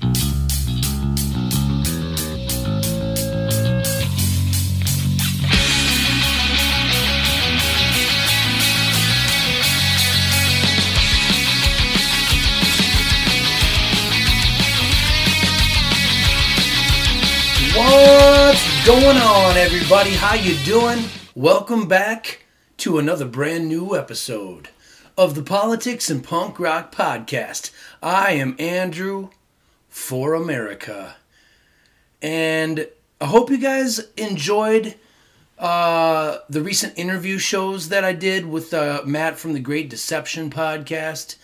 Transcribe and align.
What's 0.00 0.12
going 18.86 19.18
on, 19.18 19.56
everybody? 19.58 20.10
How 20.12 20.34
you 20.34 20.54
doing? 20.64 21.04
Welcome 21.34 21.86
back 21.86 22.46
to 22.78 22.98
another 22.98 23.26
brand 23.26 23.68
new 23.68 23.94
episode 23.94 24.70
of 25.18 25.34
the 25.34 25.42
Politics 25.42 26.08
and 26.08 26.24
Punk 26.24 26.58
Rock 26.58 26.90
Podcast. 26.94 27.70
I 28.02 28.32
am 28.32 28.56
Andrew 28.58 29.28
for 29.90 30.32
America, 30.34 31.16
and 32.22 32.88
I 33.20 33.26
hope 33.26 33.50
you 33.50 33.58
guys 33.58 34.08
enjoyed 34.16 34.94
uh, 35.58 36.38
the 36.48 36.62
recent 36.62 36.98
interview 36.98 37.36
shows 37.36 37.90
that 37.90 38.02
I 38.02 38.14
did 38.14 38.46
with 38.46 38.72
uh, 38.72 39.02
Matt 39.04 39.38
from 39.38 39.52
the 39.52 39.60
Great 39.60 39.90
Deception 39.90 40.48
podcast 40.48 41.36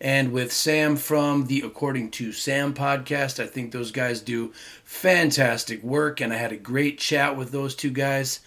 and 0.00 0.32
with 0.32 0.52
Sam 0.52 0.94
from 0.96 1.46
the 1.46 1.62
According 1.62 2.12
to 2.12 2.30
Sam 2.30 2.72
podcast. 2.72 3.42
I 3.42 3.46
think 3.46 3.72
those 3.72 3.90
guys 3.90 4.20
do 4.20 4.52
fantastic 4.84 5.82
work, 5.82 6.20
and 6.20 6.32
I 6.32 6.36
had 6.36 6.52
a 6.52 6.56
great 6.56 6.98
chat 6.98 7.36
with 7.36 7.50
those 7.50 7.74
two 7.74 7.90
guys. 7.90 8.40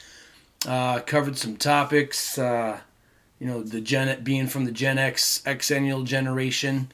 Uh, 0.65 0.99
covered 1.01 1.37
some 1.37 1.57
topics, 1.57 2.37
uh, 2.37 2.79
you 3.39 3.47
know, 3.47 3.61
the 3.61 3.81
Gen 3.81 4.23
being 4.23 4.47
from 4.47 4.65
the 4.65 4.71
Gen 4.71 4.97
X 4.97 5.41
Xennial 5.45 6.05
generation, 6.05 6.91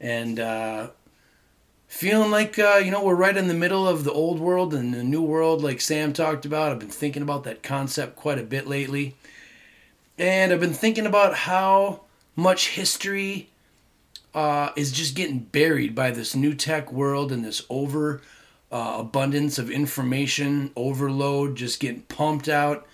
and 0.00 0.38
uh, 0.38 0.88
feeling 1.94 2.32
like 2.32 2.58
uh, 2.58 2.80
you 2.84 2.90
know 2.90 3.04
we're 3.04 3.14
right 3.14 3.36
in 3.36 3.46
the 3.46 3.54
middle 3.54 3.86
of 3.86 4.02
the 4.02 4.12
old 4.12 4.40
world 4.40 4.74
and 4.74 4.92
the 4.92 5.04
new 5.04 5.22
world, 5.22 5.62
like 5.62 5.80
Sam 5.80 6.12
talked 6.12 6.44
about. 6.44 6.72
I've 6.72 6.80
been 6.80 6.88
thinking 6.88 7.22
about 7.22 7.44
that 7.44 7.62
concept 7.62 8.16
quite 8.16 8.38
a 8.38 8.42
bit 8.42 8.66
lately, 8.66 9.14
and 10.18 10.52
I've 10.52 10.60
been 10.60 10.74
thinking 10.74 11.06
about 11.06 11.34
how 11.34 12.00
much 12.34 12.70
history 12.70 13.48
uh, 14.34 14.70
is 14.74 14.90
just 14.90 15.14
getting 15.14 15.38
buried 15.38 15.94
by 15.94 16.10
this 16.10 16.34
new 16.34 16.52
tech 16.52 16.92
world 16.92 17.30
and 17.30 17.44
this 17.44 17.64
over 17.70 18.20
uh, 18.72 18.96
abundance 18.98 19.56
of 19.56 19.70
information 19.70 20.72
overload 20.74 21.54
just 21.54 21.78
getting 21.78 22.02
pumped 22.02 22.48
out 22.48 22.88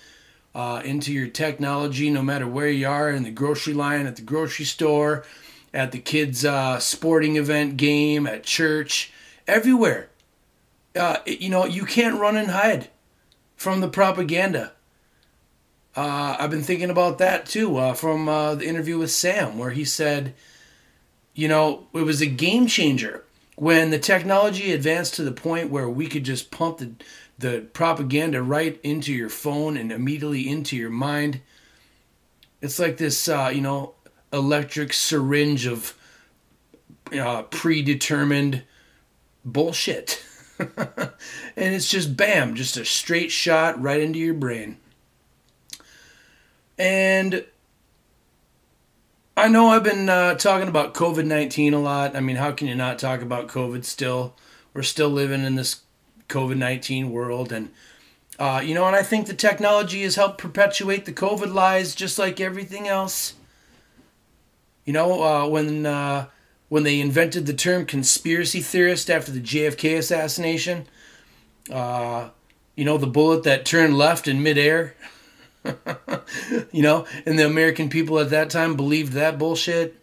uh, 0.54 0.82
into 0.84 1.10
your 1.10 1.28
technology 1.28 2.10
no 2.10 2.20
matter 2.20 2.46
where 2.46 2.68
you 2.68 2.86
are 2.86 3.10
in 3.10 3.22
the 3.22 3.30
grocery 3.30 3.72
line 3.72 4.04
at 4.04 4.16
the 4.16 4.22
grocery 4.22 4.66
store 4.66 5.24
at 5.72 5.92
the 5.92 5.98
kids 5.98 6.44
uh, 6.44 6.78
sporting 6.78 7.36
event 7.36 7.76
game 7.76 8.26
at 8.26 8.44
church 8.44 9.12
everywhere 9.46 10.08
uh, 10.96 11.18
you 11.26 11.48
know 11.48 11.64
you 11.64 11.84
can't 11.84 12.20
run 12.20 12.36
and 12.36 12.50
hide 12.50 12.88
from 13.56 13.80
the 13.80 13.88
propaganda 13.88 14.72
uh, 15.96 16.36
i've 16.38 16.50
been 16.50 16.62
thinking 16.62 16.90
about 16.90 17.18
that 17.18 17.46
too 17.46 17.76
uh, 17.76 17.94
from 17.94 18.26
the 18.26 18.66
interview 18.66 18.98
with 18.98 19.10
sam 19.10 19.58
where 19.58 19.70
he 19.70 19.84
said 19.84 20.34
you 21.34 21.48
know, 21.48 21.86
it 21.94 22.02
was 22.02 22.20
a 22.20 22.26
game 22.26 22.66
changer 22.66 23.24
when 23.56 23.90
the 23.90 23.98
technology 23.98 24.72
advanced 24.72 25.14
to 25.14 25.22
the 25.22 25.32
point 25.32 25.70
where 25.70 25.88
we 25.88 26.06
could 26.06 26.24
just 26.24 26.50
pump 26.50 26.78
the, 26.78 26.92
the 27.38 27.60
propaganda 27.72 28.42
right 28.42 28.80
into 28.82 29.12
your 29.12 29.28
phone 29.28 29.76
and 29.76 29.92
immediately 29.92 30.48
into 30.48 30.76
your 30.76 30.90
mind. 30.90 31.40
It's 32.60 32.78
like 32.78 32.96
this, 32.96 33.28
uh, 33.28 33.50
you 33.54 33.60
know, 33.60 33.94
electric 34.32 34.92
syringe 34.92 35.66
of 35.66 35.94
uh, 37.12 37.42
predetermined 37.44 38.62
bullshit. 39.44 40.22
and 40.58 41.10
it's 41.56 41.88
just 41.88 42.16
bam, 42.16 42.54
just 42.54 42.76
a 42.76 42.84
straight 42.84 43.30
shot 43.30 43.80
right 43.80 44.00
into 44.00 44.18
your 44.18 44.34
brain. 44.34 44.76
And 46.78 47.44
I 49.36 49.48
know 49.48 49.68
I've 49.68 49.84
been 49.84 50.08
uh, 50.08 50.34
talking 50.34 50.68
about 50.68 50.94
COVID 50.94 51.24
19 51.24 51.74
a 51.74 51.80
lot. 51.80 52.14
I 52.14 52.20
mean, 52.20 52.36
how 52.36 52.52
can 52.52 52.68
you 52.68 52.74
not 52.74 52.98
talk 52.98 53.22
about 53.22 53.48
COVID 53.48 53.84
still? 53.84 54.34
We're 54.74 54.82
still 54.82 55.08
living 55.08 55.44
in 55.44 55.54
this 55.56 55.80
COVID 56.28 56.56
19 56.56 57.10
world. 57.10 57.52
And, 57.52 57.70
uh, 58.38 58.62
you 58.64 58.74
know, 58.74 58.86
and 58.86 58.94
I 58.94 59.02
think 59.02 59.26
the 59.26 59.34
technology 59.34 60.02
has 60.02 60.16
helped 60.16 60.38
perpetuate 60.38 61.04
the 61.04 61.12
COVID 61.12 61.52
lies 61.52 61.94
just 61.94 62.18
like 62.18 62.40
everything 62.40 62.86
else. 62.86 63.34
You 64.90 64.94
know, 64.94 65.22
uh, 65.22 65.46
when, 65.46 65.86
uh, 65.86 66.26
when 66.68 66.82
they 66.82 66.98
invented 66.98 67.46
the 67.46 67.54
term 67.54 67.86
conspiracy 67.86 68.60
theorist 68.60 69.08
after 69.08 69.30
the 69.30 69.40
JFK 69.40 69.96
assassination, 69.96 70.84
uh, 71.70 72.30
you 72.74 72.84
know, 72.84 72.98
the 72.98 73.06
bullet 73.06 73.44
that 73.44 73.64
turned 73.64 73.96
left 73.96 74.26
in 74.26 74.42
midair. 74.42 74.96
you 76.72 76.82
know, 76.82 77.06
and 77.24 77.38
the 77.38 77.46
American 77.46 77.88
people 77.88 78.18
at 78.18 78.30
that 78.30 78.50
time 78.50 78.74
believed 78.74 79.12
that 79.12 79.38
bullshit, 79.38 79.94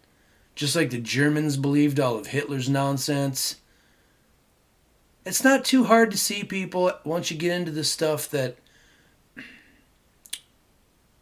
just 0.56 0.74
like 0.74 0.92
the 0.92 1.02
Germans 1.02 1.58
believed 1.58 2.00
all 2.00 2.16
of 2.16 2.28
Hitler's 2.28 2.70
nonsense. 2.70 3.58
It's 5.26 5.44
not 5.44 5.66
too 5.66 5.84
hard 5.84 6.12
to 6.12 6.18
see 6.18 6.46
people 6.46 6.94
once 7.04 7.30
you 7.30 7.36
get 7.36 7.52
into 7.52 7.72
this 7.72 7.92
stuff 7.92 8.30
that 8.30 8.56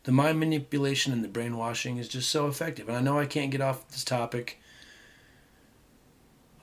the 0.06 0.12
mind 0.12 0.40
manipulation 0.40 1.14
and 1.14 1.24
the 1.24 1.28
brainwashing 1.28 1.98
is 1.98 2.08
just 2.08 2.30
so 2.30 2.48
effective. 2.48 2.88
And 2.88 2.98
I 2.98 3.02
know 3.02 3.20
I 3.20 3.26
can't 3.26 3.52
get 3.52 3.62
off 3.62 3.88
this 3.90 4.04
topic, 4.04 4.60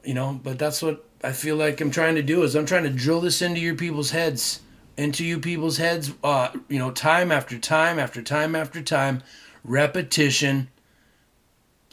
you 0.04 0.14
know, 0.14 0.41
but 0.42 0.58
that's 0.58 0.82
what 0.82 1.04
I 1.22 1.32
feel 1.32 1.56
like 1.56 1.81
I'm 1.81 1.91
trying 1.91 2.14
to 2.16 2.22
do 2.22 2.42
is 2.42 2.56
I'm 2.56 2.66
trying 2.66 2.84
to 2.84 2.91
drill 2.91 3.20
this 3.20 3.42
into 3.42 3.60
your 3.60 3.75
people's 3.75 4.10
heads 4.10 4.60
into 4.97 5.25
you 5.25 5.38
people's 5.38 5.78
heads, 5.78 6.12
uh, 6.22 6.50
you 6.69 6.78
know, 6.78 6.91
time 6.91 7.32
after 7.32 7.58
time 7.58 7.98
after 7.98 8.22
time 8.22 8.54
after 8.54 8.82
time, 8.82 9.22
repetition. 9.64 10.69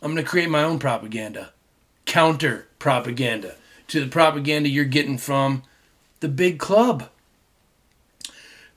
I'm 0.02 0.14
going 0.14 0.24
to 0.24 0.30
create 0.30 0.50
my 0.50 0.64
own 0.64 0.80
propaganda, 0.80 1.54
counter 2.06 2.68
propaganda 2.78 3.56
to 3.88 4.00
the 4.00 4.08
propaganda 4.08 4.70
you're 4.70 4.86
getting 4.86 5.18
from 5.18 5.64
the 6.20 6.30
big 6.30 6.60
club. 6.60 7.10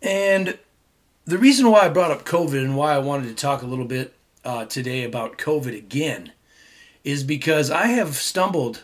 And 0.00 0.58
the 1.24 1.38
reason 1.38 1.70
why 1.70 1.80
I 1.82 1.88
brought 1.88 2.10
up 2.10 2.24
COVID 2.24 2.58
and 2.58 2.76
why 2.76 2.94
I 2.94 2.98
wanted 2.98 3.28
to 3.28 3.34
talk 3.34 3.62
a 3.62 3.66
little 3.66 3.84
bit 3.84 4.14
uh, 4.44 4.64
today 4.64 5.04
about 5.04 5.38
COVID 5.38 5.76
again 5.76 6.32
is 7.04 7.22
because 7.22 7.70
I 7.70 7.86
have 7.86 8.16
stumbled 8.16 8.82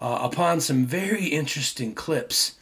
uh, 0.00 0.18
upon 0.22 0.60
some 0.60 0.86
very 0.86 1.26
interesting 1.26 1.94
clips 1.94 2.56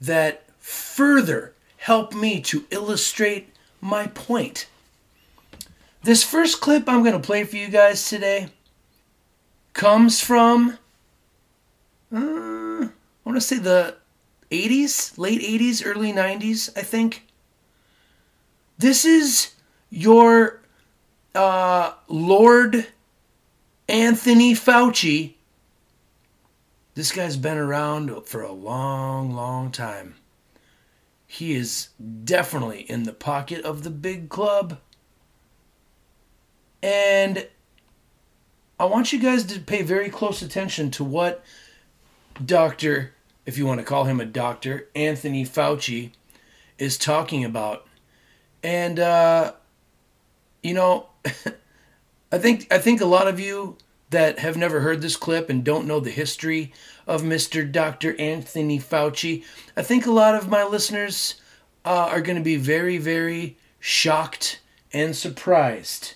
that 0.00 0.44
further 0.58 1.54
help 1.78 2.14
me 2.14 2.40
to 2.42 2.64
illustrate 2.70 3.52
my 3.80 4.06
point. 4.08 4.66
This 6.02 6.22
first 6.22 6.60
clip 6.60 6.88
I'm 6.88 7.02
going 7.02 7.20
to 7.20 7.26
play 7.26 7.44
for 7.44 7.56
you 7.56 7.68
guys 7.68 8.08
today 8.08 8.48
comes 9.72 10.20
from, 10.20 10.78
uh, 12.14 12.86
I 12.86 12.88
want 13.24 13.36
to 13.36 13.40
say 13.40 13.58
the 13.58 13.96
80s, 14.50 15.18
late 15.18 15.40
80s, 15.40 15.82
early 15.84 16.12
90s, 16.12 16.70
I 16.76 16.82
think. 16.82 17.25
This 18.78 19.06
is 19.06 19.54
your 19.88 20.60
uh, 21.34 21.94
Lord 22.08 22.86
Anthony 23.88 24.52
Fauci. 24.54 25.34
This 26.94 27.10
guy's 27.10 27.38
been 27.38 27.56
around 27.56 28.26
for 28.26 28.42
a 28.42 28.52
long, 28.52 29.32
long 29.32 29.70
time. 29.70 30.16
He 31.26 31.54
is 31.54 31.88
definitely 32.24 32.82
in 32.82 33.04
the 33.04 33.14
pocket 33.14 33.64
of 33.64 33.82
the 33.82 33.90
big 33.90 34.28
club. 34.28 34.78
And 36.82 37.48
I 38.78 38.84
want 38.84 39.10
you 39.10 39.18
guys 39.18 39.44
to 39.44 39.58
pay 39.58 39.82
very 39.82 40.10
close 40.10 40.42
attention 40.42 40.90
to 40.92 41.04
what 41.04 41.42
Dr., 42.44 43.14
if 43.46 43.56
you 43.56 43.64
want 43.64 43.80
to 43.80 43.86
call 43.86 44.04
him 44.04 44.20
a 44.20 44.26
doctor, 44.26 44.88
Anthony 44.94 45.46
Fauci 45.46 46.10
is 46.78 46.98
talking 46.98 47.42
about. 47.42 47.86
And 48.66 48.98
uh, 48.98 49.52
you 50.60 50.74
know, 50.74 51.06
I 52.32 52.38
think 52.38 52.66
I 52.72 52.78
think 52.78 53.00
a 53.00 53.06
lot 53.06 53.28
of 53.28 53.38
you 53.38 53.76
that 54.10 54.40
have 54.40 54.56
never 54.56 54.80
heard 54.80 55.02
this 55.02 55.14
clip 55.14 55.48
and 55.48 55.62
don't 55.62 55.86
know 55.86 56.00
the 56.00 56.10
history 56.10 56.72
of 57.06 57.22
Mr. 57.22 57.70
Dr. 57.70 58.20
Anthony 58.20 58.80
Fauci, 58.80 59.44
I 59.76 59.82
think 59.82 60.04
a 60.04 60.10
lot 60.10 60.34
of 60.34 60.48
my 60.48 60.64
listeners 60.64 61.40
uh, 61.84 62.08
are 62.10 62.20
going 62.20 62.38
to 62.38 62.42
be 62.42 62.56
very, 62.56 62.98
very 62.98 63.56
shocked 63.78 64.60
and 64.92 65.14
surprised 65.14 66.14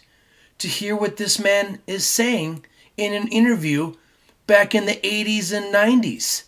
to 0.59 0.67
hear 0.67 0.97
what 0.97 1.19
this 1.19 1.39
man 1.39 1.79
is 1.87 2.05
saying 2.05 2.65
in 2.97 3.13
an 3.13 3.29
interview 3.29 3.95
back 4.49 4.75
in 4.75 4.87
the 4.87 4.97
80s 5.05 5.53
and 5.53 5.73
90s. 5.73 6.45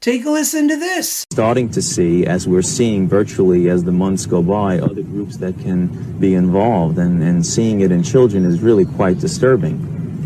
Take 0.00 0.24
a 0.24 0.30
listen 0.30 0.66
to 0.68 0.76
this. 0.76 1.26
Starting 1.30 1.68
to 1.72 1.82
see, 1.82 2.24
as 2.24 2.48
we're 2.48 2.62
seeing 2.62 3.06
virtually 3.06 3.68
as 3.68 3.84
the 3.84 3.92
months 3.92 4.24
go 4.24 4.42
by, 4.42 4.78
other 4.78 5.02
groups 5.02 5.36
that 5.36 5.58
can 5.58 5.88
be 6.18 6.34
involved, 6.34 6.96
and, 6.96 7.22
and 7.22 7.44
seeing 7.44 7.82
it 7.82 7.92
in 7.92 8.02
children 8.02 8.46
is 8.46 8.62
really 8.62 8.86
quite 8.86 9.18
disturbing. 9.18 9.76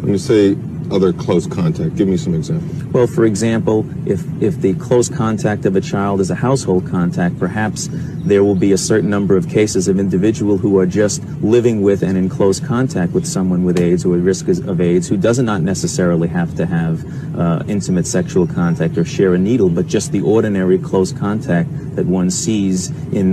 When 0.01 0.13
you 0.13 0.19
say 0.19 0.55
other 0.91 1.13
close 1.13 1.47
contact? 1.47 1.97
Give 1.97 2.09
me 2.09 2.17
some 2.17 2.35
examples. 2.35 2.85
Well, 2.93 3.07
for 3.07 3.25
example, 3.25 3.87
if, 4.07 4.25
if 4.43 4.61
the 4.61 4.75
close 4.75 5.09
contact 5.09 5.65
of 5.65 5.77
a 5.77 5.81
child 5.81 6.21
is 6.21 6.31
a 6.31 6.35
household 6.35 6.87
contact, 6.87 7.39
perhaps 7.39 7.89
there 7.93 8.43
will 8.43 8.55
be 8.55 8.73
a 8.73 8.79
certain 8.79 9.11
number 9.11 9.37
of 9.37 9.49
cases 9.49 9.89
of 9.89 9.99
individual 9.99 10.57
who 10.57 10.79
are 10.79 10.87
just 10.87 11.23
living 11.43 11.83
with 11.83 12.03
and 12.03 12.17
in 12.17 12.29
close 12.29 12.61
contact 12.61 13.13
with 13.13 13.27
someone 13.27 13.65
with 13.65 13.79
AIDS 13.79 14.05
or 14.05 14.17
at 14.17 14.23
risk 14.23 14.49
of 14.49 14.81
AIDS 14.81 15.09
who 15.09 15.17
does 15.17 15.39
not 15.39 15.63
necessarily 15.63 16.29
have 16.29 16.55
to 16.57 16.67
have 16.67 17.05
uh, 17.39 17.63
intimate 17.69 18.07
sexual 18.07 18.47
contact 18.47 18.97
or 18.97 19.05
share 19.05 19.35
a 19.35 19.39
needle, 19.39 19.69
but 19.69 19.87
just 19.87 20.13
the 20.13 20.21
ordinary 20.21 20.79
close 20.79 21.13
contact 21.13 21.69
that 21.97 22.07
one 22.07 22.31
sees 22.31 22.91
in. 23.13 23.33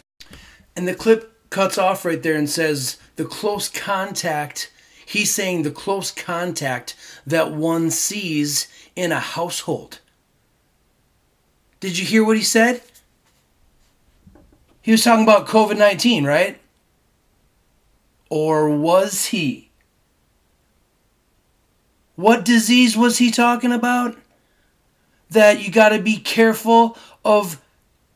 And 0.76 0.88
the 0.88 0.96
clip 0.96 1.50
cuts 1.50 1.78
off 1.78 2.06
right 2.06 2.22
there 2.24 2.36
and 2.36 2.50
says 2.50 2.98
the 3.16 3.26
close 3.26 3.70
contact. 3.70 4.72
He's 5.12 5.30
saying 5.30 5.64
the 5.64 5.72
close 5.72 6.10
contact 6.10 6.96
that 7.28 7.52
one 7.52 7.92
sees 7.92 8.70
in 8.96 9.12
a 9.12 9.20
household. 9.20 10.00
Did 11.82 12.00
you 12.00 12.06
hear 12.06 12.24
what 12.24 12.38
he 12.38 12.44
said? 12.44 12.82
He 14.82 14.90
was 14.94 15.04
talking 15.04 15.26
about 15.26 15.48
COVID 15.48 15.78
19, 15.78 16.24
right? 16.24 16.62
Or 18.30 18.70
was 18.70 19.26
he? 19.26 19.70
What 22.16 22.46
disease 22.46 22.96
was 22.96 23.18
he 23.18 23.32
talking 23.32 23.74
about? 23.74 24.18
That 25.30 25.62
you 25.62 25.74
got 25.74 25.90
to 25.90 26.02
be 26.02 26.20
careful 26.20 26.98
of 27.26 27.62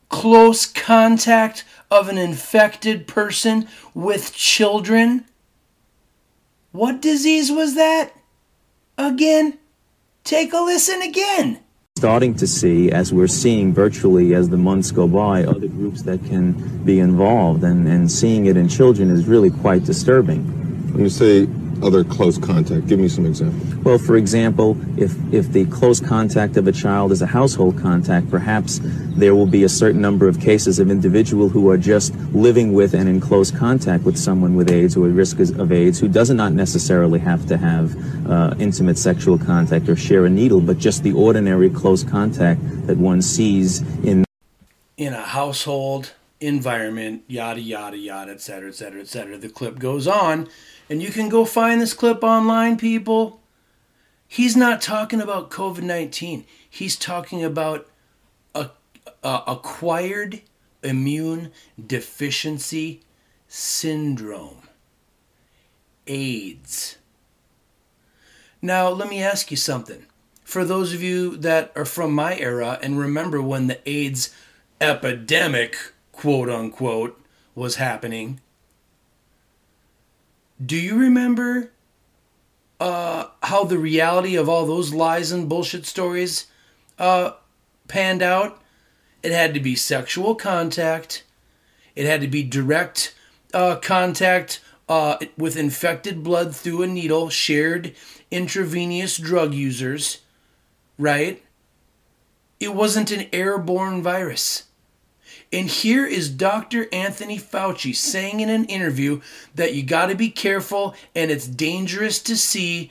close 0.08 0.64
contact 0.64 1.62
of 1.90 2.08
an 2.08 2.16
infected 2.16 3.06
person 3.06 3.68
with 3.92 4.32
children. 4.32 5.26
What 6.76 7.00
disease 7.00 7.50
was 7.50 7.74
that? 7.76 8.12
Again? 8.98 9.56
Take 10.24 10.52
a 10.52 10.60
listen 10.60 11.00
again. 11.00 11.60
Starting 11.96 12.34
to 12.34 12.46
see, 12.46 12.92
as 12.92 13.14
we're 13.14 13.28
seeing 13.28 13.72
virtually 13.72 14.34
as 14.34 14.50
the 14.50 14.58
months 14.58 14.90
go 14.90 15.08
by, 15.08 15.44
other 15.44 15.68
groups 15.68 16.02
that 16.02 16.22
can 16.26 16.52
be 16.84 17.00
involved, 17.00 17.64
and, 17.64 17.88
and 17.88 18.12
seeing 18.12 18.44
it 18.44 18.58
in 18.58 18.68
children 18.68 19.10
is 19.10 19.26
really 19.26 19.48
quite 19.48 19.84
disturbing. 19.84 20.44
When 20.92 21.02
you 21.02 21.08
say 21.08 21.46
other 21.82 22.04
close 22.04 22.38
contact? 22.38 22.86
Give 22.86 22.98
me 22.98 23.08
some 23.08 23.26
examples. 23.26 23.74
Well, 23.84 23.98
for 23.98 24.16
example, 24.16 24.76
if, 24.96 25.14
if 25.32 25.52
the 25.52 25.66
close 25.66 26.00
contact 26.00 26.56
of 26.56 26.66
a 26.66 26.72
child 26.72 27.12
is 27.12 27.22
a 27.22 27.26
household 27.26 27.78
contact, 27.78 28.30
perhaps 28.30 28.80
there 28.82 29.34
will 29.34 29.46
be 29.46 29.64
a 29.64 29.68
certain 29.68 30.00
number 30.00 30.28
of 30.28 30.40
cases 30.40 30.78
of 30.78 30.90
individual 30.90 31.48
who 31.48 31.70
are 31.70 31.78
just 31.78 32.14
living 32.32 32.72
with 32.72 32.94
and 32.94 33.08
in 33.08 33.20
close 33.20 33.50
contact 33.50 34.04
with 34.04 34.16
someone 34.18 34.54
with 34.54 34.70
AIDS 34.70 34.96
or 34.96 35.06
at 35.06 35.12
risk 35.12 35.38
of 35.38 35.72
AIDS 35.72 35.98
who 35.98 36.08
does 36.08 36.30
not 36.30 36.52
necessarily 36.52 37.18
have 37.18 37.46
to 37.46 37.56
have 37.56 37.96
uh, 38.28 38.54
intimate 38.58 38.98
sexual 38.98 39.38
contact 39.38 39.88
or 39.88 39.96
share 39.96 40.26
a 40.26 40.30
needle, 40.30 40.60
but 40.60 40.78
just 40.78 41.02
the 41.02 41.12
ordinary 41.12 41.70
close 41.70 42.04
contact 42.04 42.60
that 42.86 42.96
one 42.96 43.22
sees 43.22 43.80
in 44.04 44.24
in 44.96 45.12
a 45.12 45.22
household 45.22 46.14
environment, 46.40 47.22
yada 47.28 47.60
yada 47.60 47.96
yada, 47.96 48.32
et 48.32 48.40
cetera, 48.40 48.68
et 48.68 48.74
cetera, 48.74 49.00
et 49.00 49.08
cetera. 49.08 49.38
The 49.38 49.48
clip 49.48 49.78
goes 49.78 50.06
on 50.06 50.48
and 50.88 51.02
you 51.02 51.10
can 51.10 51.28
go 51.28 51.44
find 51.44 51.80
this 51.80 51.94
clip 51.94 52.22
online, 52.22 52.76
people. 52.76 53.40
He's 54.28 54.56
not 54.56 54.80
talking 54.80 55.20
about 55.20 55.50
COVID 55.50 55.82
19. 55.82 56.44
He's 56.68 56.96
talking 56.96 57.44
about 57.44 57.88
a, 58.54 58.70
a, 59.22 59.42
acquired 59.46 60.42
immune 60.82 61.52
deficiency 61.84 63.02
syndrome, 63.48 64.68
AIDS. 66.06 66.98
Now, 68.62 68.88
let 68.88 69.08
me 69.08 69.22
ask 69.22 69.50
you 69.50 69.56
something. 69.56 70.06
For 70.42 70.64
those 70.64 70.92
of 70.92 71.02
you 71.02 71.36
that 71.38 71.72
are 71.74 71.84
from 71.84 72.12
my 72.12 72.36
era 72.36 72.78
and 72.82 72.98
remember 72.98 73.42
when 73.42 73.66
the 73.66 73.80
AIDS 73.88 74.34
epidemic, 74.80 75.76
quote 76.12 76.48
unquote, 76.48 77.20
was 77.54 77.76
happening, 77.76 78.40
do 80.64 80.76
you 80.76 80.96
remember 80.96 81.70
uh, 82.80 83.28
how 83.42 83.64
the 83.64 83.78
reality 83.78 84.36
of 84.36 84.48
all 84.48 84.66
those 84.66 84.94
lies 84.94 85.32
and 85.32 85.48
bullshit 85.48 85.86
stories 85.86 86.46
uh, 86.98 87.32
panned 87.88 88.22
out? 88.22 88.60
It 89.22 89.32
had 89.32 89.54
to 89.54 89.60
be 89.60 89.74
sexual 89.74 90.34
contact. 90.34 91.24
It 91.94 92.06
had 92.06 92.20
to 92.20 92.28
be 92.28 92.42
direct 92.42 93.14
uh, 93.52 93.76
contact 93.76 94.60
uh, 94.88 95.16
with 95.36 95.56
infected 95.56 96.22
blood 96.22 96.54
through 96.54 96.82
a 96.82 96.86
needle, 96.86 97.28
shared 97.28 97.94
intravenous 98.30 99.16
drug 99.18 99.52
users, 99.52 100.20
right? 100.98 101.42
It 102.60 102.74
wasn't 102.74 103.10
an 103.10 103.26
airborne 103.32 104.02
virus. 104.02 104.64
And 105.52 105.68
here 105.68 106.04
is 106.04 106.28
Dr. 106.28 106.86
Anthony 106.92 107.38
Fauci 107.38 107.94
saying 107.94 108.40
in 108.40 108.48
an 108.48 108.64
interview 108.64 109.20
that 109.54 109.74
you 109.74 109.82
got 109.82 110.06
to 110.06 110.14
be 110.14 110.28
careful 110.28 110.94
and 111.14 111.30
it's 111.30 111.46
dangerous 111.46 112.20
to 112.22 112.36
see 112.36 112.90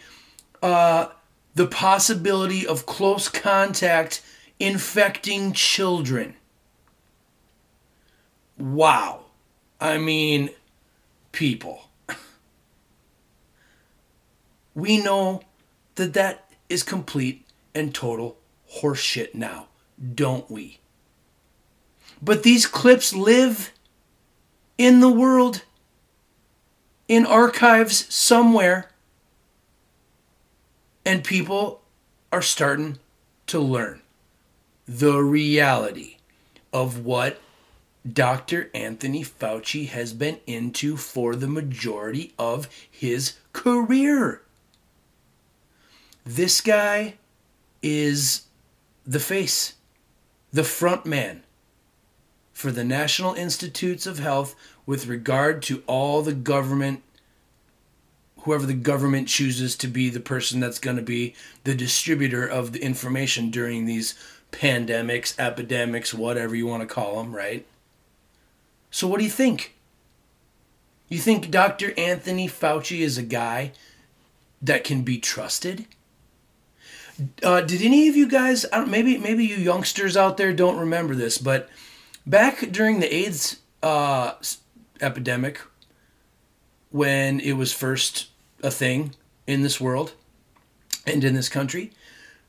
uh, 0.63 1.07
the 1.53 1.67
possibility 1.67 2.65
of 2.65 2.85
close 2.85 3.27
contact 3.27 4.21
infecting 4.59 5.51
children. 5.53 6.35
Wow. 8.57 9.25
I 9.79 9.97
mean, 9.97 10.49
people. 11.31 11.89
We 14.73 15.01
know 15.01 15.41
that 15.95 16.11
that 16.15 16.51
is 16.67 16.83
complete 16.83 17.45
and 17.73 17.95
total 17.95 18.35
horseshit 18.81 19.33
now, 19.33 19.67
don't 20.15 20.51
we? 20.51 20.79
But 22.21 22.43
these 22.43 22.65
clips 22.65 23.13
live 23.13 23.71
in 24.77 24.99
the 24.99 25.09
world, 25.09 25.63
in 27.07 27.25
archives 27.25 28.13
somewhere, 28.13 28.89
and 31.05 31.23
people 31.23 31.81
are 32.31 32.41
starting 32.41 32.97
to 33.47 33.59
learn 33.59 34.01
the 34.87 35.21
reality 35.21 36.17
of 36.73 37.05
what 37.05 37.39
Dr. 38.11 38.69
Anthony 38.73 39.23
Fauci 39.23 39.87
has 39.87 40.13
been 40.13 40.39
into 40.45 40.97
for 40.97 41.35
the 41.35 41.47
majority 41.47 42.33
of 42.37 42.69
his 42.89 43.33
career. 43.53 44.41
This 46.23 46.61
guy 46.61 47.15
is 47.81 48.43
the 49.05 49.19
face, 49.19 49.73
the 50.51 50.63
front 50.63 51.05
man 51.05 51.43
for 52.55 52.71
the 52.71 52.85
National 52.85 53.33
Institutes 53.33 54.07
of 54.07 54.17
Health 54.17 54.55
with 54.85 55.07
regard 55.07 55.61
to 55.63 55.83
all 55.87 56.21
the 56.21 56.33
government, 56.33 57.03
whoever 58.39 58.65
the 58.65 58.73
government 58.73 59.27
chooses 59.27 59.75
to 59.75 59.89
be 59.89 60.09
the 60.09 60.21
person 60.21 60.61
that's 60.61 60.79
going 60.79 60.95
to 60.95 61.03
be 61.03 61.35
the 61.65 61.75
distributor 61.75 62.47
of 62.47 62.71
the 62.71 62.81
information 62.81 63.51
during 63.51 63.85
these 63.85 64.15
pandemics, 64.53 65.37
epidemics, 65.37 66.13
whatever 66.13 66.55
you 66.55 66.65
want 66.65 66.81
to 66.81 66.87
call 66.87 67.17
them, 67.17 67.35
right? 67.35 67.67
So, 68.89 69.05
what 69.05 69.17
do 69.17 69.25
you 69.25 69.29
think? 69.29 69.75
You 71.09 71.19
think 71.19 71.51
Dr. 71.51 71.93
Anthony 71.97 72.47
Fauci 72.47 72.99
is 72.99 73.17
a 73.17 73.23
guy 73.23 73.73
that 74.61 74.85
can 74.85 75.01
be 75.01 75.17
trusted? 75.17 75.87
Uh, 77.43 77.59
did 77.59 77.81
any 77.81 78.07
of 78.07 78.15
you 78.15 78.29
guys, 78.29 78.65
maybe 78.87 79.17
maybe 79.17 79.45
you 79.45 79.57
youngsters 79.57 80.15
out 80.15 80.37
there 80.37 80.53
don't 80.53 80.79
remember 80.79 81.15
this, 81.15 81.37
but 81.37 81.69
Back 82.27 82.71
during 82.71 82.99
the 82.99 83.13
AIDS 83.13 83.57
uh, 83.83 84.33
epidemic, 84.99 85.61
when 86.89 87.39
it 87.39 87.53
was 87.53 87.71
first 87.71 88.29
a 88.63 88.71
thing 88.71 89.13
in 89.45 89.61
this 89.61 89.79
world 89.79 90.13
and 91.05 91.23
in 91.23 91.35
this 91.35 91.49
country, 91.49 91.91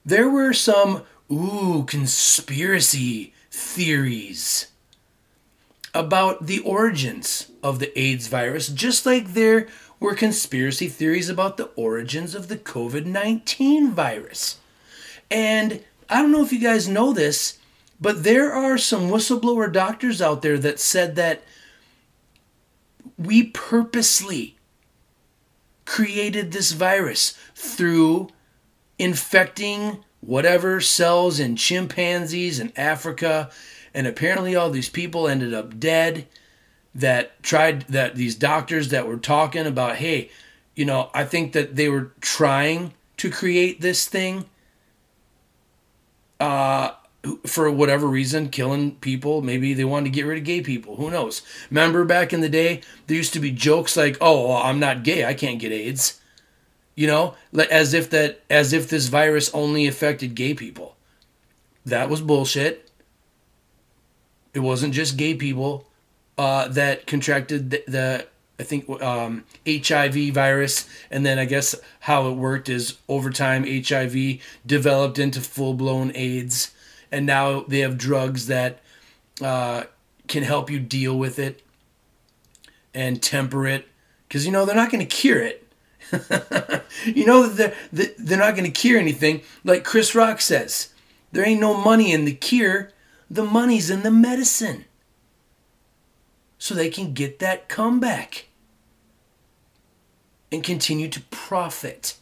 there 0.05 0.31
were 0.31 0.55
some, 0.55 1.03
ooh, 1.31 1.85
conspiracy 1.87 3.35
theories 3.51 4.69
about 5.93 6.47
the 6.47 6.61
origins 6.61 7.51
of 7.63 7.79
the 7.79 7.99
AIDS 7.99 8.29
virus, 8.29 8.69
just 8.69 9.05
like 9.05 9.35
there 9.35 9.67
were 10.01 10.15
conspiracy 10.15 10.89
theories 10.89 11.29
about 11.29 11.59
the 11.59 11.71
origins 11.77 12.35
of 12.35 12.49
the 12.49 12.57
COVID 12.57 13.05
19 13.05 13.91
virus. 13.91 14.59
And 15.31 15.83
I 16.09 16.23
don't 16.23 16.33
know 16.33 16.45
if 16.45 16.53
you 16.53 16.61
guys 16.61 16.89
know 16.89 17.13
this, 17.13 17.59
but 18.01 18.25
there 18.25 18.53
are 18.53 18.79
some 18.79 19.09
whistleblower 19.09 19.73
doctors 19.73 20.21
out 20.21 20.43
there 20.43 20.59
that 20.59 20.81
said 20.81 21.17
that 21.17 21.43
we 23.17 23.45
purposely 23.45 24.57
created 25.85 26.53
this 26.53 26.73
virus 26.73 27.39
through 27.55 28.29
infecting 28.99 30.05
whatever 30.21 30.81
cells 30.81 31.39
in 31.39 31.57
chimpanzees 31.57 32.59
in 32.59 32.73
Africa. 32.77 33.51
And 33.95 34.07
apparently, 34.07 34.55
all 34.55 34.71
these 34.71 34.91
people 34.91 35.29
ended 35.29 35.55
up 35.55 35.79
dead. 35.79 36.27
That 36.95 37.43
tried, 37.43 37.83
that 37.89 38.15
these 38.15 38.35
doctors 38.35 38.89
that 38.89 39.07
were 39.07 39.19
talking 39.19 39.67
about, 39.67 39.97
hey, 39.97 40.31
you 40.75 40.87
know, 40.87 41.11
I 41.13 41.25
think 41.25 41.53
that 41.53 41.77
they 41.77 41.91
were 41.91 42.13
trying 42.23 42.95
to 43.19 43.31
create 43.31 43.83
this 43.83 44.09
thing 44.09 44.47
uh, 46.41 46.93
for 47.47 47.71
whatever 47.71 48.07
reason, 48.07 48.49
killing 48.49 48.97
people. 48.97 49.43
Maybe 49.43 49.75
they 49.75 49.85
wanted 49.85 50.05
to 50.05 50.11
get 50.11 50.27
rid 50.27 50.39
of 50.39 50.45
gay 50.45 50.61
people. 50.61 50.97
Who 50.97 51.11
knows? 51.11 51.43
Remember 51.71 52.05
back 52.05 52.33
in 52.33 52.41
the 52.41 52.49
day, 52.49 52.81
there 53.07 53.17
used 53.17 53.33
to 53.35 53.41
be 53.41 53.51
jokes 53.51 53.97
like, 53.97 54.17
"Oh, 54.21 54.55
I'm 54.55 54.79
not 54.79 55.05
gay. 55.05 55.25
I 55.25 55.35
can't 55.35 55.59
get 55.59 55.73
AIDS." 55.73 56.21
You 56.95 57.07
know, 57.07 57.35
as 57.71 57.93
if 57.93 58.09
that, 58.11 58.43
as 58.49 58.73
if 58.73 58.89
this 58.89 59.09
virus 59.09 59.53
only 59.53 59.87
affected 59.87 60.35
gay 60.35 60.55
people. 60.55 60.97
That 61.85 62.09
was 62.09 62.21
bullshit. 62.21 62.91
It 64.55 64.61
wasn't 64.61 64.95
just 64.95 65.17
gay 65.17 65.35
people 65.35 65.87
uh, 66.39 66.69
that 66.69 67.07
contracted 67.07 67.71
the, 67.71 67.85
the 67.87 68.27
I 68.59 68.63
think 68.63 68.89
um, 69.03 69.45
HIV 69.69 70.33
virus, 70.33 70.89
and 71.11 71.27
then 71.27 71.39
I 71.39 71.45
guess 71.45 71.75
how 72.01 72.29
it 72.29 72.35
worked 72.35 72.69
is 72.69 72.97
over 73.09 73.31
time 73.31 73.67
HIV 73.67 74.39
developed 74.65 75.19
into 75.19 75.41
full 75.41 75.75
blown 75.75 76.11
AIDS, 76.15 76.73
and 77.11 77.27
now 77.27 77.61
they 77.61 77.81
have 77.81 77.99
drugs 77.99 78.47
that 78.47 78.81
uh, 79.43 79.85
can 80.29 80.43
help 80.43 80.71
you 80.71 80.81
deal 80.81 81.19
with 81.19 81.39
it 81.39 81.63
and 82.95 83.23
temper 83.23 83.67
it, 83.67 83.89
because 84.27 84.47
you 84.47 84.53
know 84.53 84.65
they're 84.65 84.75
not 84.75 84.91
going 84.91 85.07
to 85.07 85.17
cure 85.17 85.43
it. 85.43 85.63
you 87.05 87.27
know 87.27 87.47
that 87.49 87.75
they're 87.93 88.11
they're 88.19 88.39
not 88.39 88.57
going 88.57 88.71
to 88.71 88.81
cure 88.81 88.99
anything. 88.99 89.43
Like 89.65 89.85
Chris 89.85 90.15
Rock 90.15 90.41
says, 90.41 90.93
there 91.33 91.47
ain't 91.47 91.61
no 91.61 91.75
money 91.75 92.13
in 92.13 92.25
the 92.25 92.35
cure. 92.35 92.93
The 93.29 93.45
money's 93.45 93.91
in 93.91 94.03
the 94.03 94.11
medicine 94.11 94.85
so 96.59 96.75
they 96.75 96.91
can 96.91 97.13
get 97.13 97.39
that 97.41 97.69
comeback 97.69 98.47
and 100.51 100.63
continue 100.63 101.09
to 101.09 101.21
profit. 101.31 102.17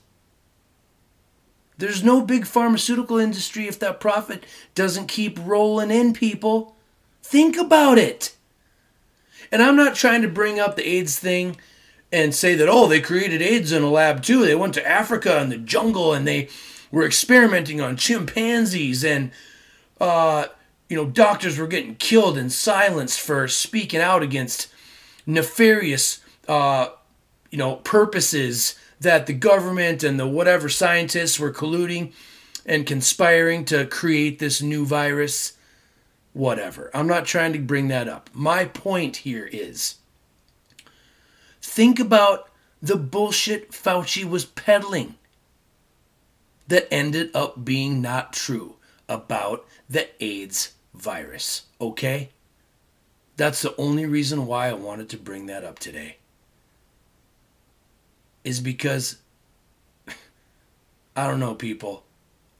There's 1.76 2.04
no 2.04 2.20
big 2.20 2.46
pharmaceutical 2.46 3.18
industry 3.18 3.66
if 3.66 3.78
that 3.80 4.00
profit 4.00 4.44
doesn't 4.74 5.08
keep 5.08 5.38
rolling 5.44 5.90
in, 5.90 6.12
people. 6.12 6.76
Think 7.22 7.56
about 7.56 7.98
it. 7.98 8.36
And 9.50 9.62
I'm 9.62 9.76
not 9.76 9.94
trying 9.94 10.22
to 10.22 10.28
bring 10.28 10.60
up 10.60 10.76
the 10.76 10.88
AIDS 10.88 11.18
thing 11.18 11.56
and 12.12 12.34
say 12.34 12.54
that, 12.54 12.68
oh, 12.68 12.86
they 12.86 13.00
created 13.00 13.42
AIDS 13.42 13.72
in 13.72 13.82
a 13.82 13.90
lab 13.90 14.22
too. 14.22 14.44
They 14.44 14.54
went 14.54 14.74
to 14.74 14.88
Africa 14.88 15.38
and 15.38 15.50
the 15.50 15.58
jungle 15.58 16.12
and 16.12 16.26
they 16.26 16.48
were 16.92 17.04
experimenting 17.04 17.80
on 17.80 17.96
chimpanzees 17.96 19.04
and, 19.04 19.32
uh, 20.00 20.46
you 20.88 20.96
know, 20.96 21.06
doctors 21.06 21.58
were 21.58 21.66
getting 21.66 21.96
killed 21.96 22.38
and 22.38 22.52
silenced 22.52 23.20
for 23.20 23.48
speaking 23.48 24.00
out 24.00 24.22
against 24.22 24.68
nefarious, 25.26 26.20
uh, 26.46 26.88
you 27.50 27.58
know, 27.58 27.76
purposes 27.76 28.78
that 29.04 29.26
the 29.26 29.32
government 29.32 30.02
and 30.02 30.18
the 30.18 30.26
whatever 30.26 30.68
scientists 30.68 31.38
were 31.38 31.52
colluding 31.52 32.12
and 32.66 32.86
conspiring 32.86 33.64
to 33.66 33.86
create 33.86 34.38
this 34.38 34.60
new 34.60 34.84
virus. 34.84 35.54
Whatever. 36.32 36.90
I'm 36.92 37.06
not 37.06 37.26
trying 37.26 37.52
to 37.52 37.60
bring 37.60 37.88
that 37.88 38.08
up. 38.08 38.28
My 38.32 38.64
point 38.64 39.18
here 39.18 39.48
is 39.52 39.98
think 41.62 42.00
about 42.00 42.50
the 42.82 42.96
bullshit 42.96 43.70
Fauci 43.70 44.28
was 44.28 44.44
peddling 44.44 45.14
that 46.66 46.92
ended 46.92 47.30
up 47.34 47.64
being 47.64 48.02
not 48.02 48.32
true 48.32 48.76
about 49.08 49.64
the 49.88 50.08
AIDS 50.22 50.72
virus, 50.92 51.62
okay? 51.80 52.30
That's 53.36 53.62
the 53.62 53.76
only 53.76 54.06
reason 54.06 54.46
why 54.46 54.68
I 54.68 54.74
wanted 54.74 55.08
to 55.10 55.16
bring 55.16 55.46
that 55.46 55.64
up 55.64 55.78
today. 55.78 56.16
Is 58.44 58.60
because 58.60 59.16
I 61.16 61.26
don't 61.26 61.40
know, 61.40 61.54
people. 61.54 62.04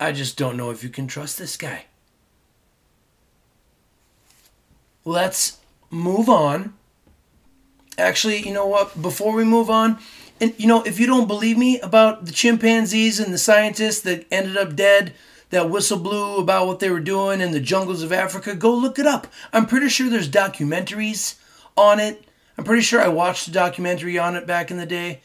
I 0.00 0.12
just 0.12 0.36
don't 0.36 0.56
know 0.56 0.70
if 0.70 0.82
you 0.82 0.88
can 0.88 1.06
trust 1.06 1.38
this 1.38 1.56
guy. 1.56 1.84
Let's 5.04 5.58
move 5.90 6.28
on. 6.28 6.74
Actually, 7.98 8.46
you 8.46 8.52
know 8.52 8.66
what? 8.66 9.00
Before 9.00 9.34
we 9.34 9.44
move 9.44 9.70
on, 9.70 9.98
and 10.40 10.54
you 10.56 10.66
know, 10.66 10.82
if 10.82 10.98
you 10.98 11.06
don't 11.06 11.28
believe 11.28 11.58
me 11.58 11.78
about 11.80 12.24
the 12.26 12.32
chimpanzees 12.32 13.20
and 13.20 13.32
the 13.32 13.38
scientists 13.38 14.00
that 14.00 14.26
ended 14.30 14.56
up 14.56 14.74
dead, 14.74 15.14
that 15.50 15.70
whistle 15.70 15.98
blew 15.98 16.38
about 16.38 16.66
what 16.66 16.80
they 16.80 16.90
were 16.90 17.00
doing 17.00 17.40
in 17.40 17.52
the 17.52 17.60
jungles 17.60 18.02
of 18.02 18.12
Africa, 18.12 18.54
go 18.54 18.74
look 18.74 18.98
it 18.98 19.06
up. 19.06 19.26
I'm 19.52 19.66
pretty 19.66 19.88
sure 19.88 20.08
there's 20.08 20.28
documentaries 20.28 21.36
on 21.76 22.00
it. 22.00 22.24
I'm 22.58 22.64
pretty 22.64 22.82
sure 22.82 23.00
I 23.00 23.08
watched 23.08 23.46
a 23.46 23.52
documentary 23.52 24.18
on 24.18 24.36
it 24.36 24.46
back 24.46 24.70
in 24.70 24.76
the 24.76 24.86
day. 24.86 25.20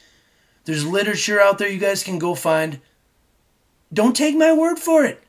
There's 0.69 0.85
literature 0.85 1.41
out 1.41 1.57
there 1.57 1.67
you 1.67 1.79
guys 1.79 2.03
can 2.03 2.19
go 2.19 2.35
find. 2.35 2.79
Don't 3.91 4.15
take 4.15 4.35
my 4.35 4.53
word 4.53 4.77
for 4.77 5.03
it. 5.03 5.19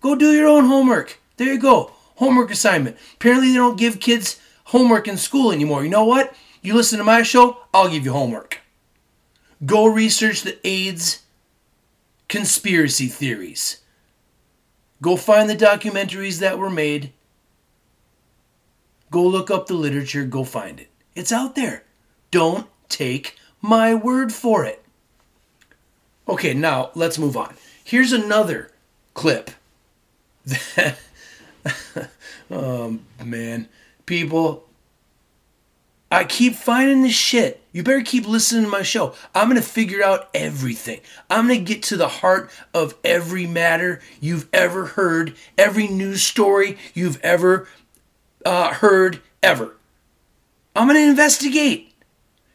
Go 0.00 0.14
do 0.14 0.32
your 0.32 0.48
own 0.48 0.64
homework. 0.64 1.20
There 1.36 1.52
you 1.52 1.58
go. 1.58 1.90
Homework 2.14 2.50
assignment. 2.50 2.96
Apparently, 3.16 3.48
they 3.48 3.56
don't 3.56 3.76
give 3.76 4.00
kids 4.00 4.40
homework 4.64 5.06
in 5.06 5.18
school 5.18 5.52
anymore. 5.52 5.84
You 5.84 5.90
know 5.90 6.06
what? 6.06 6.34
You 6.62 6.72
listen 6.72 6.96
to 6.96 7.04
my 7.04 7.22
show, 7.22 7.58
I'll 7.74 7.90
give 7.90 8.06
you 8.06 8.12
homework. 8.12 8.60
Go 9.66 9.84
research 9.84 10.40
the 10.40 10.58
AIDS 10.66 11.20
conspiracy 12.30 13.08
theories. 13.08 13.82
Go 15.02 15.14
find 15.14 15.50
the 15.50 15.54
documentaries 15.54 16.40
that 16.40 16.58
were 16.58 16.70
made. 16.70 17.12
Go 19.10 19.22
look 19.26 19.50
up 19.50 19.66
the 19.66 19.74
literature, 19.74 20.24
go 20.24 20.42
find 20.42 20.80
it. 20.80 20.88
It's 21.14 21.32
out 21.32 21.54
there. 21.54 21.84
Don't 22.30 22.66
take 22.88 23.36
my 23.60 23.94
word 23.94 24.32
for 24.32 24.64
it. 24.64 24.82
Okay, 26.28 26.54
now 26.54 26.90
let's 26.94 27.18
move 27.18 27.36
on. 27.36 27.54
Here's 27.84 28.12
another 28.12 28.70
clip 29.14 29.50
oh 32.50 32.98
man, 33.24 33.68
people, 34.04 34.64
I 36.10 36.24
keep 36.24 36.54
finding 36.54 37.02
this 37.02 37.14
shit. 37.14 37.60
You 37.72 37.82
better 37.82 38.02
keep 38.02 38.26
listening 38.26 38.64
to 38.64 38.70
my 38.70 38.82
show. 38.82 39.14
I'm 39.34 39.48
going 39.48 39.60
to 39.60 39.68
figure 39.68 40.02
out 40.02 40.28
everything. 40.32 41.00
I'm 41.28 41.48
going 41.48 41.64
to 41.64 41.74
get 41.74 41.82
to 41.84 41.96
the 41.96 42.08
heart 42.08 42.50
of 42.72 42.94
every 43.04 43.46
matter 43.46 44.00
you've 44.20 44.48
ever 44.52 44.86
heard, 44.86 45.34
every 45.58 45.88
news 45.88 46.22
story 46.22 46.78
you've 46.94 47.20
ever 47.22 47.68
uh, 48.44 48.74
heard, 48.74 49.20
ever. 49.42 49.76
I'm 50.74 50.86
going 50.88 51.00
to 51.00 51.10
investigate. 51.10 51.92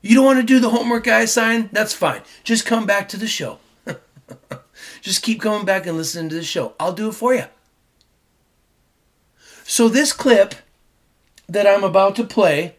You 0.02 0.16
don't 0.16 0.26
want 0.26 0.40
to 0.40 0.46
do 0.46 0.60
the 0.60 0.70
homework 0.70 1.08
I 1.08 1.22
assign? 1.22 1.70
That's 1.72 1.94
fine. 1.94 2.22
Just 2.44 2.66
come 2.66 2.88
back 2.88 3.08
to 3.10 3.18
the 3.18 3.28
show. 3.28 3.60
Just 5.02 5.22
keep 5.22 5.42
coming 5.42 5.66
back 5.66 5.86
and 5.86 5.96
listening 5.96 6.30
to 6.30 6.36
the 6.36 6.44
show. 6.44 6.74
I'll 6.80 6.94
do 6.94 7.10
it 7.10 7.16
for 7.16 7.36
you. 7.36 7.44
So, 9.64 9.88
this 9.88 10.12
clip 10.12 10.56
that 11.48 11.68
I'm 11.68 11.84
about 11.84 12.16
to 12.18 12.24
play 12.24 12.76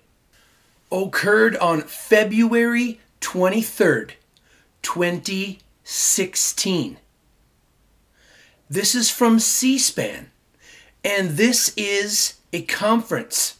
occurred 0.91 1.57
on 1.57 1.83
February 1.83 2.99
23rd, 3.21 4.12
2016. 4.83 6.97
This 8.69 8.95
is 8.95 9.11
from 9.11 9.38
C 9.38 9.79
SPAN, 9.79 10.31
and 11.05 11.31
this 11.31 11.73
is 11.76 12.35
a 12.52 12.62
conference 12.62 13.59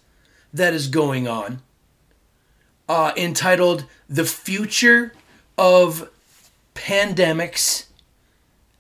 that 0.53 0.75
is 0.75 0.89
going 0.89 1.29
on 1.29 1.63
uh, 2.93 3.15
entitled 3.17 3.87
The 4.07 4.27
Future 4.27 5.15
of 5.57 6.11
Pandemics 6.75 7.87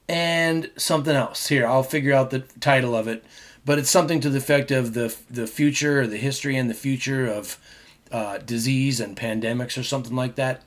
and 0.07 0.71
something 0.77 1.17
else. 1.17 1.49
Here, 1.49 1.67
I'll 1.67 1.83
figure 1.83 2.13
out 2.13 2.29
the 2.29 2.41
title 2.61 2.95
of 2.95 3.09
it, 3.09 3.25
but 3.65 3.79
it's 3.79 3.89
something 3.89 4.21
to 4.21 4.29
the 4.29 4.37
effect 4.37 4.71
of 4.71 4.93
the, 4.93 5.17
the 5.31 5.47
future, 5.47 6.03
or 6.03 6.07
the 6.07 6.19
history 6.19 6.59
and 6.59 6.69
the 6.69 6.75
future 6.75 7.27
of 7.27 7.59
uh, 8.11 8.37
disease 8.37 9.01
and 9.01 9.17
pandemics 9.17 9.79
or 9.79 9.83
something 9.83 10.15
like 10.15 10.35
that. 10.35 10.61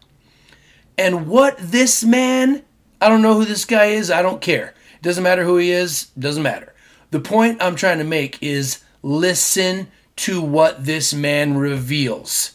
And 0.98 1.28
what 1.28 1.56
this 1.60 2.04
man, 2.04 2.64
I 3.00 3.10
don't 3.10 3.22
know 3.22 3.36
who 3.36 3.46
this 3.46 3.66
guy 3.66 3.86
is, 3.86 4.10
I 4.10 4.24
don't 4.24 4.42
care. 4.42 4.74
It 4.96 5.04
doesn't 5.04 5.24
matter 5.24 5.44
who 5.44 5.58
he 5.58 5.70
is, 5.70 6.06
doesn't 6.18 6.42
matter. 6.42 6.74
The 7.12 7.20
point 7.20 7.62
I'm 7.62 7.76
trying 7.76 8.00
to 8.00 8.04
make 8.04 8.42
is 8.42 8.84
listen 9.04 9.90
to 10.16 10.42
what 10.42 10.86
this 10.86 11.14
man 11.14 11.60
reveals. 11.60 12.55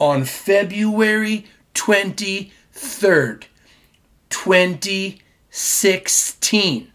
On 0.00 0.24
February 0.24 1.46
23rd, 1.74 3.44
2016. 4.30 6.92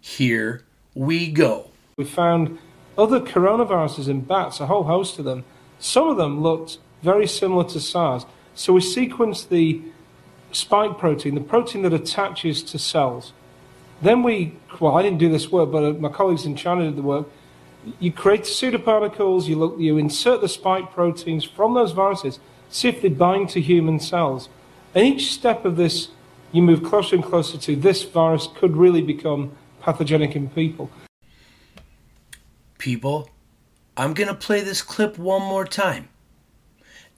Here 0.00 0.64
we 0.94 1.30
go. 1.30 1.70
We 1.98 2.04
found 2.04 2.58
other 2.96 3.20
coronaviruses 3.20 4.08
in 4.08 4.22
bats, 4.22 4.60
a 4.60 4.66
whole 4.66 4.84
host 4.84 5.18
of 5.18 5.26
them 5.26 5.44
some 5.78 6.08
of 6.08 6.16
them 6.16 6.42
looked 6.42 6.78
very 7.02 7.26
similar 7.26 7.64
to 7.64 7.80
SARS. 7.80 8.26
So 8.54 8.72
we 8.72 8.80
sequenced 8.80 9.48
the 9.48 9.82
spike 10.52 10.98
protein, 10.98 11.34
the 11.34 11.40
protein 11.40 11.82
that 11.82 11.92
attaches 11.92 12.62
to 12.64 12.78
cells. 12.78 13.32
Then 14.00 14.22
we, 14.22 14.54
well, 14.80 14.96
I 14.96 15.02
didn't 15.02 15.18
do 15.18 15.30
this 15.30 15.50
work, 15.50 15.70
but 15.70 15.84
uh, 15.84 15.92
my 15.94 16.08
colleagues 16.08 16.46
in 16.46 16.56
China 16.56 16.84
did 16.84 16.96
the 16.96 17.02
work. 17.02 17.28
You 18.00 18.12
create 18.12 18.42
pseudoparticles, 18.42 19.46
you, 19.46 19.56
look, 19.56 19.78
you 19.78 19.96
insert 19.98 20.40
the 20.40 20.48
spike 20.48 20.92
proteins 20.92 21.44
from 21.44 21.74
those 21.74 21.92
viruses, 21.92 22.40
see 22.68 22.88
if 22.88 23.00
they 23.00 23.08
bind 23.08 23.48
to 23.50 23.60
human 23.60 24.00
cells. 24.00 24.48
And 24.94 25.06
each 25.06 25.32
step 25.32 25.64
of 25.64 25.76
this 25.76 26.08
you 26.52 26.62
move 26.62 26.82
closer 26.82 27.16
and 27.16 27.24
closer 27.24 27.58
to 27.58 27.76
this 27.76 28.02
virus 28.04 28.48
could 28.54 28.76
really 28.76 29.02
become 29.02 29.52
pathogenic 29.80 30.34
in 30.34 30.48
people. 30.48 30.90
People, 32.78 33.30
I'm 33.96 34.14
going 34.14 34.28
to 34.28 34.34
play 34.34 34.62
this 34.62 34.82
clip 34.82 35.18
one 35.18 35.42
more 35.42 35.64
time. 35.64 36.08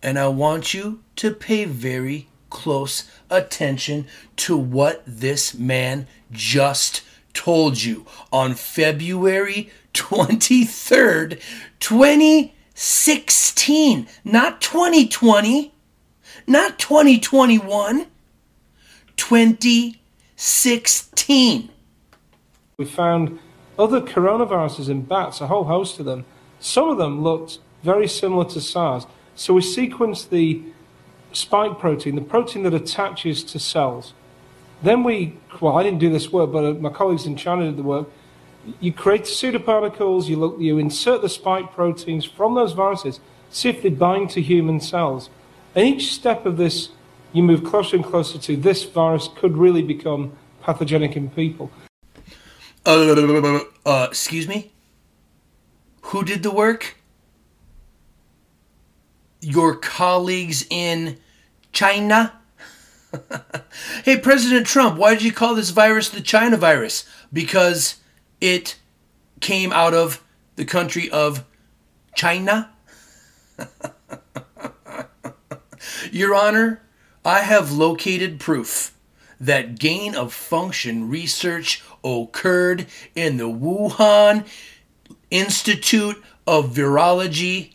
And 0.03 0.19
I 0.19 0.29
want 0.29 0.75
you 0.75 1.03
to 1.17 1.33
pay 1.33 1.65
very 1.65 2.29
close 2.51 3.11
attention 3.31 4.07
to 4.37 4.57
what 4.57 5.03
this 5.07 5.55
man 5.55 6.07
just 6.31 7.03
told 7.33 7.83
you 7.83 8.07
on 8.33 8.55
February 8.55 9.71
23rd, 9.99 11.43
2016. 11.81 14.07
Not 14.25 14.61
2020, 14.61 15.75
not 16.47 16.79
2021, 16.79 18.07
2016. 19.17 21.71
We 22.79 22.85
found 22.85 23.41
other 23.79 24.01
coronaviruses 24.01 24.89
in 24.89 25.03
bats, 25.03 25.41
a 25.41 25.49
whole 25.49 25.65
host 25.65 25.99
of 25.99 26.07
them. 26.07 26.25
Some 26.61 26.89
of 26.89 26.99
them 26.99 27.23
looked 27.23 27.59
very 27.83 28.07
similar 28.09 28.45
to 28.47 28.61
SARS. 28.61 29.07
So 29.35 29.55
we 29.55 29.61
sequenced 29.61 30.31
the 30.31 30.63
spike 31.33 31.79
protein, 31.79 32.15
the 32.15 32.23
protein 32.23 32.63
that 32.65 32.75
attaches 32.75 33.43
to 33.45 33.59
cells. 33.59 34.13
Then 34.83 35.05
we, 35.05 35.37
well, 35.61 35.77
I 35.77 35.83
didn't 35.83 35.99
do 35.99 36.11
this 36.11 36.33
work, 36.33 36.53
but 36.53 36.65
uh, 36.65 36.73
my 36.75 36.91
colleagues 36.91 37.27
in 37.27 37.37
China 37.37 37.65
did 37.65 37.77
the 37.77 37.83
work. 37.83 38.09
You 38.81 38.93
create 38.93 39.25
the 39.25 39.31
pseudoparticles, 39.31 40.29
you, 40.29 40.37
look, 40.37 40.59
you 40.59 40.79
insert 40.79 41.23
the 41.23 41.29
spike 41.29 41.73
proteins 41.73 42.25
from 42.25 42.55
those 42.55 42.73
viruses, 42.73 43.21
see 43.51 43.69
if 43.69 43.83
they 43.83 43.91
bind 43.91 44.31
to 44.31 44.43
human 44.43 44.81
cells. 44.81 45.31
And 45.75 45.87
each 45.87 46.13
step 46.13 46.47
of 46.47 46.57
this, 46.57 46.91
you 47.33 47.43
move 47.43 47.65
closer 47.65 47.97
and 47.97 48.05
closer 48.05 48.39
to 48.39 48.57
this 48.57 48.85
virus 48.85 49.29
could 49.37 49.57
really 49.57 49.83
become 49.83 50.33
pathogenic 50.63 51.17
in 51.17 51.31
people. 51.31 51.71
Uh, 52.85 53.61
uh, 53.85 54.07
excuse 54.09 54.49
me? 54.49 54.73
Who 56.03 56.25
did 56.25 56.43
the 56.43 56.51
work? 56.51 56.97
Your 59.41 59.77
colleagues 59.77 60.67
in 60.71 61.19
China? 61.73 62.41
hey, 64.05 64.19
President 64.19 64.67
Trump, 64.67 64.99
why 64.99 65.15
did 65.15 65.23
you 65.23 65.33
call 65.33 65.55
this 65.55 65.71
virus 65.71 66.09
the 66.09 66.21
China 66.21 66.57
virus? 66.57 67.05
Because 67.33 67.97
it 68.41 68.79
came 69.41 69.73
out 69.73 69.95
of 69.95 70.23
the 70.57 70.65
country 70.65 71.11
of 71.11 71.45
China? 72.15 72.71
Your 76.11 76.35
Honor, 76.35 76.83
I 77.25 77.41
have 77.41 77.73
located 77.73 78.41
proof 78.41 78.95
that 79.41 79.79
gain 79.79 80.15
of 80.15 80.33
function 80.33 81.09
research 81.09 81.83
occurred 82.05 82.87
in 83.15 83.37
the 83.37 83.49
Wuhan 83.49 84.47
Institute 85.31 86.23
of 86.47 86.71
Virology. 86.71 87.75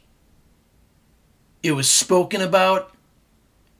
It 1.62 1.74
was 1.74 1.90
spoken 1.90 2.42
about 2.42 2.94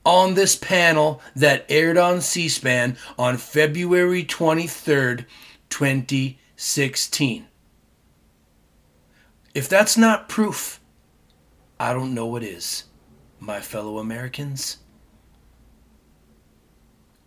on 0.04 0.34
this 0.34 0.56
panel 0.56 1.20
that 1.34 1.64
aired 1.68 1.98
on 1.98 2.20
C 2.20 2.48
SPAN 2.48 2.96
on 3.18 3.36
February 3.36 4.24
23rd, 4.24 5.24
2016. 6.56 7.46
If 9.54 9.68
that's 9.68 9.96
not 9.96 10.28
proof, 10.28 10.80
I 11.78 11.92
don't 11.92 12.14
know 12.14 12.26
what 12.26 12.42
is, 12.42 12.84
my 13.40 13.60
fellow 13.60 13.98
Americans. 13.98 14.78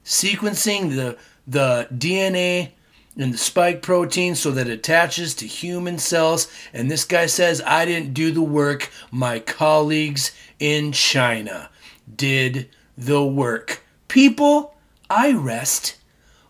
Sequencing 0.03 0.95
the, 0.95 1.17
the 1.45 1.87
DNA 1.93 2.71
and 3.17 3.33
the 3.33 3.37
spike 3.37 3.81
protein 3.81 4.35
so 4.35 4.51
that 4.51 4.67
it 4.67 4.73
attaches 4.73 5.33
to 5.35 5.47
human 5.47 5.97
cells. 5.97 6.47
And 6.73 6.89
this 6.89 7.03
guy 7.03 7.25
says, 7.25 7.61
I 7.65 7.85
didn't 7.85 8.13
do 8.13 8.31
the 8.31 8.41
work. 8.41 8.89
My 9.11 9.39
colleagues 9.39 10.31
in 10.59 10.91
China 10.91 11.69
did 12.13 12.69
the 12.97 13.23
work. 13.25 13.83
People, 14.07 14.75
I 15.09 15.33
rest 15.33 15.97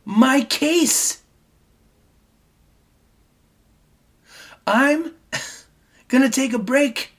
my 0.06 0.42
case. 0.42 1.24
I'm 4.68 5.14
to 6.24 6.30
take 6.30 6.54
a 6.54 6.60
break 6.60 7.14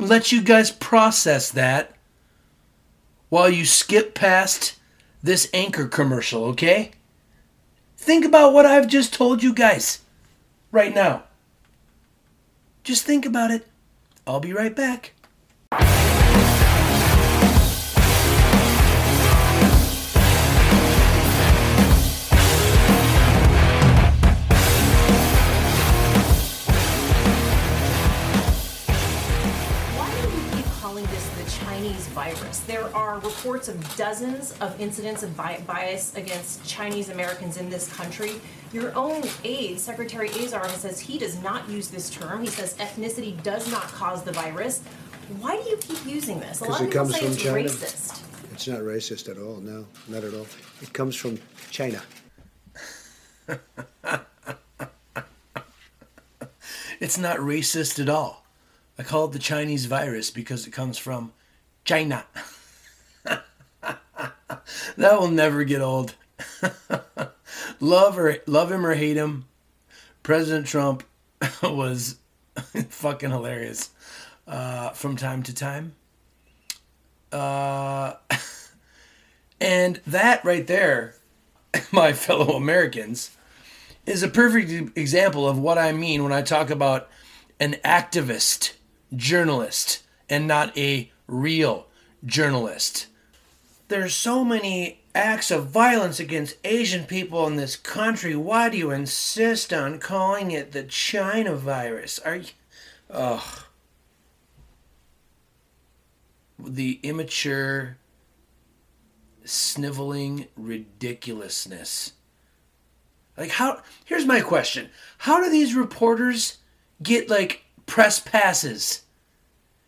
let 0.00 0.32
you 0.32 0.42
guys 0.42 0.70
process 0.70 1.50
that 1.50 1.92
while 3.28 3.50
you 3.50 3.64
skip 3.64 4.14
past 4.14 4.76
this 5.22 5.48
anchor 5.52 5.86
commercial, 5.86 6.44
okay? 6.46 6.92
Think 7.96 8.24
about 8.24 8.52
what 8.52 8.66
I've 8.66 8.88
just 8.88 9.12
told 9.12 9.42
you 9.42 9.52
guys 9.52 10.00
right 10.72 10.94
now. 10.94 11.24
Just 12.82 13.04
think 13.04 13.26
about 13.26 13.50
it. 13.50 13.66
I'll 14.26 14.40
be 14.40 14.54
right 14.54 14.74
back. 14.74 15.12
Reports 33.60 33.92
of 33.92 33.96
dozens 33.96 34.52
of 34.60 34.80
incidents 34.80 35.22
of 35.22 35.36
bias 35.36 36.14
against 36.16 36.64
Chinese 36.64 37.10
Americans 37.10 37.58
in 37.58 37.68
this 37.68 37.92
country. 37.92 38.40
Your 38.72 38.96
own 38.96 39.22
aide, 39.44 39.78
Secretary 39.78 40.30
Azar, 40.30 40.66
says 40.70 40.98
he 40.98 41.18
does 41.18 41.42
not 41.42 41.68
use 41.68 41.88
this 41.88 42.08
term. 42.08 42.40
He 42.40 42.46
says 42.46 42.74
ethnicity 42.78 43.42
does 43.42 43.70
not 43.70 43.82
cause 43.82 44.22
the 44.22 44.32
virus. 44.32 44.80
Why 45.40 45.60
do 45.62 45.68
you 45.68 45.76
keep 45.76 46.06
using 46.06 46.40
this? 46.40 46.60
A 46.60 46.64
lot 46.64 46.80
of 46.80 46.88
people 46.88 47.06
say 47.06 47.26
it's 47.26 47.36
China. 47.36 47.58
racist. 47.58 48.22
It's 48.52 48.66
not 48.66 48.80
racist 48.80 49.28
at 49.28 49.36
all. 49.36 49.56
No, 49.56 49.86
not 50.08 50.24
at 50.24 50.32
all. 50.32 50.46
It 50.80 50.92
comes 50.94 51.14
from 51.14 51.38
China. 51.70 52.02
it's 56.98 57.18
not 57.18 57.38
racist 57.38 58.00
at 58.00 58.08
all. 58.08 58.46
I 58.98 59.02
call 59.02 59.26
it 59.26 59.32
the 59.32 59.38
Chinese 59.38 59.84
virus 59.84 60.30
because 60.30 60.66
it 60.66 60.70
comes 60.70 60.96
from 60.96 61.32
China. 61.84 62.24
that 64.96 65.20
will 65.20 65.30
never 65.30 65.64
get 65.64 65.80
old. 65.80 66.14
love 67.80 68.18
or 68.18 68.38
love 68.46 68.70
him 68.72 68.86
or 68.86 68.94
hate 68.94 69.16
him, 69.16 69.46
President 70.22 70.66
Trump 70.66 71.04
was 71.62 72.16
fucking 72.88 73.30
hilarious 73.30 73.90
uh, 74.46 74.90
from 74.90 75.16
time 75.16 75.42
to 75.44 75.54
time. 75.54 75.94
Uh, 77.32 78.14
and 79.60 80.00
that 80.06 80.44
right 80.44 80.66
there, 80.66 81.14
my 81.92 82.12
fellow 82.12 82.56
Americans, 82.56 83.36
is 84.06 84.22
a 84.22 84.28
perfect 84.28 84.96
example 84.98 85.48
of 85.48 85.58
what 85.58 85.78
I 85.78 85.92
mean 85.92 86.22
when 86.22 86.32
I 86.32 86.42
talk 86.42 86.70
about 86.70 87.08
an 87.60 87.76
activist 87.84 88.72
journalist 89.14 90.02
and 90.28 90.46
not 90.46 90.76
a 90.76 91.10
real 91.26 91.86
journalist. 92.24 93.06
There's 93.90 94.14
so 94.14 94.44
many 94.44 95.00
acts 95.16 95.50
of 95.50 95.66
violence 95.66 96.20
against 96.20 96.56
Asian 96.62 97.06
people 97.06 97.48
in 97.48 97.56
this 97.56 97.74
country. 97.74 98.36
Why 98.36 98.68
do 98.68 98.78
you 98.78 98.92
insist 98.92 99.72
on 99.72 99.98
calling 99.98 100.52
it 100.52 100.70
the 100.70 100.84
China 100.84 101.56
virus? 101.56 102.20
Are 102.20 102.36
you. 102.36 102.50
Ugh. 103.10 103.64
The 106.60 107.00
immature, 107.02 107.96
sniveling 109.44 110.46
ridiculousness. 110.54 112.12
Like, 113.36 113.50
how. 113.50 113.82
Here's 114.04 114.24
my 114.24 114.40
question 114.40 114.90
How 115.18 115.42
do 115.42 115.50
these 115.50 115.74
reporters 115.74 116.58
get, 117.02 117.28
like, 117.28 117.64
press 117.86 118.20
passes? 118.20 119.02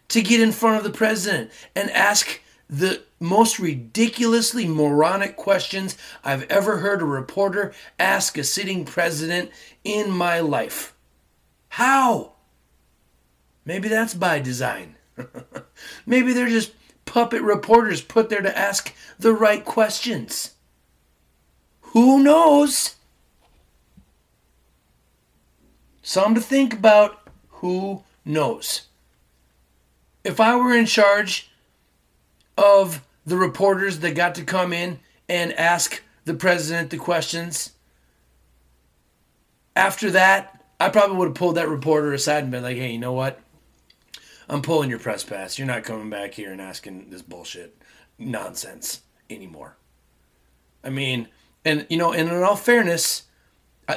to 0.08 0.20
get 0.20 0.40
in 0.40 0.52
front 0.52 0.76
of 0.76 0.84
the 0.84 0.90
president 0.90 1.50
and 1.74 1.90
ask 1.90 2.42
the 2.72 3.02
most 3.20 3.58
ridiculously 3.58 4.66
moronic 4.66 5.36
questions 5.36 5.96
I've 6.24 6.44
ever 6.50 6.78
heard 6.78 7.02
a 7.02 7.04
reporter 7.04 7.74
ask 7.98 8.38
a 8.38 8.44
sitting 8.44 8.86
president 8.86 9.50
in 9.84 10.10
my 10.10 10.40
life. 10.40 10.94
How? 11.68 12.32
Maybe 13.66 13.88
that's 13.88 14.14
by 14.14 14.40
design. 14.40 14.96
Maybe 16.06 16.32
they're 16.32 16.48
just 16.48 16.72
puppet 17.04 17.42
reporters 17.42 18.00
put 18.00 18.30
there 18.30 18.40
to 18.40 18.58
ask 18.58 18.94
the 19.18 19.34
right 19.34 19.64
questions. 19.64 20.54
Who 21.92 22.22
knows? 22.22 22.96
Some 26.02 26.34
to 26.34 26.40
think 26.40 26.72
about. 26.72 27.18
Who 27.60 28.02
knows? 28.24 28.88
if 30.24 30.40
I 30.40 30.56
were 30.56 30.74
in 30.74 30.86
charge 30.86 31.50
of 32.56 33.02
the 33.24 33.36
reporters 33.36 34.00
that 34.00 34.14
got 34.14 34.34
to 34.36 34.44
come 34.44 34.72
in 34.72 35.00
and 35.28 35.52
ask 35.54 36.02
the 36.24 36.34
president 36.34 36.90
the 36.90 36.96
questions. 36.96 37.72
After 39.74 40.10
that, 40.10 40.62
I 40.78 40.88
probably 40.88 41.16
would 41.16 41.28
have 41.28 41.34
pulled 41.34 41.56
that 41.56 41.68
reporter 41.68 42.12
aside 42.12 42.42
and 42.42 42.52
been 42.52 42.62
like, 42.62 42.76
hey, 42.76 42.92
you 42.92 42.98
know 42.98 43.12
what? 43.12 43.40
I'm 44.48 44.62
pulling 44.62 44.90
your 44.90 44.98
press 44.98 45.24
pass. 45.24 45.58
You're 45.58 45.66
not 45.66 45.84
coming 45.84 46.10
back 46.10 46.34
here 46.34 46.52
and 46.52 46.60
asking 46.60 47.10
this 47.10 47.22
bullshit 47.22 47.80
nonsense 48.18 49.02
anymore. 49.30 49.76
I 50.84 50.90
mean, 50.90 51.28
and 51.64 51.86
you 51.88 51.96
know, 51.96 52.12
and 52.12 52.28
in 52.28 52.42
all 52.42 52.56
fairness, 52.56 53.22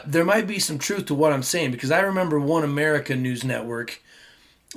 there 0.06 0.26
might 0.26 0.48
be 0.48 0.60
some 0.60 0.78
truth 0.78 1.06
to 1.08 1.16
what 1.16 1.34
I'm 1.34 1.44
saying 1.44 1.72
because 1.72 1.92
I 1.92 2.02
remember 2.02 2.40
One 2.40 2.64
America 2.64 3.16
News 3.16 3.44
Network 3.44 4.02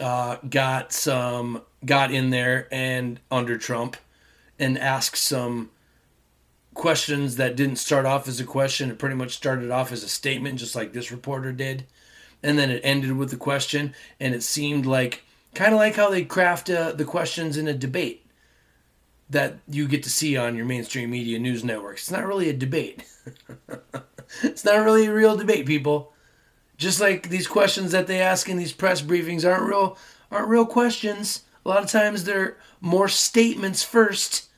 uh, 0.00 0.36
got 0.48 0.92
some 0.92 1.62
got 1.84 2.12
in 2.12 2.30
there 2.30 2.68
and 2.72 3.20
under 3.30 3.56
Trump 3.58 3.96
and 4.58 4.78
asked 4.78 5.22
some 5.22 5.70
questions 6.74 7.36
that 7.36 7.56
didn't 7.56 7.76
start 7.76 8.06
off 8.06 8.28
as 8.28 8.40
a 8.40 8.44
question. 8.44 8.90
It 8.90 8.98
pretty 8.98 9.16
much 9.16 9.34
started 9.34 9.70
off 9.70 9.92
as 9.92 10.02
a 10.02 10.08
statement, 10.08 10.58
just 10.58 10.74
like 10.74 10.92
this 10.92 11.10
reporter 11.10 11.52
did, 11.52 11.86
and 12.42 12.58
then 12.58 12.70
it 12.70 12.80
ended 12.84 13.16
with 13.16 13.30
the 13.30 13.36
question. 13.36 13.94
And 14.18 14.34
it 14.34 14.42
seemed 14.42 14.86
like 14.86 15.22
kind 15.54 15.72
of 15.72 15.78
like 15.78 15.96
how 15.96 16.10
they 16.10 16.24
craft 16.24 16.70
uh, 16.70 16.92
the 16.92 17.04
questions 17.04 17.56
in 17.56 17.68
a 17.68 17.74
debate 17.74 18.24
that 19.30 19.58
you 19.68 19.86
get 19.86 20.02
to 20.04 20.10
see 20.10 20.36
on 20.36 20.56
your 20.56 20.64
mainstream 20.64 21.10
media 21.10 21.38
news 21.38 21.62
networks. 21.62 22.02
It's 22.02 22.10
not 22.10 22.26
really 22.26 22.48
a 22.48 22.54
debate. 22.54 23.04
it's 24.42 24.64
not 24.64 24.84
really 24.84 25.06
a 25.06 25.12
real 25.12 25.36
debate, 25.36 25.66
people. 25.66 26.12
Just 26.76 27.00
like 27.00 27.28
these 27.28 27.46
questions 27.48 27.92
that 27.92 28.06
they 28.06 28.20
ask 28.20 28.48
in 28.48 28.56
these 28.56 28.72
press 28.72 29.02
briefings 29.02 29.48
aren't 29.48 29.68
real 29.68 29.98
aren't 30.30 30.48
real 30.48 30.66
questions. 30.66 31.42
A 31.68 31.70
lot 31.70 31.84
of 31.84 31.90
times 31.90 32.24
they're 32.24 32.56
more 32.80 33.08
statements 33.08 33.82
first 33.82 34.48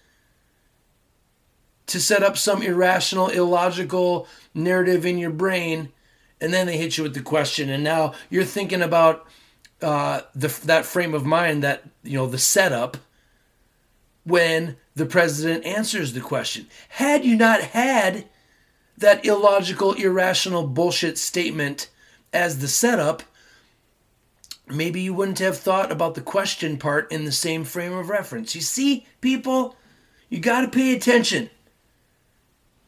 to 1.86 1.98
set 1.98 2.22
up 2.22 2.38
some 2.38 2.62
irrational, 2.62 3.30
illogical 3.30 4.28
narrative 4.54 5.04
in 5.04 5.18
your 5.18 5.32
brain, 5.32 5.88
and 6.40 6.54
then 6.54 6.68
they 6.68 6.78
hit 6.78 6.96
you 6.96 7.02
with 7.02 7.14
the 7.14 7.20
question, 7.20 7.68
and 7.68 7.82
now 7.82 8.14
you're 8.30 8.44
thinking 8.44 8.80
about 8.80 9.26
uh, 9.82 10.20
the 10.36 10.56
that 10.66 10.86
frame 10.86 11.12
of 11.12 11.26
mind 11.26 11.64
that 11.64 11.82
you 12.04 12.16
know 12.16 12.28
the 12.28 12.38
setup 12.38 12.96
when 14.22 14.76
the 14.94 15.06
president 15.06 15.64
answers 15.64 16.12
the 16.12 16.20
question. 16.20 16.68
Had 16.90 17.24
you 17.24 17.34
not 17.34 17.60
had 17.60 18.26
that 18.98 19.26
illogical, 19.26 19.94
irrational 19.94 20.64
bullshit 20.64 21.18
statement 21.18 21.90
as 22.32 22.60
the 22.60 22.68
setup, 22.68 23.24
maybe 24.70 25.00
you 25.00 25.14
wouldn't 25.14 25.38
have 25.38 25.58
thought 25.58 25.90
about 25.90 26.14
the 26.14 26.20
question 26.20 26.76
part 26.76 27.10
in 27.10 27.24
the 27.24 27.32
same 27.32 27.64
frame 27.64 27.92
of 27.92 28.08
reference. 28.08 28.54
You 28.54 28.60
see, 28.60 29.06
people, 29.20 29.76
you 30.28 30.40
got 30.40 30.62
to 30.62 30.68
pay 30.68 30.94
attention. 30.94 31.50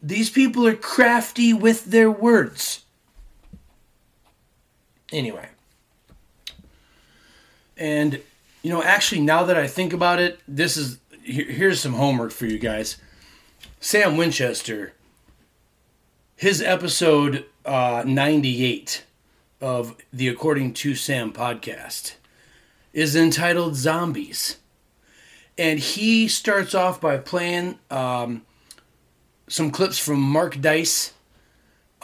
These 0.01 0.29
people 0.29 0.67
are 0.67 0.75
crafty 0.75 1.53
with 1.53 1.85
their 1.85 2.11
words. 2.11 2.83
Anyway. 5.11 5.49
And, 7.77 8.21
you 8.61 8.69
know, 8.69 8.83
actually, 8.83 9.21
now 9.21 9.43
that 9.43 9.57
I 9.57 9.67
think 9.67 9.93
about 9.93 10.19
it, 10.19 10.39
this 10.47 10.77
is 10.77 10.97
here's 11.23 11.79
some 11.79 11.93
homework 11.93 12.31
for 12.31 12.45
you 12.45 12.59
guys. 12.59 12.97
Sam 13.79 14.17
Winchester, 14.17 14.93
his 16.35 16.61
episode 16.61 17.45
uh, 17.65 18.03
98 18.05 19.03
of 19.63 19.95
the 20.11 20.27
According 20.27 20.73
to 20.73 20.93
Sam 20.93 21.31
podcast 21.31 22.15
is 22.91 23.15
entitled 23.15 23.77
Zombies. 23.77 24.57
And 25.57 25.79
he 25.79 26.27
starts 26.27 26.75
off 26.75 26.99
by 26.99 27.15
playing 27.17 27.79
um, 27.89 28.41
some 29.47 29.71
clips 29.71 29.97
from 29.97 30.19
Mark 30.19 30.59
Dice 30.59 31.13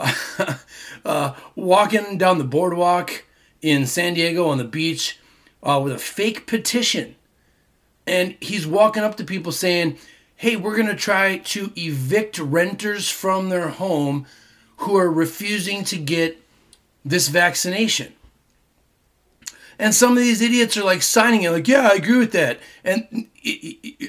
uh, 1.06 1.34
walking 1.54 2.18
down 2.18 2.38
the 2.38 2.46
boardwalk 2.46 3.26
in 3.62 3.86
San 3.86 4.14
Diego 4.14 4.48
on 4.48 4.58
the 4.58 4.64
beach 4.64 5.20
uh, 5.62 5.82
with 5.84 5.92
a 5.92 6.00
fake 6.00 6.48
petition. 6.48 7.16
And 8.08 8.38
he's 8.40 8.66
walking 8.66 9.04
up 9.04 9.18
to 9.18 9.26
people 9.26 9.52
saying, 9.52 9.98
Hey, 10.38 10.56
we're 10.56 10.78
going 10.78 10.88
to 10.88 10.96
try 10.96 11.40
to 11.40 11.74
evict 11.76 12.40
renters 12.40 13.10
from 13.10 13.50
their 13.50 13.68
home 13.68 14.26
who 14.78 14.96
are 14.96 15.12
refusing 15.12 15.84
to 15.84 15.98
get 15.98 16.42
this 17.04 17.28
vaccination. 17.28 18.14
And 19.80 19.96
some 19.96 20.12
of 20.12 20.18
these 20.18 20.42
idiots 20.42 20.76
are 20.76 20.84
like 20.84 21.02
signing 21.02 21.44
it, 21.44 21.52
like, 21.52 21.68
yeah, 21.68 21.90
I 21.92 21.96
agree 21.96 22.18
with 22.18 22.34
that. 22.34 22.60
And 22.84 23.28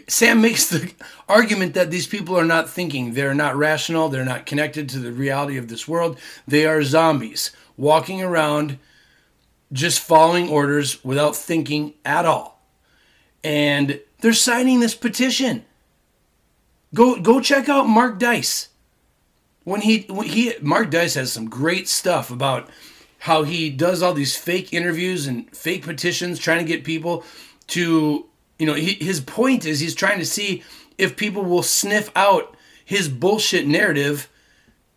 Sam 0.09 0.40
makes 0.40 0.68
the 0.68 0.92
argument 1.29 1.74
that 1.74 1.92
these 1.92 2.09
people 2.09 2.37
are 2.37 2.44
not 2.44 2.68
thinking. 2.68 3.14
They're 3.14 3.35
not 3.35 3.57
rational. 3.57 4.09
They're 4.09 4.24
not 4.24 4.46
connected 4.46 4.88
to 4.88 4.98
the 4.98 5.12
reality 5.12 5.57
of 5.57 5.68
this 5.68 5.87
world. 5.87 6.18
They 6.46 6.66
are 6.66 6.83
zombies 6.83 7.53
walking 7.76 8.20
around 8.20 8.79
just 9.72 10.00
following 10.00 10.48
orders 10.48 11.05
without 11.05 11.37
thinking 11.37 11.94
at 12.05 12.26
all. 12.26 12.61
And 13.44 14.00
they're 14.20 14.33
signing 14.33 14.81
this 14.81 14.96
petition. 14.96 15.64
Go 16.92 17.20
go 17.20 17.40
check 17.40 17.68
out 17.68 17.87
Mark 17.87 18.18
Dice. 18.18 18.69
When 19.64 19.83
he 19.83 20.07
when 20.09 20.27
he 20.27 20.55
Mark 20.61 20.90
Dice 20.90 21.14
has 21.14 21.33
some 21.33 21.49
great 21.49 21.88
stuff 21.88 22.31
about 22.31 22.68
how 23.20 23.42
he 23.42 23.68
does 23.68 24.03
all 24.03 24.14
these 24.14 24.37
fake 24.37 24.73
interviews 24.73 25.27
and 25.27 25.55
fake 25.55 25.85
petitions 25.85 26.38
trying 26.38 26.59
to 26.59 26.64
get 26.64 26.85
people 26.85 27.25
to 27.68 28.27
you 28.59 28.66
know 28.66 28.75
he, 28.75 28.94
his 28.94 29.20
point 29.20 29.66
is 29.66 29.81
he's 29.81 29.94
trying 29.94 30.18
to 30.18 30.27
see 30.27 30.62
if 30.96 31.16
people 31.16 31.44
will 31.44 31.62
sniff 31.62 32.11
out 32.16 32.57
his 32.85 33.09
bullshit 33.09 33.66
narrative 33.66 34.29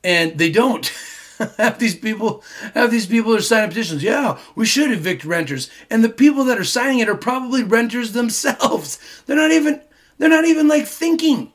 and 0.04 0.38
they 0.38 0.52
don't. 0.52 0.92
Have 1.58 1.80
these 1.80 1.96
people 1.96 2.42
have 2.74 2.92
these 2.92 3.08
people 3.08 3.36
are 3.36 3.42
signing 3.42 3.70
petitions. 3.70 4.02
Yeah 4.02 4.38
we 4.56 4.66
should 4.66 4.92
evict 4.92 5.26
renters. 5.26 5.70
And 5.90 6.04
the 6.04 6.10
people 6.10 6.46
that 6.46 6.60
are 6.60 6.64
signing 6.64 7.00
it 7.00 7.10
are 7.10 7.16
probably 7.16 7.64
renters 7.64 8.14
themselves. 8.14 8.98
They're 9.26 9.36
not 9.36 9.52
even 9.52 9.82
they're 10.20 10.30
not 10.30 10.46
even 10.46 10.68
like 10.68 10.86
thinking. 10.86 11.52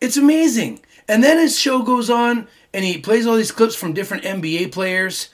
It's 0.00 0.16
amazing 0.16 0.80
and 1.08 1.22
then 1.22 1.38
his 1.38 1.58
show 1.58 1.82
goes 1.82 2.10
on 2.10 2.48
and 2.72 2.84
he 2.84 2.98
plays 2.98 3.26
all 3.26 3.36
these 3.36 3.52
clips 3.52 3.74
from 3.74 3.92
different 3.92 4.24
nba 4.24 4.70
players 4.72 5.28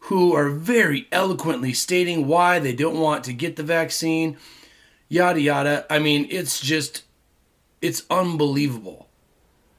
who 0.00 0.34
are 0.34 0.50
very 0.50 1.08
eloquently 1.10 1.72
stating 1.72 2.26
why 2.26 2.58
they 2.58 2.74
don't 2.74 3.00
want 3.00 3.24
to 3.24 3.32
get 3.32 3.56
the 3.56 3.62
vaccine 3.62 4.36
yada 5.08 5.40
yada. 5.40 5.86
I 5.88 5.98
mean 5.98 6.26
it's 6.30 6.60
just 6.60 7.04
it's 7.80 8.04
unbelievable 8.10 9.08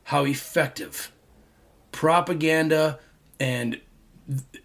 how 0.06 0.26
effective 0.26 1.12
propaganda 1.92 3.00
and 3.40 3.80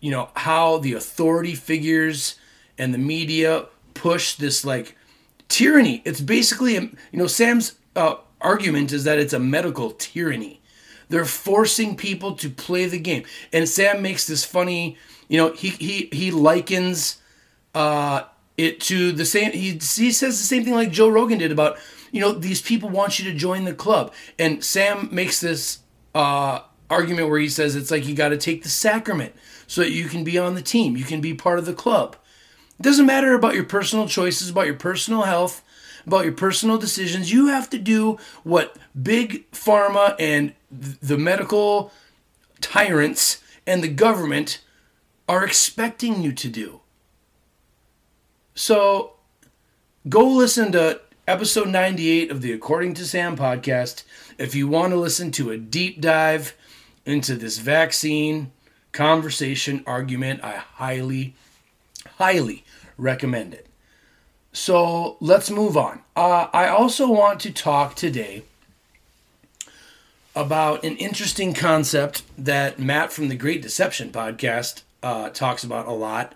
you 0.01 0.11
know 0.11 0.31
how 0.37 0.79
the 0.79 0.95
authority 0.95 1.55
figures 1.55 2.37
and 2.79 2.95
the 2.95 2.99
media 2.99 3.67
push 3.95 4.35
this 4.35 4.65
like 4.65 4.97
tyranny. 5.49 6.03
It's 6.05 6.21
basically 6.21 6.75
you 6.75 6.91
know 7.13 7.27
sam's 7.27 7.77
uh, 7.97 8.17
argument 8.41 8.93
is 8.93 9.05
that 9.05 9.19
it's 9.19 9.33
a 9.33 9.39
medical 9.39 9.91
tyranny 9.91 10.60
they're 11.11 11.25
forcing 11.27 11.97
people 11.97 12.35
to 12.37 12.49
play 12.49 12.87
the 12.87 12.99
game. 12.99 13.25
And 13.53 13.69
sam 13.69 14.01
makes 14.01 14.27
this 14.27 14.45
funny 14.45 14.97
you 15.29 15.37
know 15.37 15.53
he 15.53 15.69
he 15.71 16.09
he 16.13 16.31
likens 16.31 17.19
uh 17.75 18.23
it 18.57 18.81
to 18.81 19.13
the 19.13 19.25
same 19.25 19.53
he, 19.53 19.73
he 19.73 20.11
says 20.11 20.39
the 20.39 20.47
same 20.47 20.65
thing 20.65 20.75
like 20.75 20.91
joe 20.91 21.09
rogan 21.09 21.39
did 21.39 21.53
about 21.53 21.79
you 22.11 22.21
know 22.21 22.33
these 22.33 22.61
people 22.61 22.89
want 22.89 23.19
you 23.19 23.31
to 23.31 23.37
join 23.37 23.65
the 23.65 23.75
club. 23.75 24.13
And 24.39 24.65
sam 24.65 25.09
makes 25.13 25.41
this 25.41 25.81
uh 26.15 26.61
argument 26.89 27.29
where 27.29 27.39
he 27.39 27.49
says 27.49 27.77
it's 27.77 27.91
like 27.91 28.07
you 28.07 28.15
got 28.15 28.31
to 28.31 28.37
take 28.37 28.63
the 28.63 28.69
sacrament 28.69 29.35
so 29.67 29.81
that 29.81 29.93
you 29.93 30.09
can 30.09 30.25
be 30.25 30.39
on 30.39 30.55
the 30.55 30.63
team, 30.63 30.97
you 30.97 31.05
can 31.05 31.21
be 31.21 31.35
part 31.35 31.59
of 31.59 31.67
the 31.67 31.73
club. 31.73 32.17
It 32.79 32.83
doesn't 32.83 33.07
matter 33.07 33.35
about 33.35 33.55
your 33.55 33.65
personal 33.65 34.09
choices, 34.09 34.51
about 34.51 34.67
your 34.67 34.75
personal 34.75 35.23
health, 35.23 35.63
about 36.07 36.25
your 36.25 36.35
personal 36.35 36.79
decisions. 36.79 37.33
You 37.33 37.49
have 37.49 37.71
to 37.71 37.79
do 37.79 38.19
what 38.43 38.77
big 39.01 39.51
pharma 39.53 40.15
and 40.19 40.55
the 40.71 41.19
medical 41.19 41.93
tyrants 42.61 43.43
and 43.67 43.83
the 43.83 43.89
government 43.89 44.61
are 45.29 45.45
expecting 45.45 46.23
you 46.23 46.33
to 46.33 46.49
do. 46.49 46.81
So 48.55 49.15
go 50.09 50.27
listen 50.27 50.73
to 50.73 51.01
episode 51.27 51.69
98 51.69 52.31
of 52.31 52.43
the 52.43 52.53
According 52.53 52.95
to 52.95 53.07
Sam 53.07 53.37
podcast 53.37 54.03
if 54.41 54.55
you 54.55 54.69
want 54.69 54.93
to 54.93 54.99
listen 54.99 55.31
to 55.33 55.51
a 55.51 55.59
deep 55.59 56.01
dive 56.01 56.57
into 57.05 57.37
this 57.37 57.59
vaccine 57.59 58.53
conversation 58.91 59.85
argument, 59.87 60.43
I 60.43 60.53
highly, 60.53 61.35
highly 62.17 62.65
recommend 62.97 63.53
it. 63.55 63.70
So 64.53 65.17
let's 65.21 65.51
move 65.51 65.77
on. 65.77 66.01
Uh, 66.17 66.49
I 66.53 66.69
also 66.69 67.09
want 67.09 67.41
to 67.41 67.53
talk 67.53 67.95
today 67.95 68.43
about 70.35 70.85
an 70.85 70.97
interesting 70.97 71.55
concept 71.55 72.23
that 72.37 72.79
Matt 72.79 73.13
from 73.13 73.29
the 73.29 73.37
Great 73.37 73.63
Deception 73.63 74.11
podcast 74.11 74.83
uh, 75.03 75.31
talks 75.31 75.65
about 75.65 75.87
a 75.87 75.93
lot. 75.93 76.35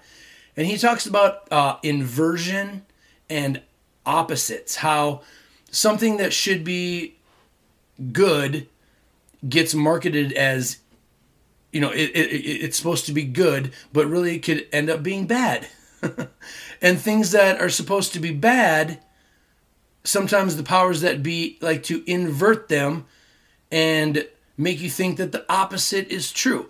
And 0.57 0.67
he 0.67 0.77
talks 0.77 1.07
about 1.07 1.51
uh, 1.51 1.77
inversion 1.83 2.85
and 3.29 3.61
opposites, 4.07 4.77
how 4.77 5.23
something 5.71 6.19
that 6.19 6.33
should 6.33 6.63
be 6.63 7.17
good 8.13 8.69
gets 9.49 9.75
marketed 9.75 10.33
as 10.33 10.79
you 11.73 11.81
know 11.81 11.91
it, 11.91 12.11
it, 12.11 12.31
it's 12.65 12.77
supposed 12.77 13.07
to 13.07 13.13
be 13.13 13.25
good 13.25 13.73
but 13.93 14.07
really 14.07 14.37
it 14.37 14.43
could 14.43 14.67
end 14.73 14.89
up 14.89 15.03
being 15.03 15.27
bad 15.27 15.69
and 16.85 17.01
things 17.01 17.33
that 17.33 17.61
are 17.61 17.69
supposed 17.69 18.13
to 18.13 18.21
be 18.21 18.31
bad 18.31 19.01
sometimes 20.05 20.57
the 20.57 20.63
powers 20.63 21.01
that 21.01 21.23
be 21.23 21.59
like 21.61 21.83
to 21.83 22.05
invert 22.07 22.69
them 22.69 23.07
and 23.73 24.29
make 24.59 24.81
you 24.81 24.91
think 24.91 25.17
that 25.17 25.33
the 25.33 25.45
opposite 25.51 26.07
is 26.09 26.31
true 26.31 26.69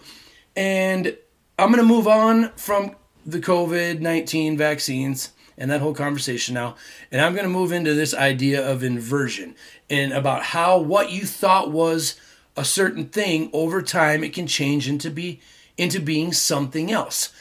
and 0.57 1.16
i'm 1.59 1.70
going 1.70 1.83
to 1.83 1.94
move 1.94 2.07
on 2.07 2.50
from 2.57 2.94
the 3.27 3.40
covid-19 3.40 4.57
vaccines 4.57 5.33
and 5.57 5.70
that 5.70 5.81
whole 5.81 5.94
conversation 5.94 6.55
now. 6.55 6.77
And 7.11 7.20
I'm 7.20 7.33
going 7.33 7.44
to 7.44 7.50
move 7.50 7.72
into 7.72 7.94
this 7.94 8.14
idea 8.14 8.66
of 8.68 8.83
inversion 8.83 9.55
and 9.88 10.12
about 10.12 10.42
how 10.42 10.79
what 10.79 11.11
you 11.11 11.24
thought 11.24 11.70
was 11.70 12.18
a 12.57 12.64
certain 12.64 13.07
thing 13.07 13.50
over 13.53 13.83
time 13.83 14.24
it 14.24 14.33
can 14.33 14.46
change 14.46 14.88
into 14.88 15.11
be 15.11 15.40
into 15.77 16.00
being 16.00 16.33
something 16.33 16.90
else. 16.90 17.33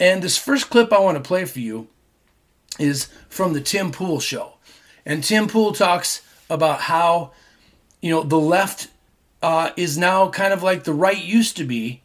And 0.00 0.22
this 0.22 0.38
first 0.38 0.70
clip 0.70 0.92
I 0.92 0.98
want 0.98 1.16
to 1.22 1.26
play 1.26 1.44
for 1.44 1.60
you 1.60 1.88
is 2.78 3.08
from 3.28 3.52
the 3.52 3.60
Tim 3.60 3.92
Pool 3.92 4.20
show. 4.20 4.54
And 5.06 5.22
Tim 5.22 5.48
Pool 5.48 5.72
talks 5.72 6.22
about 6.48 6.82
how 6.82 7.32
you 8.00 8.10
know 8.10 8.22
the 8.22 8.38
left 8.38 8.88
uh, 9.42 9.70
is 9.76 9.98
now 9.98 10.28
kind 10.30 10.52
of 10.52 10.62
like 10.62 10.84
the 10.84 10.94
right 10.94 11.22
used 11.22 11.56
to 11.58 11.64
be, 11.64 12.02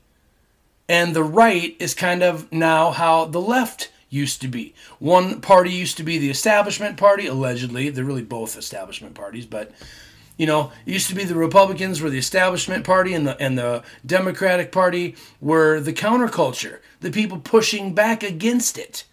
and 0.87 1.15
the 1.15 1.23
right 1.23 1.75
is 1.79 1.93
kind 1.93 2.23
of 2.23 2.51
now 2.51 2.91
how 2.91 3.25
the 3.25 3.41
left 3.41 3.91
used 4.09 4.41
to 4.41 4.47
be. 4.47 4.73
One 4.97 5.39
party 5.39 5.71
used 5.71 5.97
to 5.97 6.03
be 6.03 6.17
the 6.17 6.29
establishment 6.29 6.97
party, 6.97 7.27
allegedly. 7.27 7.89
They're 7.89 8.03
really 8.03 8.23
both 8.23 8.57
establishment 8.57 9.13
parties, 9.13 9.45
but 9.45 9.71
you 10.37 10.47
know, 10.47 10.71
it 10.85 10.93
used 10.93 11.09
to 11.09 11.15
be 11.15 11.25
the 11.25 11.35
Republicans 11.35 12.01
were 12.01 12.09
the 12.09 12.17
establishment 12.17 12.85
party 12.85 13.13
and 13.13 13.27
the 13.27 13.39
and 13.41 13.57
the 13.57 13.83
Democratic 14.05 14.71
Party 14.71 15.15
were 15.41 15.79
the 15.79 15.93
counterculture, 15.93 16.79
the 17.01 17.11
people 17.11 17.39
pushing 17.39 17.93
back 17.93 18.23
against 18.23 18.77
it. 18.77 19.03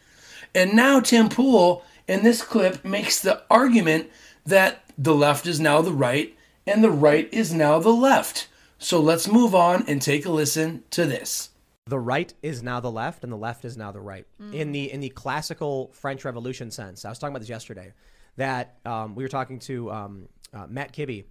And 0.56 0.74
now 0.74 0.98
Tim 1.00 1.28
Pool 1.28 1.84
in 2.08 2.24
this 2.24 2.42
clip 2.42 2.84
makes 2.84 3.20
the 3.20 3.42
argument 3.48 4.10
that 4.44 4.82
the 4.98 5.14
left 5.14 5.46
is 5.46 5.60
now 5.60 5.82
the 5.82 5.92
right 5.92 6.36
and 6.66 6.82
the 6.82 6.90
right 6.90 7.32
is 7.32 7.52
now 7.54 7.78
the 7.78 7.90
left. 7.90 8.48
So 8.78 9.00
let's 9.00 9.28
move 9.28 9.54
on 9.54 9.84
and 9.86 10.02
take 10.02 10.26
a 10.26 10.30
listen 10.30 10.82
to 10.90 11.04
this 11.04 11.50
the 11.86 11.98
right 11.98 12.34
is 12.42 12.62
now 12.64 12.80
the 12.80 12.90
left 12.90 13.22
and 13.22 13.32
the 13.32 13.36
left 13.36 13.64
is 13.64 13.76
now 13.76 13.92
the 13.92 14.00
right 14.00 14.26
mm. 14.42 14.52
in 14.52 14.72
the 14.72 14.90
in 14.92 15.00
the 15.00 15.08
classical 15.10 15.90
French 15.92 16.24
Revolution 16.24 16.70
sense. 16.70 17.04
I 17.04 17.08
was 17.08 17.18
talking 17.18 17.32
about 17.32 17.40
this 17.40 17.48
yesterday. 17.48 17.92
That 18.36 18.76
um, 18.84 19.14
we 19.14 19.24
were 19.24 19.28
talking 19.28 19.60
to 19.60 19.90
um, 19.90 20.28
uh, 20.52 20.66
Matt 20.68 20.92
Kibbe. 20.92 21.24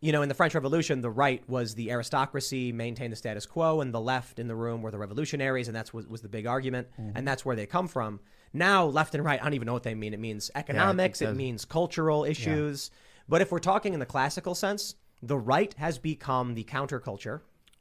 You 0.00 0.12
know, 0.12 0.22
in 0.22 0.28
the 0.28 0.34
French 0.34 0.54
Revolution, 0.54 1.00
the 1.00 1.10
right 1.10 1.42
was 1.48 1.74
the 1.74 1.90
aristocracy, 1.90 2.72
maintained 2.72 3.12
the 3.12 3.16
status 3.16 3.44
quo, 3.44 3.80
and 3.80 3.92
the 3.92 4.00
left 4.00 4.38
in 4.38 4.46
the 4.46 4.54
room 4.54 4.80
were 4.80 4.92
the 4.92 4.98
revolutionaries, 4.98 5.66
and 5.66 5.76
that's 5.76 5.92
was, 5.92 6.06
was 6.06 6.22
the 6.22 6.28
big 6.28 6.46
argument, 6.46 6.86
mm. 6.98 7.12
and 7.16 7.26
that's 7.26 7.44
where 7.44 7.56
they 7.56 7.66
come 7.66 7.88
from. 7.88 8.20
Now, 8.52 8.86
left 8.86 9.14
and 9.14 9.24
right, 9.24 9.40
I 9.40 9.44
don't 9.44 9.54
even 9.54 9.66
know 9.66 9.72
what 9.72 9.82
they 9.82 9.94
mean. 9.94 10.14
It 10.14 10.20
means 10.20 10.50
economics, 10.54 11.20
yeah, 11.20 11.28
it, 11.28 11.30
it 11.32 11.36
means 11.36 11.64
cultural 11.64 12.24
issues. 12.24 12.90
Yeah. 12.92 12.98
But 13.28 13.42
if 13.42 13.52
we're 13.52 13.58
talking 13.58 13.94
in 13.94 14.00
the 14.00 14.06
classical 14.06 14.54
sense, 14.54 14.94
the 15.22 15.36
right 15.36 15.74
has 15.74 15.98
become 15.98 16.54
the 16.54 16.64
counterculture, 16.64 17.40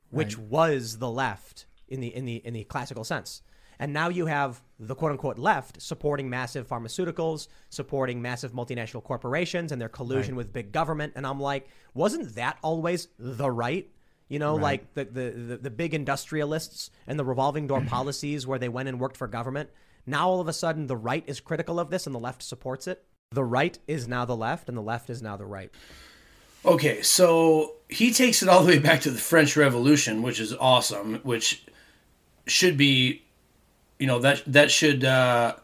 which 0.10 0.38
right. 0.38 0.47
was 0.47 0.97
the 0.97 1.10
left 1.10 1.65
in 1.88 2.01
the 2.01 2.13
in 2.13 2.25
the 2.25 2.36
in 2.38 2.53
the 2.53 2.63
classical 2.65 3.03
sense. 3.03 3.41
And 3.80 3.93
now 3.93 4.10
you 4.10 4.25
have 4.25 4.62
the 4.80 4.95
quote 4.95 5.12
unquote 5.12 5.38
left 5.38 5.82
supporting 5.82 6.30
massive 6.30 6.67
pharmaceuticals, 6.67 7.47
supporting 7.69 8.21
massive 8.21 8.51
multinational 8.53 9.03
corporations 9.03 9.71
and 9.71 9.82
their 9.82 9.89
collusion 9.89 10.34
right. 10.34 10.38
with 10.38 10.53
big 10.53 10.71
government. 10.71 11.13
And 11.15 11.25
I'm 11.27 11.39
like, 11.39 11.67
wasn't 11.93 12.36
that 12.36 12.58
always 12.63 13.08
the 13.19 13.49
right? 13.49 13.89
You 14.30 14.39
know, 14.39 14.56
right. 14.56 14.63
like 14.63 14.93
the, 14.93 15.06
the, 15.06 15.30
the, 15.32 15.58
the, 15.58 15.69
big 15.69 15.93
industrialists 15.93 16.91
and 17.06 17.17
the 17.17 17.23
revolving 17.23 17.67
door 17.67 17.82
policies 17.88 18.45
where 18.45 18.60
they 18.60 18.67
went 18.67 18.89
and 18.89 18.99
worked 18.99 19.15
for 19.15 19.27
government. 19.27 19.69
Now 20.08 20.30
all 20.30 20.39
of 20.39 20.48
a 20.48 20.54
sudden 20.54 20.88
the 20.88 20.98
right 20.98 21.24
is 21.28 21.39
critical 21.39 21.80
of 21.80 21.89
this 21.89 22.08
and 22.08 22.15
the 22.15 22.20
left 22.20 22.41
supports 22.41 22.88
it. 22.88 23.04
The 23.32 23.43
right 23.43 23.78
is 23.88 24.08
now 24.08 24.26
the 24.26 24.38
left 24.38 24.70
and 24.70 24.78
the 24.78 24.82
left 24.82 25.10
is 25.10 25.22
now 25.22 25.36
the 25.38 25.46
right. 25.46 25.70
Okay, 26.65 27.02
so 27.02 27.74
he 27.89 28.12
takes 28.12 28.41
it 28.41 28.50
all 28.50 28.63
the 28.63 28.74
way 28.74 28.80
back 28.80 29.02
to 29.02 29.12
the 29.12 29.17
French 29.20 29.56
Revolution, 29.56 30.22
which 30.22 30.39
is 30.39 30.54
awesome, 30.54 31.20
which 31.24 31.65
should 32.46 32.78
be, 32.78 33.24
you 34.00 34.08
know, 34.08 34.20
that 34.20 34.43
that 34.48 34.72
should 34.72 35.04
uh, 35.04 35.56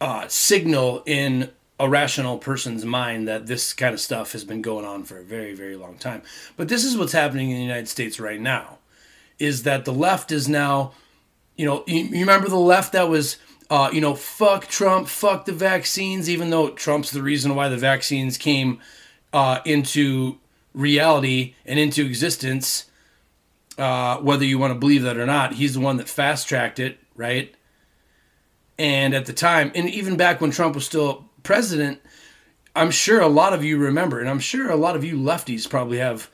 uh, 0.00 0.26
signal 0.28 1.02
in 1.06 1.50
a 1.80 1.88
rational 1.88 2.38
person's 2.38 2.84
mind 2.84 3.28
that 3.28 3.46
this 3.46 3.72
kind 3.72 3.94
of 3.94 4.00
stuff 4.00 4.32
has 4.32 4.44
been 4.44 4.62
going 4.62 4.84
on 4.84 5.04
for 5.04 5.18
a 5.18 5.24
very, 5.24 5.54
very 5.54 5.76
long 5.76 5.96
time. 5.96 6.22
But 6.56 6.68
this 6.68 6.84
is 6.84 6.96
what's 6.96 7.12
happening 7.12 7.50
in 7.50 7.56
the 7.56 7.62
United 7.62 7.88
States 7.88 8.18
right 8.18 8.40
now, 8.40 8.78
is 9.38 9.62
that 9.62 9.84
the 9.84 9.92
left 9.92 10.32
is 10.32 10.48
now, 10.48 10.92
you 11.58 11.66
know, 11.66 11.84
you, 11.86 12.08
remember 12.20 12.48
the 12.48 12.56
left 12.56 12.92
that 12.94 13.08
was. 13.08 13.36
Uh, 13.70 13.90
you 13.92 14.00
know, 14.00 14.14
fuck 14.14 14.66
Trump, 14.66 15.06
fuck 15.06 15.44
the 15.44 15.52
vaccines, 15.52 16.30
even 16.30 16.48
though 16.48 16.70
Trump's 16.70 17.10
the 17.10 17.20
reason 17.20 17.54
why 17.54 17.68
the 17.68 17.76
vaccines 17.76 18.38
came 18.38 18.80
uh, 19.34 19.58
into 19.66 20.38
reality 20.72 21.54
and 21.66 21.78
into 21.78 22.02
existence 22.02 22.88
uh, 23.78 24.18
whether 24.18 24.44
you 24.44 24.58
want 24.58 24.72
to 24.72 24.78
believe 24.78 25.04
that 25.04 25.16
or 25.16 25.26
not. 25.26 25.54
He's 25.54 25.74
the 25.74 25.80
one 25.80 25.96
that 25.98 26.08
fast 26.08 26.48
tracked 26.48 26.78
it, 26.78 26.98
right? 27.14 27.54
And 28.78 29.14
at 29.14 29.26
the 29.26 29.32
time, 29.32 29.72
and 29.74 29.88
even 29.88 30.16
back 30.16 30.40
when 30.40 30.50
Trump 30.50 30.74
was 30.74 30.84
still 30.84 31.28
president, 31.42 32.00
I'm 32.74 32.90
sure 32.90 33.20
a 33.20 33.28
lot 33.28 33.52
of 33.52 33.64
you 33.64 33.78
remember, 33.78 34.20
and 34.20 34.28
I'm 34.28 34.40
sure 34.40 34.70
a 34.70 34.76
lot 34.76 34.96
of 34.96 35.04
you 35.04 35.16
lefties 35.16 35.68
probably 35.68 35.98
have. 35.98 36.28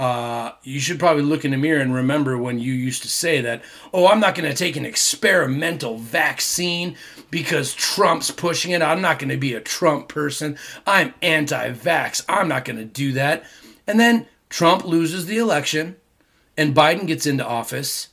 Uh, 0.00 0.54
you 0.62 0.80
should 0.80 0.98
probably 0.98 1.22
look 1.22 1.44
in 1.44 1.50
the 1.50 1.58
mirror 1.58 1.82
and 1.82 1.94
remember 1.94 2.38
when 2.38 2.58
you 2.58 2.72
used 2.72 3.02
to 3.02 3.08
say 3.08 3.42
that, 3.42 3.62
oh, 3.92 4.06
I'm 4.06 4.18
not 4.18 4.34
going 4.34 4.50
to 4.50 4.56
take 4.56 4.76
an 4.76 4.86
experimental 4.86 5.98
vaccine 5.98 6.96
because 7.30 7.74
Trump's 7.74 8.30
pushing 8.30 8.70
it. 8.70 8.80
I'm 8.80 9.02
not 9.02 9.18
going 9.18 9.28
to 9.28 9.36
be 9.36 9.52
a 9.52 9.60
Trump 9.60 10.08
person. 10.08 10.56
I'm 10.86 11.12
anti 11.20 11.72
vax. 11.72 12.24
I'm 12.30 12.48
not 12.48 12.64
going 12.64 12.78
to 12.78 12.86
do 12.86 13.12
that. 13.12 13.44
And 13.86 14.00
then 14.00 14.26
Trump 14.48 14.86
loses 14.86 15.26
the 15.26 15.36
election 15.36 15.96
and 16.56 16.74
Biden 16.74 17.06
gets 17.06 17.26
into 17.26 17.46
office, 17.46 18.08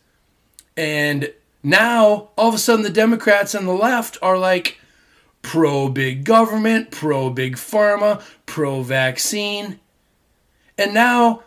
and 0.75 1.31
now 1.63 2.31
all 2.37 2.49
of 2.49 2.55
a 2.55 2.57
sudden 2.57 2.83
the 2.83 2.89
Democrats 2.89 3.55
and 3.55 3.65
the 3.65 3.71
left 3.71 4.17
are 4.21 4.37
like 4.37 4.77
pro 5.41 5.87
big 5.87 6.25
government, 6.25 6.91
pro 6.91 7.29
big 7.29 7.55
pharma, 7.55 8.21
pro 8.45 8.83
vaccine. 8.83 9.79
And 10.77 10.93
now 10.93 11.43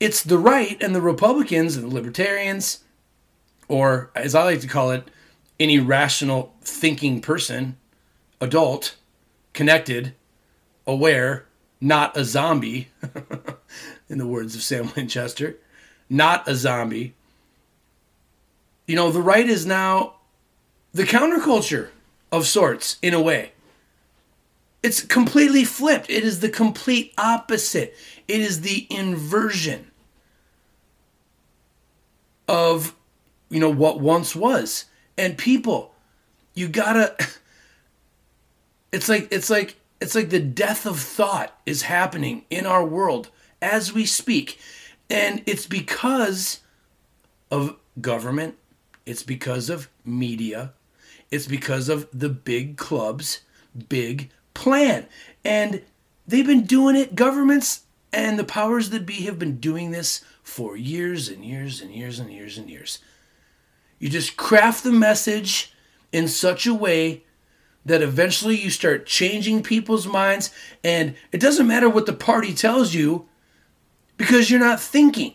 it's 0.00 0.22
the 0.22 0.38
right 0.38 0.82
and 0.82 0.94
the 0.94 1.00
Republicans 1.00 1.76
and 1.76 1.90
the 1.90 1.94
libertarians, 1.94 2.82
or 3.68 4.10
as 4.14 4.34
I 4.34 4.42
like 4.44 4.60
to 4.62 4.68
call 4.68 4.90
it, 4.90 5.08
any 5.60 5.78
rational 5.78 6.54
thinking 6.62 7.20
person, 7.20 7.76
adult, 8.40 8.96
connected, 9.52 10.14
aware, 10.86 11.46
not 11.80 12.16
a 12.16 12.24
zombie, 12.24 12.88
in 14.08 14.18
the 14.18 14.26
words 14.26 14.56
of 14.56 14.62
Sam 14.62 14.90
Winchester 14.96 15.56
not 16.10 16.46
a 16.48 16.56
zombie. 16.56 17.14
You 18.86 18.96
know, 18.96 19.12
the 19.12 19.22
right 19.22 19.48
is 19.48 19.64
now 19.64 20.16
the 20.92 21.04
counterculture 21.04 21.88
of 22.32 22.46
sorts, 22.46 22.98
in 23.00 23.14
a 23.14 23.22
way. 23.22 23.52
It's 24.82 25.02
completely 25.02 25.64
flipped. 25.64 26.10
It 26.10 26.24
is 26.24 26.40
the 26.40 26.48
complete 26.48 27.14
opposite. 27.16 27.94
It 28.26 28.40
is 28.40 28.62
the 28.62 28.86
inversion 28.90 29.90
of, 32.48 32.96
you 33.50 33.60
know, 33.60 33.70
what 33.70 34.00
once 34.00 34.34
was. 34.34 34.86
And 35.18 35.36
people, 35.36 35.94
you 36.54 36.68
gotta. 36.68 37.16
It's 38.92 39.08
like 39.08 39.28
it's 39.30 39.48
like 39.48 39.76
it's 40.00 40.16
like 40.16 40.30
the 40.30 40.40
death 40.40 40.84
of 40.84 40.98
thought 40.98 41.56
is 41.64 41.82
happening 41.82 42.44
in 42.50 42.66
our 42.66 42.84
world 42.84 43.30
as 43.62 43.92
we 43.92 44.06
speak. 44.06 44.58
And 45.08 45.42
it's 45.46 45.66
because 45.66 46.60
of 47.50 47.76
government, 48.00 48.56
it's 49.04 49.22
because 49.22 49.68
of 49.68 49.88
media, 50.04 50.72
it's 51.30 51.46
because 51.46 51.88
of 51.88 52.08
the 52.12 52.28
big 52.28 52.76
clubs, 52.76 53.42
big 53.88 54.30
plan. 54.54 55.06
And 55.44 55.82
they've 56.26 56.46
been 56.46 56.64
doing 56.64 56.96
it, 56.96 57.14
governments 57.14 57.82
and 58.12 58.38
the 58.38 58.44
powers 58.44 58.90
that 58.90 59.06
be 59.06 59.22
have 59.24 59.38
been 59.38 59.58
doing 59.58 59.90
this 59.90 60.24
for 60.42 60.76
years 60.76 61.28
and 61.28 61.44
years 61.44 61.80
and 61.80 61.92
years 61.92 62.18
and 62.18 62.32
years 62.32 62.58
and 62.58 62.68
years. 62.68 62.98
You 64.00 64.08
just 64.08 64.36
craft 64.36 64.82
the 64.82 64.90
message 64.90 65.72
in 66.10 66.26
such 66.26 66.66
a 66.66 66.74
way 66.74 67.22
that 67.84 68.02
eventually 68.02 68.56
you 68.56 68.70
start 68.70 69.06
changing 69.06 69.62
people's 69.62 70.06
minds. 70.06 70.50
And 70.82 71.14
it 71.30 71.40
doesn't 71.40 71.68
matter 71.68 71.88
what 71.88 72.06
the 72.06 72.12
party 72.12 72.52
tells 72.52 72.94
you, 72.94 73.28
because 74.16 74.50
you're 74.50 74.58
not 74.58 74.80
thinking. 74.80 75.34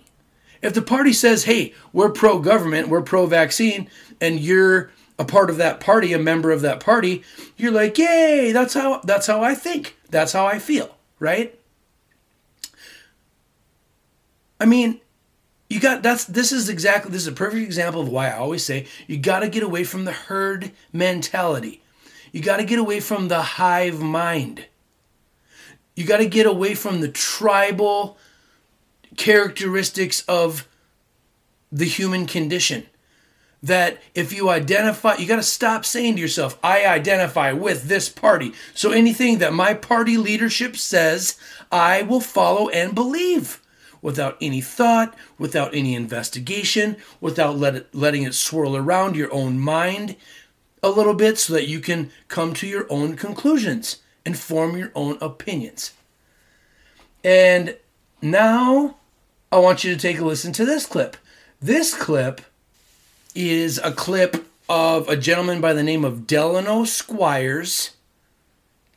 If 0.62 0.74
the 0.74 0.82
party 0.82 1.14
says, 1.14 1.46
hey, 1.46 1.74
we're 1.94 2.10
pro 2.10 2.40
government, 2.40 2.88
we're 2.88 3.02
pro 3.02 3.26
vaccine, 3.26 3.90
and 4.20 4.40
you're 4.40 4.92
a 5.18 5.26
part 5.26 5.50
of 5.50 5.58
that 5.58 5.80
party, 5.80 6.12
a 6.12 6.20
member 6.20 6.52
of 6.52 6.62
that 6.62 6.80
party, 6.80 7.24
you're 7.56 7.72
like, 7.72 7.98
yay, 7.98 8.52
that's 8.52 8.74
how 8.74 9.00
that's 9.04 9.28
how 9.28 9.42
I 9.42 9.56
think. 9.56 9.96
That's 10.10 10.34
how 10.34 10.46
I 10.46 10.60
feel, 10.60 10.98
right? 11.20 11.58
I 14.60 14.66
mean, 14.66 15.02
you 15.70 15.80
got 15.80 16.04
that's 16.04 16.26
this 16.26 16.52
is 16.52 16.70
exactly 16.70 17.12
this 17.12 17.22
is 17.22 17.28
a 17.28 17.32
perfect 17.32 17.64
example 17.64 18.02
of 18.02 18.10
why 18.10 18.30
I 18.30 18.38
always 18.38 18.64
say 18.64 18.88
you 19.08 19.18
got 19.18 19.40
to 19.40 19.50
get 19.50 19.64
away 19.64 19.84
from 19.84 20.06
the 20.06 20.12
herd 20.12 20.72
mentality. 20.94 21.82
You 22.32 22.42
got 22.42 22.58
to 22.58 22.66
get 22.66 22.80
away 22.80 23.00
from 23.00 23.30
the 23.30 23.42
hive 23.42 24.02
mind. 24.02 24.66
You 25.96 26.06
got 26.06 26.18
to 26.18 26.28
get 26.28 26.46
away 26.46 26.76
from 26.76 27.00
the 27.00 27.08
tribal 27.08 28.18
characteristics 29.16 30.24
of 30.28 30.68
the 31.72 31.86
human 31.86 32.26
condition. 32.26 32.88
That 33.64 34.00
if 34.14 34.32
you 34.32 34.50
identify, 34.50 35.16
you 35.16 35.26
got 35.26 35.38
to 35.38 35.44
stop 35.44 35.86
saying 35.86 36.16
to 36.16 36.22
yourself, 36.22 36.60
I 36.62 36.86
identify 36.86 37.54
with 37.54 37.84
this 37.84 38.10
party. 38.10 38.54
So 38.76 38.92
anything 38.92 39.40
that 39.40 39.54
my 39.54 39.74
party 39.74 40.18
leadership 40.18 40.76
says, 40.76 41.40
I 41.72 42.04
will 42.04 42.20
follow 42.20 42.70
and 42.70 42.94
believe 42.94 43.62
without 44.02 44.38
any 44.42 44.62
thought, 44.62 45.16
without 45.38 45.74
any 45.74 45.96
investigation, 45.96 46.98
without 47.20 47.58
let 47.58 47.76
it, 47.76 47.96
letting 47.96 48.24
it 48.24 48.34
swirl 48.34 48.76
around 48.76 49.16
your 49.16 49.34
own 49.34 49.60
mind 49.60 50.16
a 50.84 50.90
little 50.90 51.14
bit 51.14 51.38
so 51.38 51.54
that 51.54 51.68
you 51.68 51.80
can 51.80 52.12
come 52.28 52.54
to 52.54 52.68
your 52.68 52.86
own 52.90 53.16
conclusions 53.16 53.98
and 54.26 54.38
form 54.38 54.78
your 54.78 54.92
own 54.96 55.18
opinions. 55.22 55.94
And 57.24 57.76
now 58.22 58.98
I 59.52 59.60
want 59.60 59.84
you 59.84 59.94
to 59.94 60.00
take 60.00 60.20
a 60.20 60.26
listen 60.26 60.54
to 60.54 60.66
this 60.66 60.86
clip. 60.86 61.18
This 61.62 61.96
clip 61.96 62.42
is 63.34 63.80
a 63.80 63.92
clip 63.92 64.46
of 64.70 65.10
a 65.10 65.18
gentleman 65.18 65.62
by 65.62 65.74
the 65.74 65.84
name 65.84 66.06
of 66.06 66.28
Delano 66.28 66.86
Squires. 66.86 67.92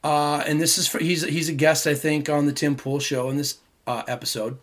Uh, 0.04 0.42
and 0.46 0.60
this 0.60 0.78
is 0.78 0.86
for, 0.86 0.98
he's 0.98 1.22
he's 1.22 1.48
a 1.48 1.52
guest 1.52 1.86
I 1.86 1.94
think 1.94 2.28
on 2.28 2.46
the 2.46 2.52
Tim 2.52 2.76
Pool 2.76 3.00
show 3.00 3.28
in 3.30 3.36
this 3.36 3.58
uh, 3.86 4.02
episode. 4.06 4.58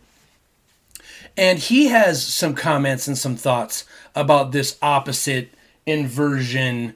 And 1.36 1.58
he 1.58 1.88
has 1.88 2.24
some 2.24 2.54
comments 2.54 3.06
and 3.06 3.16
some 3.16 3.36
thoughts 3.36 3.84
about 4.14 4.52
this 4.52 4.78
opposite 4.80 5.50
inversion, 5.84 6.94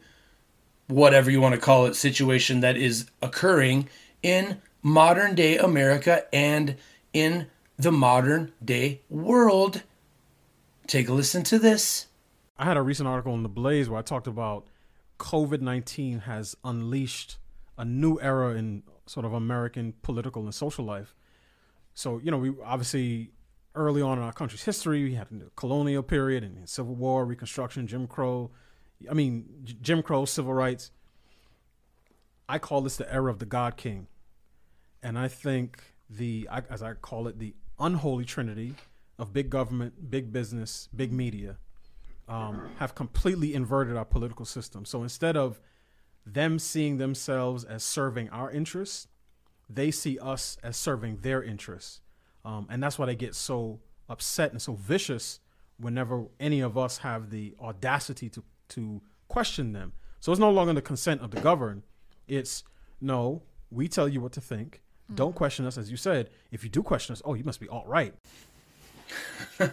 whatever 0.87 1.31
you 1.31 1.41
want 1.41 1.55
to 1.55 1.61
call 1.61 1.87
it, 1.87 1.95
situation 1.95 2.61
that 2.61 2.77
is 2.77 3.11
occurring 3.21 3.89
in 4.23 4.61
modern 4.83 5.35
day 5.35 5.59
America 5.59 6.25
and 6.33 6.77
in 7.13 7.47
the 7.77 7.93
modern 7.93 8.53
day 8.65 9.01
world. 9.11 9.83
Take 10.87 11.09
a 11.09 11.13
listen 11.13 11.43
to 11.45 11.59
this. 11.59 12.07
I 12.59 12.65
had 12.65 12.77
a 12.77 12.83
recent 12.83 13.09
article 13.09 13.35
in 13.35 13.43
The 13.43 13.49
Blaze 13.49 13.89
where 13.89 13.99
I 13.99 14.03
talked 14.03 14.27
about 14.27 14.67
COVID 15.19 15.61
19 15.61 16.21
has 16.21 16.57
unleashed 16.65 17.37
a 17.79 17.85
new 17.85 18.19
era 18.21 18.55
in 18.55 18.83
sort 19.07 19.25
of 19.27 19.33
American 19.33 19.95
political 20.03 20.43
and 20.43 20.55
social 20.55 20.85
life. 20.85 21.15
So, 21.95 22.19
you 22.19 22.31
know, 22.31 22.39
we 22.39 22.53
obviously 22.65 23.31
early 23.75 24.03
on 24.03 24.19
in 24.19 24.25
our 24.25 24.33
country's 24.33 24.65
history. 24.65 25.05
We 25.05 25.15
had 25.15 25.29
the 25.31 25.51
colonial 25.57 26.03
period 26.03 26.43
and 26.43 26.69
Civil 26.69 26.95
War, 26.95 27.25
Reconstruction, 27.25 27.87
Jim 27.87 28.07
Crow. 28.07 28.51
I 29.11 29.15
mean, 29.15 29.47
Jim 29.81 30.03
Crow, 30.03 30.25
civil 30.25 30.53
rights. 30.53 30.91
I 32.49 32.59
call 32.59 32.81
this 32.81 32.97
the 32.97 33.13
era 33.13 33.31
of 33.31 33.39
the 33.39 33.47
God 33.47 33.77
King, 33.77 34.09
and 35.03 35.17
I 35.17 35.29
think 35.29 35.95
the, 36.09 36.49
as 36.69 36.83
I 36.83 36.95
call 36.95 37.29
it, 37.29 37.39
the 37.39 37.55
unholy 37.79 38.25
trinity 38.25 38.75
of 39.21 39.33
big 39.33 39.51
government, 39.51 40.11
big 40.11 40.33
business, 40.33 40.89
big 40.95 41.13
media, 41.13 41.59
um, 42.29 42.71
have 42.79 42.95
completely 42.95 43.55
inverted 43.55 43.97
our 43.97 44.05
political 44.05 44.45
system. 44.45 44.85
So 44.85 45.03
instead 45.03 45.37
of 45.37 45.61
them 46.27 46.59
seeing 46.59 46.99
themselves 46.99 47.65
as 47.65 47.85
serving 47.85 48.31
our 48.31 48.51
interests, 48.51 49.09
they 49.69 49.91
see 49.91 50.19
us 50.19 50.59
as 50.63 50.77
serving 50.77 51.19
their 51.19 51.43
interests. 51.43 52.01
Um, 52.45 52.67
and 52.71 52.83
that's 52.83 52.99
why 52.99 53.07
they 53.07 53.15
get 53.15 53.35
so 53.35 53.81
upset 54.09 54.53
and 54.53 54.61
so 54.61 54.75
vicious 54.75 55.41
whenever 55.79 56.27
any 56.39 56.61
of 56.61 56.77
us 56.77 56.99
have 56.99 57.31
the 57.31 57.55
audacity 57.61 58.29
to, 58.31 58.43
to 58.69 59.01
question 59.29 59.73
them. 59.73 59.93
So 60.21 60.33
it's 60.33 60.41
no 60.41 60.51
longer 60.51 60.73
the 60.75 60.83
consent 60.83 61.23
of 61.23 61.31
the 61.31 61.41
governed. 61.41 61.83
It's 62.29 62.65
no, 63.01 63.43
we 63.71 63.89
tell 63.89 64.09
you 64.09 64.21
what 64.21 64.33
to 64.33 64.41
think. 64.41 64.83
Mm-hmm. 65.05 65.15
Don't 65.17 65.35
question 65.35 65.65
us, 65.67 65.79
as 65.79 65.91
you 65.91 65.97
said. 65.97 66.31
If 66.51 66.63
you 66.63 66.71
do 66.71 66.83
question 66.83 67.13
us, 67.15 67.23
oh, 67.25 67.35
you 67.35 67.45
must 67.45 67.61
be 67.61 67.69
all 67.69 67.85
right. 67.87 68.15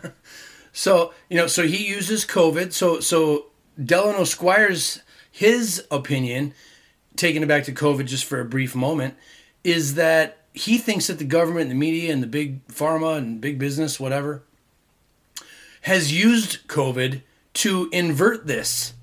so 0.71 1.13
you 1.30 1.38
know, 1.38 1.47
so 1.47 1.67
he 1.67 1.86
uses 1.88 2.25
COVID. 2.25 2.71
So 2.73 2.99
so 2.99 3.47
Delano 3.84 4.23
Squires, 4.23 5.01
his 5.32 5.86
opinion, 5.91 6.53
taking 7.15 7.43
it 7.43 7.47
back 7.47 7.65
to 7.65 7.73
COVID 7.73 8.06
just 8.06 8.25
for 8.25 8.39
a 8.39 8.45
brief 8.45 8.75
moment, 8.75 9.15
is 9.63 9.95
that 9.95 10.37
he 10.58 10.78
thinks 10.78 11.08
that 11.08 11.20
the 11.20 11.26
government, 11.26 11.63
and 11.63 11.72
the 11.72 11.76
media, 11.76 12.12
and 12.12 12.22
the 12.22 12.28
big 12.28 12.65
pharma 12.67 13.17
and 13.17 13.39
big 13.39 13.60
business, 13.60 14.00
whatever, 14.00 14.43
has 15.82 16.12
used 16.12 16.67
COVID 16.67 17.22
to 17.54 17.89
invert 17.91 18.48
this 18.48 18.93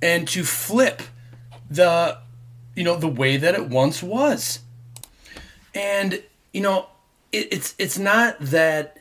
and 0.00 0.26
to 0.28 0.44
flip 0.44 1.02
the 1.70 2.18
you 2.74 2.84
know 2.84 2.96
the 2.96 3.08
way 3.08 3.36
that 3.36 3.54
it 3.54 3.68
once 3.68 4.02
was. 4.02 4.60
And 5.74 6.22
you 6.52 6.60
know, 6.60 6.86
it, 7.32 7.48
it's 7.52 7.74
it's 7.78 7.98
not 7.98 8.38
that 8.40 8.98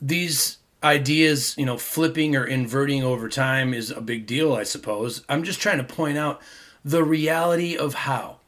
these 0.00 0.58
ideas, 0.82 1.54
you 1.56 1.64
know, 1.64 1.78
flipping 1.78 2.34
or 2.34 2.44
inverting 2.44 3.04
over 3.04 3.28
time 3.28 3.72
is 3.72 3.90
a 3.90 4.00
big 4.00 4.26
deal, 4.26 4.54
I 4.54 4.64
suppose. 4.64 5.24
I'm 5.28 5.44
just 5.44 5.60
trying 5.60 5.78
to 5.78 5.84
point 5.84 6.18
out 6.18 6.40
the 6.84 7.04
reality 7.04 7.76
of 7.76 7.94
how 7.94 8.38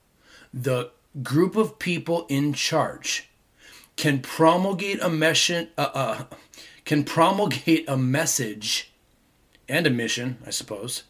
the 0.52 0.90
group 1.22 1.56
of 1.56 1.78
people 1.78 2.26
in 2.28 2.52
charge 2.52 3.28
can 3.96 4.20
promulgate 4.20 5.00
a 5.00 5.08
mission, 5.08 5.68
uh, 5.78 5.90
uh, 5.94 6.24
can 6.84 7.04
promulgate 7.04 7.88
a 7.88 7.96
message 7.96 8.92
and 9.68 9.86
a 9.86 9.90
mission, 9.90 10.38
I 10.46 10.50
suppose, 10.50 11.04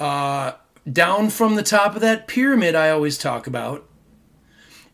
uh, 0.00 0.52
down 0.90 1.30
from 1.30 1.54
the 1.54 1.62
top 1.62 1.94
of 1.94 2.00
that 2.00 2.26
pyramid 2.26 2.74
I 2.74 2.90
always 2.90 3.18
talk 3.18 3.46
about, 3.46 3.88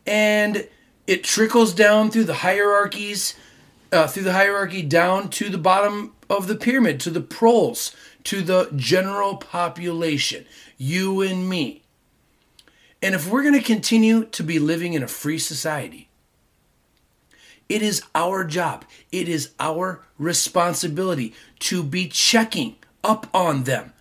and 0.05 0.67
it 1.07 1.23
trickles 1.23 1.73
down 1.73 2.11
through 2.11 2.25
the 2.25 2.35
hierarchies, 2.35 3.35
uh, 3.91 4.07
through 4.07 4.23
the 4.23 4.33
hierarchy 4.33 4.81
down 4.81 5.29
to 5.29 5.49
the 5.49 5.57
bottom 5.57 6.13
of 6.29 6.47
the 6.47 6.55
pyramid, 6.55 6.99
to 7.01 7.09
the 7.09 7.21
proles, 7.21 7.95
to 8.25 8.41
the 8.41 8.69
general 8.75 9.37
population, 9.37 10.45
you 10.77 11.21
and 11.21 11.49
me. 11.49 11.84
And 13.01 13.13
if 13.13 13.29
we're 13.29 13.43
going 13.43 13.53
to 13.53 13.61
continue 13.61 14.25
to 14.25 14.43
be 14.43 14.59
living 14.59 14.93
in 14.93 15.03
a 15.03 15.07
free 15.07 15.39
society, 15.39 16.09
it 17.67 17.81
is 17.81 18.03
our 18.13 18.43
job, 18.43 18.85
it 19.11 19.27
is 19.27 19.51
our 19.59 20.03
responsibility 20.17 21.33
to 21.59 21.83
be 21.83 22.07
checking 22.07 22.75
up 23.03 23.27
on 23.33 23.63
them. 23.63 23.93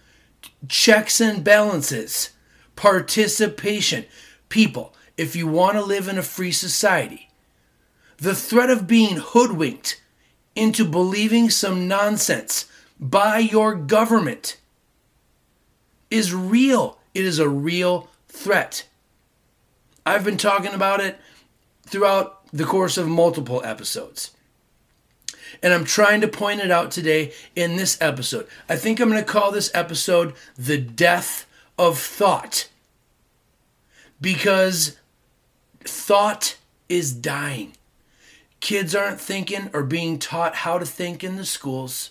Checks 0.68 1.20
and 1.20 1.42
balances, 1.42 2.30
participation. 2.76 4.04
People, 4.48 4.94
if 5.16 5.34
you 5.34 5.46
want 5.46 5.74
to 5.74 5.84
live 5.84 6.08
in 6.08 6.18
a 6.18 6.22
free 6.22 6.52
society, 6.52 7.30
the 8.18 8.34
threat 8.34 8.70
of 8.70 8.86
being 8.86 9.16
hoodwinked 9.16 10.00
into 10.54 10.84
believing 10.84 11.50
some 11.50 11.88
nonsense 11.88 12.66
by 13.00 13.38
your 13.38 13.74
government 13.74 14.58
is 16.10 16.34
real. 16.34 16.98
It 17.12 17.24
is 17.24 17.38
a 17.38 17.48
real 17.48 18.08
threat. 18.34 18.86
I've 20.04 20.24
been 20.24 20.36
talking 20.36 20.74
about 20.74 21.00
it 21.00 21.18
throughout 21.86 22.46
the 22.52 22.64
course 22.64 22.98
of 22.98 23.08
multiple 23.08 23.62
episodes. 23.64 24.32
And 25.62 25.72
I'm 25.72 25.84
trying 25.84 26.20
to 26.20 26.28
point 26.28 26.60
it 26.60 26.70
out 26.70 26.90
today 26.90 27.32
in 27.54 27.76
this 27.76 27.96
episode. 28.00 28.46
I 28.68 28.76
think 28.76 29.00
I'm 29.00 29.08
going 29.08 29.24
to 29.24 29.32
call 29.32 29.50
this 29.50 29.70
episode 29.72 30.34
The 30.56 30.78
Death 30.78 31.46
of 31.78 31.98
Thought. 31.98 32.68
Because 34.20 34.98
thought 35.80 36.56
is 36.88 37.12
dying. 37.12 37.72
Kids 38.60 38.94
aren't 38.94 39.20
thinking 39.20 39.70
or 39.72 39.84
being 39.84 40.18
taught 40.18 40.56
how 40.56 40.78
to 40.78 40.86
think 40.86 41.22
in 41.22 41.36
the 41.36 41.44
schools. 41.44 42.10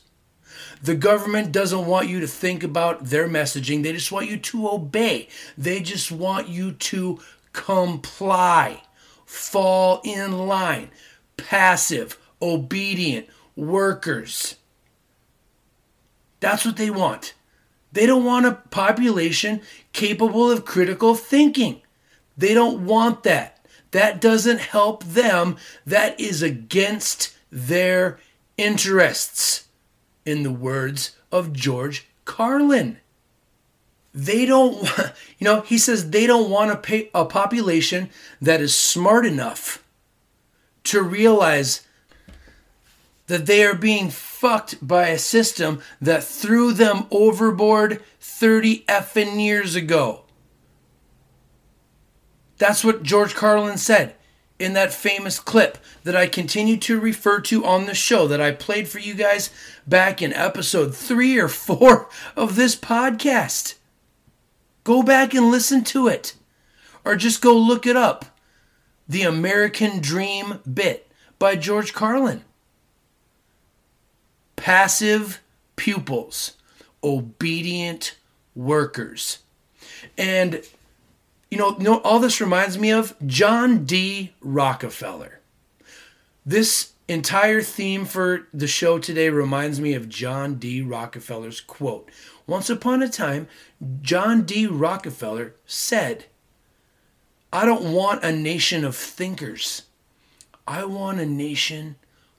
The 0.81 0.95
government 0.95 1.51
doesn't 1.51 1.85
want 1.85 2.09
you 2.09 2.19
to 2.19 2.27
think 2.27 2.63
about 2.63 3.05
their 3.05 3.27
messaging. 3.27 3.83
They 3.83 3.93
just 3.93 4.11
want 4.11 4.29
you 4.29 4.37
to 4.37 4.69
obey. 4.69 5.27
They 5.57 5.81
just 5.81 6.11
want 6.11 6.47
you 6.47 6.73
to 6.73 7.19
comply, 7.53 8.83
fall 9.25 10.01
in 10.03 10.47
line, 10.47 10.89
passive, 11.37 12.17
obedient 12.41 13.27
workers. 13.55 14.55
That's 16.39 16.65
what 16.65 16.77
they 16.77 16.89
want. 16.89 17.33
They 17.93 18.05
don't 18.05 18.25
want 18.25 18.45
a 18.45 18.53
population 18.53 19.61
capable 19.93 20.51
of 20.51 20.65
critical 20.65 21.15
thinking. 21.15 21.81
They 22.35 22.53
don't 22.53 22.85
want 22.85 23.23
that. 23.23 23.65
That 23.91 24.19
doesn't 24.19 24.59
help 24.59 25.03
them. 25.03 25.57
That 25.85 26.19
is 26.19 26.41
against 26.41 27.35
their 27.51 28.19
interests, 28.57 29.67
in 30.25 30.43
the 30.43 30.51
words 30.51 31.15
of 31.31 31.53
George 31.53 32.07
Carlin 32.25 32.97
they 34.13 34.45
don't 34.45 34.81
you 35.39 35.45
know 35.45 35.61
he 35.61 35.77
says 35.77 36.09
they 36.09 36.27
don't 36.27 36.49
want 36.49 36.71
a, 36.71 36.77
pay, 36.77 37.09
a 37.13 37.25
population 37.25 38.09
that 38.41 38.61
is 38.61 38.73
smart 38.75 39.25
enough 39.25 39.83
to 40.83 41.01
realize 41.01 41.87
that 43.27 43.45
they 43.45 43.63
are 43.63 43.75
being 43.75 44.09
fucked 44.09 44.85
by 44.85 45.07
a 45.07 45.17
system 45.17 45.81
that 46.01 46.23
threw 46.23 46.73
them 46.73 47.07
overboard 47.09 48.01
30 48.19 48.83
effing 48.85 49.41
years 49.41 49.75
ago. 49.75 50.23
That's 52.57 52.83
what 52.83 53.03
George 53.03 53.33
Carlin 53.33 53.77
said 53.77 54.15
in 54.63 54.73
that 54.73 54.93
famous 54.93 55.39
clip 55.39 55.77
that 56.03 56.15
I 56.15 56.27
continue 56.27 56.77
to 56.77 56.99
refer 56.99 57.41
to 57.41 57.65
on 57.65 57.85
the 57.85 57.93
show 57.93 58.27
that 58.27 58.41
I 58.41 58.51
played 58.51 58.87
for 58.87 58.99
you 58.99 59.13
guys 59.13 59.49
back 59.85 60.21
in 60.21 60.33
episode 60.33 60.95
three 60.95 61.37
or 61.37 61.47
four 61.47 62.09
of 62.35 62.55
this 62.55 62.75
podcast. 62.75 63.75
Go 64.83 65.03
back 65.03 65.33
and 65.33 65.51
listen 65.51 65.83
to 65.85 66.07
it, 66.07 66.33
or 67.05 67.15
just 67.15 67.41
go 67.41 67.55
look 67.55 67.85
it 67.85 67.95
up. 67.95 68.25
The 69.07 69.23
American 69.23 69.99
Dream 69.99 70.59
bit 70.71 71.11
by 71.39 71.55
George 71.55 71.93
Carlin. 71.93 72.43
Passive 74.55 75.41
pupils, 75.75 76.53
obedient 77.03 78.15
workers. 78.55 79.39
And 80.17 80.63
you 81.53 81.59
know, 81.59 81.77
you 81.77 81.83
know, 81.83 82.01
all 82.01 82.17
this 82.17 82.41
reminds 82.41 82.79
me 82.79 82.89
of 82.89 83.15
John 83.27 83.85
D. 83.85 84.33
Rockefeller. 84.41 85.39
This 86.43 86.93
entire 87.07 87.61
theme 87.61 88.05
for 88.05 88.47
the 88.51 88.65
show 88.65 88.97
today 88.97 89.29
reminds 89.29 89.79
me 89.79 89.93
of 89.93 90.09
John 90.09 90.55
D. 90.55 90.81
Rockefeller's 90.81 91.61
quote. 91.61 92.09
Once 92.47 92.71
upon 92.71 93.03
a 93.03 93.07
time, 93.07 93.47
John 94.01 94.45
D. 94.45 94.65
Rockefeller 94.65 95.53
said, 95.67 96.25
I 97.51 97.67
don't 97.67 97.93
want 97.93 98.23
a 98.23 98.31
nation 98.31 98.83
of 98.83 98.95
thinkers. 98.95 99.83
I 100.67 100.85
want 100.85 101.19
a 101.19 101.25
nation 101.27 101.97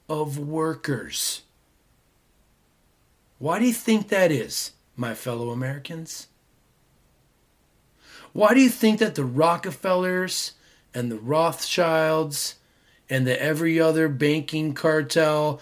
of 0.09 0.39
workers. 0.41 1.43
Why 3.39 3.61
do 3.61 3.67
you 3.67 3.73
think 3.73 4.09
that 4.09 4.33
is, 4.33 4.73
my 4.97 5.15
fellow 5.15 5.51
Americans? 5.51 6.27
Why 8.35 8.53
do 8.53 8.61
you 8.61 8.69
think 8.69 8.99
that 8.99 9.15
the 9.15 9.25
Rockefellers 9.25 10.53
and 10.93 11.11
the 11.11 11.19
Rothschilds 11.19 12.57
and 13.09 13.27
the 13.27 13.41
every 13.41 13.81
other 13.81 14.09
banking 14.09 14.75
cartel, 14.75 15.61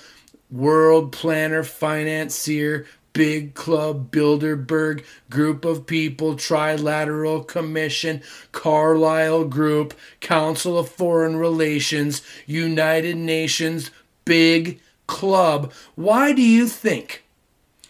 world 0.50 1.12
planner, 1.12 1.64
financier, 1.64 2.86
big 3.12 3.52
club, 3.52 4.10
Bilderberg, 4.10 5.04
group 5.28 5.66
of 5.66 5.86
people, 5.86 6.34
trilateral 6.34 7.46
commission, 7.46 8.22
Carlyle 8.52 9.44
Group, 9.44 9.92
Council 10.20 10.78
of 10.78 10.88
Foreign 10.88 11.36
Relations, 11.36 12.22
United 12.46 13.18
Nations, 13.18 13.90
big 14.24 14.80
club. 15.06 15.70
Why 15.94 16.32
do 16.32 16.40
you 16.40 16.66
think 16.66 17.22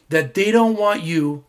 that 0.08 0.34
they 0.34 0.50
don't 0.50 0.76
want 0.76 1.04
you 1.04 1.44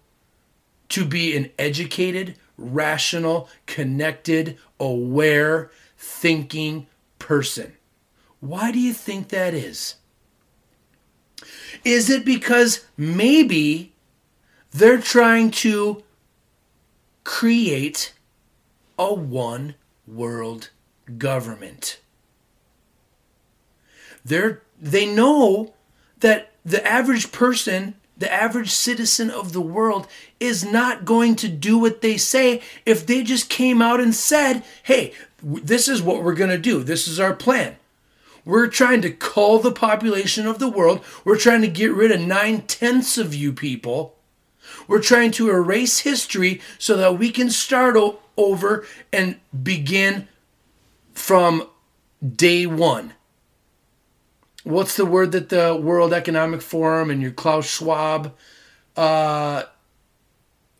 to 0.90 1.04
be 1.04 1.36
an 1.36 1.50
educated, 1.58 2.36
rational, 2.64 3.50
connected, 3.66 4.58
aware, 4.80 5.72
thinking 5.98 6.88
person. 7.20 7.74
Why 8.40 8.72
do 8.72 8.80
you 8.80 8.94
think 8.94 9.30
that 9.30 9.54
is? 9.54 9.96
Is 11.84 12.10
it 12.10 12.26
because 12.26 12.86
maybe 12.98 13.94
they're 14.72 15.00
trying 15.00 15.52
to 15.52 16.04
create 17.24 18.14
a 18.98 19.14
one 19.14 19.76
world 20.08 20.70
government? 21.18 22.00
They're, 24.26 24.62
they 24.80 25.06
know 25.06 25.74
that 26.20 26.52
the 26.66 26.86
average 26.86 27.32
person 27.32 27.96
the 28.24 28.32
average 28.32 28.72
citizen 28.72 29.30
of 29.30 29.52
the 29.52 29.60
world 29.60 30.08
is 30.40 30.64
not 30.64 31.04
going 31.04 31.36
to 31.36 31.50
do 31.50 31.78
what 31.78 32.00
they 32.00 32.16
say 32.16 32.62
if 32.86 33.06
they 33.06 33.22
just 33.22 33.50
came 33.50 33.82
out 33.82 34.00
and 34.00 34.16
said, 34.16 34.64
hey, 34.84 35.14
this 35.42 35.90
is 35.90 36.02
what 36.02 36.24
we're 36.24 36.34
going 36.34 36.50
to 36.50 36.58
do. 36.58 36.84
This 36.84 37.06
is 37.06 37.20
our 37.20 37.34
plan. 37.34 37.76
We're 38.46 38.68
trying 38.68 39.02
to 39.02 39.12
cull 39.12 39.60
the 39.60 39.74
population 39.74 40.48
of 40.48 40.60
the 40.60 40.70
world. 40.70 41.04
We're 41.26 41.38
trying 41.38 41.64
to 41.64 41.68
get 41.68 41.94
rid 41.94 42.12
of 42.12 42.22
nine 42.22 42.62
tenths 42.62 43.18
of 43.18 43.36
you 43.36 43.52
people. 43.52 44.16
We're 44.88 45.02
trying 45.02 45.32
to 45.32 45.50
erase 45.50 46.00
history 46.00 46.62
so 46.80 46.96
that 46.96 47.20
we 47.20 47.30
can 47.30 47.50
start 47.50 47.98
o- 47.98 48.20
over 48.38 48.86
and 49.12 49.38
begin 49.64 50.30
from 51.14 51.68
day 52.38 52.66
one 52.66 53.16
what's 54.64 54.96
the 54.96 55.06
word 55.06 55.32
that 55.34 55.50
the 55.50 55.76
World 55.76 56.14
Economic 56.14 56.62
Forum 56.62 57.10
and 57.10 57.22
your 57.22 57.32
Klaus 57.32 57.66
Schwab 57.66 58.34
uh, 58.96 59.64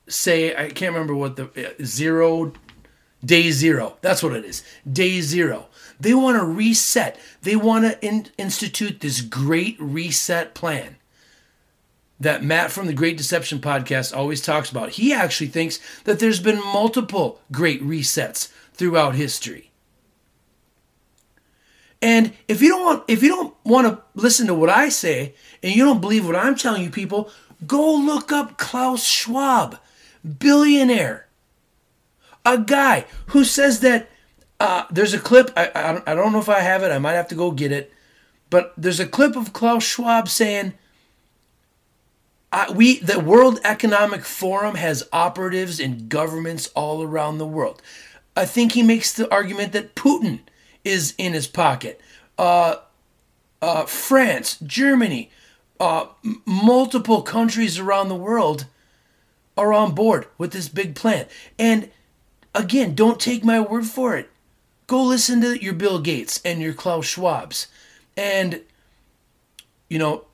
say? 0.08 0.56
I 0.56 0.70
can't 0.70 0.94
remember 0.94 1.16
what 1.16 1.36
the 1.36 1.46
uh, 1.46 1.84
zero 1.84 2.54
day 3.24 3.52
zero. 3.52 3.98
That's 4.02 4.24
what 4.24 4.34
it 4.34 4.46
is. 4.46 4.64
Day 4.90 5.22
zero. 5.22 5.68
They 6.00 6.14
want 6.14 6.38
to 6.38 6.46
reset. 6.46 7.20
They 7.42 7.56
want 7.56 7.86
to 7.86 8.06
in- 8.06 8.28
institute 8.38 9.00
this 9.00 9.22
great 9.22 9.78
reset 9.80 10.54
plan 10.54 10.98
that 12.20 12.44
Matt 12.44 12.72
from 12.72 12.88
the 12.88 12.94
Great 12.94 13.18
Deception 13.18 13.60
podcast 13.60 14.16
always 14.16 14.42
talks 14.42 14.72
about. 14.72 14.92
He 14.92 15.14
actually 15.14 15.48
thinks 15.48 15.80
that 16.06 16.20
there's 16.20 16.40
been 16.40 16.60
multiple 16.60 17.42
great 17.52 17.82
resets 17.84 18.52
throughout 18.74 19.16
history. 19.16 19.72
And 22.04 22.34
if 22.50 22.62
you 22.62 22.68
don't 22.68 22.84
want 22.84 23.04
if 23.08 23.24
you 23.24 23.30
don't 23.30 23.56
want 23.64 23.88
to 23.88 24.04
listen 24.14 24.46
to 24.48 24.54
what 24.54 24.70
I 24.70 24.90
say 24.90 25.36
and 25.64 25.74
you 25.74 25.86
don't 25.86 26.02
believe 26.02 26.26
what 26.28 26.36
I'm 26.36 26.54
telling 26.54 26.84
you 26.84 26.90
people, 26.90 27.30
go 27.66 27.96
look 27.96 28.30
up 28.30 28.58
Klaus 28.58 29.06
Schwab, 29.06 29.80
billionaire. 30.38 31.28
A 32.46 32.58
guy 32.58 33.06
who 33.28 33.46
says 33.46 33.80
that 33.80 34.10
uh, 34.60 34.84
there's 34.92 35.14
a 35.14 35.20
clip 35.20 35.52
I, 35.56 35.72
I, 35.74 36.12
I 36.12 36.14
don't 36.14 36.34
know 36.34 36.42
if 36.42 36.50
I 36.50 36.60
have 36.60 36.84
it. 36.84 36.92
I 36.92 37.00
might 37.00 37.14
have 37.14 37.30
to 37.30 37.36
go 37.36 37.52
get 37.52 37.72
it. 37.72 37.94
But 38.50 38.74
there's 38.76 39.00
a 39.00 39.08
clip 39.08 39.38
of 39.38 39.54
Klaus 39.54 39.86
Schwab 39.86 40.28
saying 40.28 40.74
we 42.76 43.00
the 43.00 43.22
World 43.22 43.62
Economic 43.64 44.26
Forum 44.26 44.76
has 44.76 45.08
operatives 45.14 45.80
in 45.80 46.10
governments 46.10 46.70
all 46.76 47.02
around 47.02 47.38
the 47.38 47.48
world. 47.48 47.82
I 48.36 48.44
think 48.44 48.74
he 48.74 48.84
makes 48.84 49.14
the 49.14 49.32
argument 49.32 49.72
that 49.72 49.96
Putin 49.96 50.42
is 50.84 51.14
in 51.18 51.34
his 51.34 51.48
pocket. 51.48 52.00
Uh, 52.38 52.76
uh, 53.62 53.86
France, 53.86 54.58
Germany, 54.66 55.32
uh, 55.80 56.08
m- 56.26 56.42
multiple 56.46 57.22
countries 57.22 57.80
around 57.80 58.10
the 58.10 58.16
world 58.16 58.66
are 59.58 59.74
on 59.74 59.94
board 59.94 60.28
with 60.38 60.52
this 60.52 60.68
big 60.68 60.96
plan. 60.96 61.28
And 61.58 61.90
again, 62.54 62.96
don't 62.96 63.20
take 63.20 63.44
my 63.44 63.60
word 63.60 63.86
for 63.86 64.18
it. 64.18 64.30
Go 64.88 65.02
listen 65.04 65.42
to 65.42 65.62
your 65.62 65.74
Bill 65.74 66.00
Gates 66.00 66.42
and 66.44 66.62
your 66.62 66.74
Klaus 66.74 67.06
Schwabs. 67.06 67.68
And, 68.18 68.62
you 69.90 69.98
know, 69.98 70.26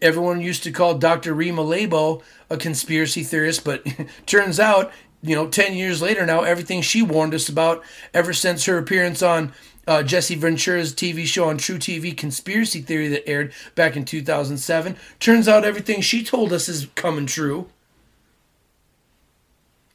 everyone 0.00 0.40
used 0.40 0.62
to 0.64 0.72
call 0.72 0.94
Dr. 0.94 1.34
Rima 1.34 1.62
Laibow 1.62 2.22
a 2.48 2.56
conspiracy 2.56 3.24
theorist, 3.24 3.64
but 3.64 3.84
turns 4.26 4.60
out 4.60 4.92
you 5.22 5.34
know, 5.34 5.48
10 5.48 5.74
years 5.74 6.00
later 6.00 6.24
now, 6.24 6.42
everything 6.42 6.80
she 6.82 7.02
warned 7.02 7.34
us 7.34 7.48
about 7.48 7.82
ever 8.14 8.32
since 8.32 8.64
her 8.66 8.78
appearance 8.78 9.22
on 9.22 9.52
uh, 9.86 10.02
Jesse 10.02 10.34
Ventura's 10.34 10.94
TV 10.94 11.24
show 11.24 11.48
on 11.48 11.58
truTV, 11.58 12.16
Conspiracy 12.16 12.82
Theory, 12.82 13.08
that 13.08 13.28
aired 13.28 13.52
back 13.74 13.96
in 13.96 14.04
2007, 14.04 14.96
turns 15.18 15.48
out 15.48 15.64
everything 15.64 16.00
she 16.00 16.22
told 16.22 16.52
us 16.52 16.68
is 16.68 16.86
coming 16.94 17.26
true. 17.26 17.68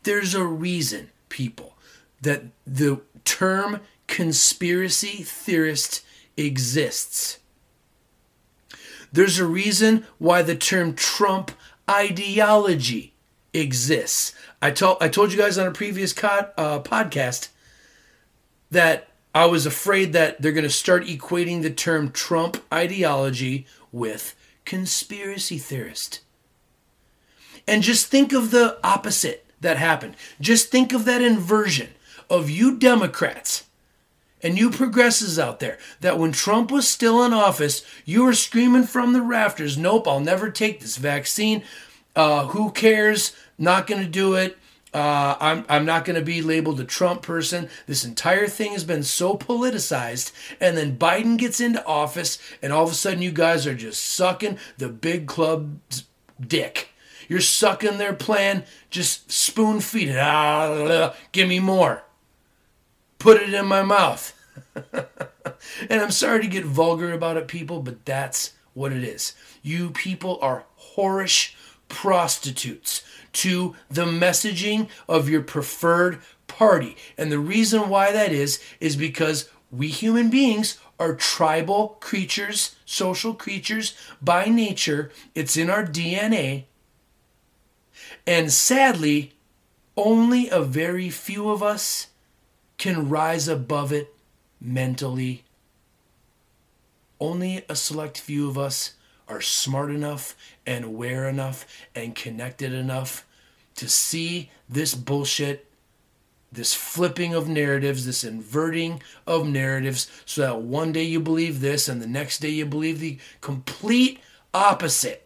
There's 0.01 0.34
a 0.34 0.43
reason, 0.43 1.11
people, 1.30 1.78
that 2.21 2.43
the 2.65 3.01
term 3.24 3.82
conspiracy 4.07 5.24
theorist 5.24 6.03
exists. 6.36 7.39
There's 9.11 9.39
a 9.39 9.45
reason 9.45 10.05
why 10.17 10.41
the 10.41 10.55
term 10.55 10.95
Trump 10.95 11.51
ideology 11.89 13.13
exists. 13.53 14.34
I 14.64 14.72
told 14.72 14.97
I 15.01 15.09
told 15.09 15.34
you 15.34 15.38
guys 15.38 15.57
on 15.57 15.68
a 15.68 15.72
previous 15.72 16.14
co- 16.14 16.47
uh, 16.57 16.80
podcast 16.80 17.49
that 18.72 19.09
I 19.36 19.45
was 19.45 19.66
afraid 19.66 20.14
that 20.14 20.41
they're 20.41 20.53
going 20.53 20.64
to 20.64 20.70
start 20.70 21.03
equating 21.03 21.61
the 21.61 21.70
term 21.70 22.11
Trump 22.11 22.64
ideology 22.74 23.68
with 23.91 24.36
conspiracy 24.64 25.57
theorist. 25.57 26.22
And 27.68 27.84
just 27.84 28.07
think 28.07 28.32
of 28.32 28.51
the 28.51 28.80
opposite 28.86 29.45
that 29.59 29.76
happened. 29.76 30.16
Just 30.39 30.72
think 30.72 30.93
of 30.93 31.03
that 31.03 31.22
inversion 31.22 31.89
of 32.30 32.49
you 32.49 32.78
Democrats 32.78 33.66
and 34.41 34.57
you 34.57 34.70
progressives 34.70 35.38
out 35.38 35.59
there 35.59 35.78
that 35.99 36.18
when 36.18 36.32
Trump 36.32 36.72
was 36.72 36.88
still 36.88 37.22
in 37.26 37.34
office, 37.34 37.86
you 38.05 38.24
were 38.24 38.34
screaming 38.34 38.84
from 38.84 39.11
the 39.11 39.22
rafters, 39.22 39.78
nope, 39.78 40.07
I'll 40.07 40.22
never 40.22 40.49
take 40.49 40.80
this 40.80 40.95
vaccine. 40.95 41.64
Uh, 42.16 42.47
who 42.47 42.72
cares? 42.72 43.36
Not 43.64 43.88
going 43.88 44.01
to 44.01 44.09
do 44.09 44.36
it. 44.36 44.57
Uh, 44.93 45.36
I'm, 45.39 45.66
I'm 45.70 45.86
not 45.86 46.05
going 46.05 46.20
to 46.20 46.26
be 46.26 46.41
labeled 46.41 46.80
a 46.80 46.84
Trump 46.84 47.24
person. 47.24 47.70
This 47.88 48.05
entire 48.05 48.47
thing 48.47 48.74
has 48.74 48.84
been 48.84 49.01
so 49.01 49.36
politicized. 49.36 50.32
And 50.59 50.78
then 50.78 50.97
Biden 50.97 51.38
gets 51.38 51.59
into 51.59 51.84
office, 51.86 52.38
and 52.61 52.72
all 52.72 52.84
of 52.84 52.91
a 52.91 52.93
sudden, 52.93 53.24
you 53.24 53.32
guys 53.32 53.66
are 53.66 53.74
just 53.74 54.03
sucking 54.03 54.59
the 54.78 54.89
big 54.89 55.26
club's 55.26 56.03
dick. 56.39 56.89
You're 57.28 57.39
sucking 57.39 57.97
their 57.97 58.14
plan, 58.14 58.66
just 58.89 59.32
spoon 59.32 59.80
feed 59.80 60.09
it. 60.09 60.20
Ah, 60.20 61.16
give 61.32 61.47
me 61.47 61.59
more. 61.59 62.03
Put 63.18 63.41
it 63.41 63.53
in 63.53 63.66
my 63.66 63.82
mouth. 63.82 64.38
and 64.91 66.01
I'm 66.01 66.11
sorry 66.11 66.41
to 66.41 66.47
get 66.47 66.66
vulgar 66.66 67.14
about 67.14 67.38
it, 67.38 67.47
people, 67.47 67.82
but 67.82 68.05
that's 68.05 68.53
what 68.74 68.91
it 68.91 69.03
is. 69.03 69.34
You 69.61 69.89
people 69.91 70.38
are 70.41 70.66
whorish 70.95 71.55
prostitutes 71.94 73.04
to 73.34 73.76
the 73.89 74.06
messaging 74.06 74.89
of 75.08 75.30
your 75.30 75.41
preferred 75.41 76.20
party. 76.48 76.98
And 77.18 77.32
the 77.32 77.39
reason 77.39 77.88
why 77.88 78.12
that 78.12 78.32
is, 78.32 78.60
is 78.80 78.96
because 78.96 79.50
we 79.72 79.88
human 79.88 80.30
beings 80.30 80.80
are 81.00 81.16
tribal 81.16 81.98
creatures, 82.00 82.76
social 82.86 83.34
creatures 83.34 83.96
by 84.22 84.46
nature. 84.46 85.12
It's 85.36 85.56
in 85.56 85.70
our 85.70 85.86
DNA. 85.86 86.66
And 88.26 88.52
sadly, 88.52 89.34
only 89.96 90.50
a 90.50 90.62
very 90.62 91.10
few 91.10 91.50
of 91.50 91.62
us 91.62 92.08
can 92.78 93.10
rise 93.10 93.48
above 93.48 93.94
it 93.94 94.14
mentally. 94.60 95.44
Only 97.20 97.64
a 97.70 97.76
select 97.76 98.18
few 98.18 98.50
of 98.50 98.58
us 98.58 98.94
are 99.28 99.41
smart 99.41 99.91
enough 99.91 100.36
and 100.65 100.86
aware 100.86 101.28
enough 101.28 101.65
and 101.95 102.15
connected 102.15 102.74
enough 102.74 103.26
to 103.76 103.89
see 103.89 104.51
this 104.69 104.93
bullshit, 104.93 105.69
this 106.51 106.74
flipping 106.74 107.34
of 107.34 107.47
narratives, 107.47 108.05
this 108.05 108.24
inverting 108.24 109.01
of 109.26 109.47
narratives, 109.47 110.09
so 110.26 110.41
that 110.41 110.61
one 110.61 110.91
day 110.91 111.03
you 111.03 111.19
believe 111.19 111.61
this 111.61 111.88
and 111.88 112.01
the 112.01 112.07
next 112.07 112.39
day 112.39 112.49
you 112.49 112.65
believe 112.65 112.99
the 112.99 113.17
complete 113.41 114.19
opposite. 114.53 115.26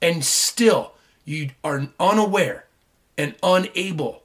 And 0.00 0.24
still, 0.24 0.94
you 1.24 1.50
are 1.62 1.88
unaware 2.00 2.66
and 3.18 3.34
unable 3.42 4.22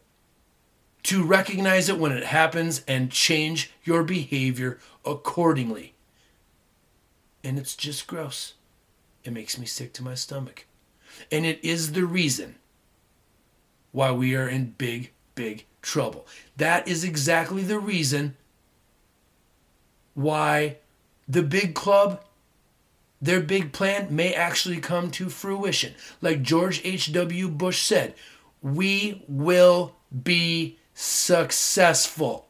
to 1.03 1.23
recognize 1.23 1.87
it 1.89 1.99
when 1.99 2.11
it 2.11 2.25
happens 2.25 2.83
and 2.87 3.11
change 3.11 3.71
your 3.83 4.03
behavior 4.03 4.79
accordingly. 5.05 5.93
And 7.43 7.57
it's 7.57 7.75
just 7.75 8.07
gross. 8.07 8.53
It 9.27 9.33
makes 9.33 9.57
me 9.57 9.65
sick 9.65 9.91
to 9.93 10.03
my 10.03 10.15
stomach. 10.15 10.65
And 11.29 11.45
it 11.45 11.59
is 11.61 11.91
the 11.91 12.05
reason 12.05 12.55
why 13.91 14.13
we 14.13 14.37
are 14.37 14.47
in 14.47 14.75
big, 14.77 15.11
big 15.35 15.65
trouble. 15.81 16.25
That 16.55 16.87
is 16.87 17.03
exactly 17.03 17.61
the 17.63 17.77
reason 17.77 18.37
why 20.13 20.77
the 21.27 21.43
big 21.43 21.75
club, 21.75 22.23
their 23.21 23.41
big 23.41 23.73
plan 23.73 24.15
may 24.15 24.33
actually 24.33 24.79
come 24.79 25.11
to 25.11 25.27
fruition. 25.27 25.93
Like 26.21 26.41
George 26.41 26.79
H.W. 26.85 27.49
Bush 27.49 27.81
said, 27.81 28.15
we 28.61 29.25
will 29.27 29.97
be 30.23 30.79
successful. 30.93 32.47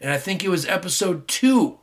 And 0.00 0.10
I 0.10 0.18
think 0.18 0.42
it 0.42 0.48
was 0.48 0.66
episode 0.66 1.28
two 1.28 1.79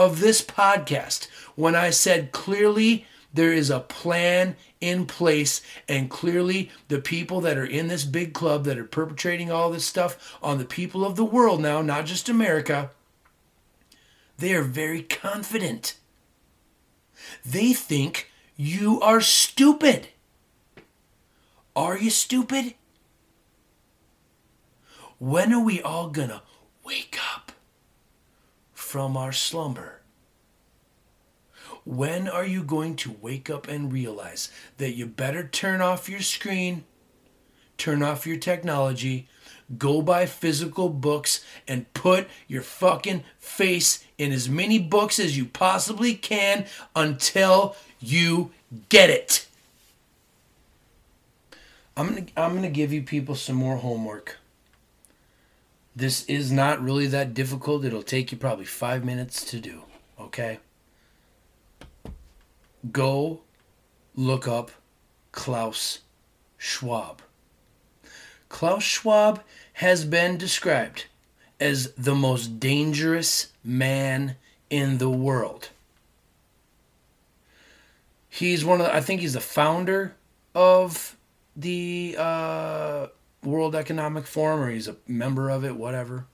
of 0.00 0.20
this 0.20 0.40
podcast 0.40 1.28
when 1.56 1.74
I 1.74 1.90
said 1.90 2.32
clearly 2.32 3.04
there 3.34 3.52
is 3.52 3.68
a 3.68 3.80
plan 3.80 4.56
in 4.80 5.04
place, 5.04 5.60
and 5.86 6.08
clearly 6.08 6.70
the 6.88 7.00
people 7.00 7.42
that 7.42 7.58
are 7.58 7.66
in 7.66 7.88
this 7.88 8.06
big 8.06 8.32
club 8.32 8.64
that 8.64 8.78
are 8.78 8.84
perpetrating 8.84 9.52
all 9.52 9.70
this 9.70 9.84
stuff 9.84 10.38
on 10.42 10.56
the 10.56 10.64
people 10.64 11.04
of 11.04 11.16
the 11.16 11.24
world 11.24 11.60
now, 11.60 11.82
not 11.82 12.06
just 12.06 12.30
America, 12.30 12.90
they 14.38 14.54
are 14.54 14.62
very 14.62 15.02
confident. 15.02 15.96
They 17.44 17.74
think 17.74 18.30
you 18.56 19.02
are 19.02 19.20
stupid. 19.20 20.08
Are 21.76 21.98
you 21.98 22.08
stupid? 22.08 22.72
When 25.18 25.52
are 25.52 25.62
we 25.62 25.82
all 25.82 26.08
gonna 26.08 26.42
wake 26.82 27.18
up 27.34 27.49
from 28.90 29.16
our 29.16 29.30
slumber? 29.30 30.00
When 31.84 32.26
are 32.26 32.44
you 32.44 32.64
going 32.64 32.96
to 32.96 33.16
wake 33.20 33.48
up 33.48 33.68
and 33.68 33.92
realize 33.92 34.50
that 34.78 34.96
you 34.96 35.06
better 35.06 35.46
turn 35.46 35.80
off 35.80 36.08
your 36.08 36.22
screen, 36.22 36.82
turn 37.78 38.02
off 38.02 38.26
your 38.26 38.36
technology, 38.36 39.28
go 39.78 40.02
buy 40.02 40.26
physical 40.26 40.88
books, 40.88 41.44
and 41.68 41.92
put 41.94 42.26
your 42.48 42.62
fucking 42.62 43.22
face 43.38 44.04
in 44.18 44.32
as 44.32 44.48
many 44.48 44.80
books 44.80 45.20
as 45.20 45.38
you 45.38 45.44
possibly 45.44 46.12
can 46.12 46.66
until 46.96 47.76
you 48.00 48.50
get 48.88 49.08
it? 49.08 49.46
I'm 51.96 52.08
gonna, 52.08 52.26
I'm 52.36 52.56
gonna 52.56 52.68
give 52.68 52.92
you 52.92 53.02
people 53.02 53.36
some 53.36 53.54
more 53.54 53.76
homework. 53.76 54.39
This 56.00 56.24
is 56.24 56.50
not 56.50 56.82
really 56.82 57.06
that 57.08 57.34
difficult. 57.34 57.84
It'll 57.84 58.02
take 58.02 58.32
you 58.32 58.38
probably 58.38 58.64
five 58.64 59.04
minutes 59.04 59.44
to 59.50 59.60
do. 59.60 59.82
Okay? 60.18 60.58
Go 62.90 63.42
look 64.16 64.48
up 64.48 64.70
Klaus 65.30 65.98
Schwab. 66.56 67.20
Klaus 68.48 68.82
Schwab 68.82 69.42
has 69.74 70.06
been 70.06 70.38
described 70.38 71.04
as 71.60 71.92
the 71.98 72.14
most 72.14 72.58
dangerous 72.58 73.52
man 73.62 74.36
in 74.70 74.96
the 74.96 75.10
world. 75.10 75.68
He's 78.26 78.64
one 78.64 78.80
of 78.80 78.86
the, 78.86 78.94
I 78.94 79.02
think 79.02 79.20
he's 79.20 79.34
the 79.34 79.40
founder 79.40 80.16
of 80.54 81.18
the 81.54 82.16
uh, 82.18 83.08
World 83.42 83.74
Economic 83.74 84.26
Forum, 84.26 84.60
or 84.60 84.70
he's 84.70 84.88
a 84.88 84.96
member 85.06 85.48
of 85.48 85.64
it, 85.64 85.76
whatever. 85.76 86.26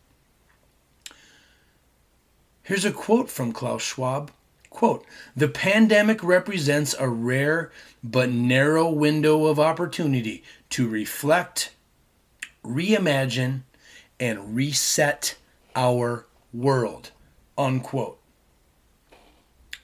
Here's 2.62 2.84
a 2.84 2.90
quote 2.90 3.30
from 3.30 3.52
Klaus 3.52 3.82
Schwab. 3.82 4.32
Quote, 4.70 5.06
the 5.34 5.48
pandemic 5.48 6.22
represents 6.22 6.94
a 6.98 7.08
rare 7.08 7.70
but 8.02 8.30
narrow 8.30 8.90
window 8.90 9.46
of 9.46 9.58
opportunity 9.58 10.42
to 10.70 10.88
reflect, 10.88 11.72
reimagine, 12.64 13.62
and 14.18 14.54
reset 14.56 15.36
our 15.74 16.26
world. 16.52 17.10
Unquote. 17.56 18.18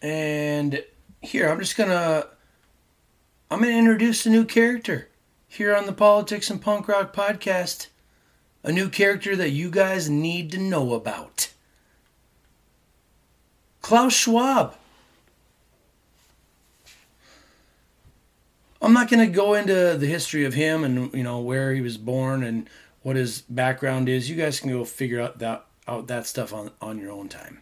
And 0.02 0.84
here, 1.22 1.48
I'm 1.48 1.60
just 1.60 1.76
gonna 1.76 2.26
I'm 3.50 3.60
gonna 3.60 3.72
introduce 3.72 4.26
a 4.26 4.30
new 4.30 4.44
character 4.44 5.08
here 5.52 5.76
on 5.76 5.84
the 5.84 5.92
Politics 5.92 6.48
and 6.48 6.62
Punk 6.62 6.88
Rock 6.88 7.14
podcast. 7.14 7.88
A 8.64 8.72
new 8.72 8.88
character 8.88 9.36
that 9.36 9.50
you 9.50 9.70
guys 9.70 10.08
need 10.08 10.50
to 10.52 10.58
know 10.58 10.94
about. 10.94 11.50
Klaus 13.82 14.14
Schwab. 14.14 14.76
I'm 18.80 18.94
not 18.94 19.10
going 19.10 19.26
to 19.26 19.32
go 19.32 19.52
into 19.52 19.96
the 19.98 20.06
history 20.06 20.44
of 20.44 20.54
him 20.54 20.84
and 20.84 21.12
you 21.12 21.22
know 21.22 21.40
where 21.40 21.74
he 21.74 21.82
was 21.82 21.98
born 21.98 22.42
and 22.42 22.68
what 23.02 23.16
his 23.16 23.42
background 23.42 24.08
is. 24.08 24.30
You 24.30 24.36
guys 24.36 24.58
can 24.58 24.70
go 24.70 24.84
figure 24.84 25.20
out 25.20 25.38
that 25.40 25.66
out 25.86 26.06
that 26.06 26.26
stuff 26.26 26.54
on 26.54 26.70
on 26.80 26.98
your 26.98 27.12
own 27.12 27.28
time. 27.28 27.60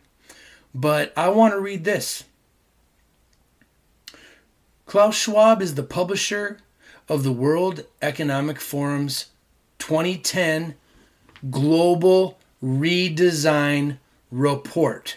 But 0.72 1.12
I 1.16 1.28
want 1.30 1.54
to 1.54 1.60
read 1.60 1.84
this. 1.84 2.24
Klaus 4.86 5.16
Schwab 5.16 5.60
is 5.60 5.74
the 5.74 5.82
publisher 5.82 6.60
of 7.10 7.24
the 7.24 7.32
World 7.32 7.84
Economic 8.00 8.58
Forum's 8.58 9.26
2010 9.80 10.76
Global 11.50 12.38
Redesign 12.62 13.98
Report 14.30 15.16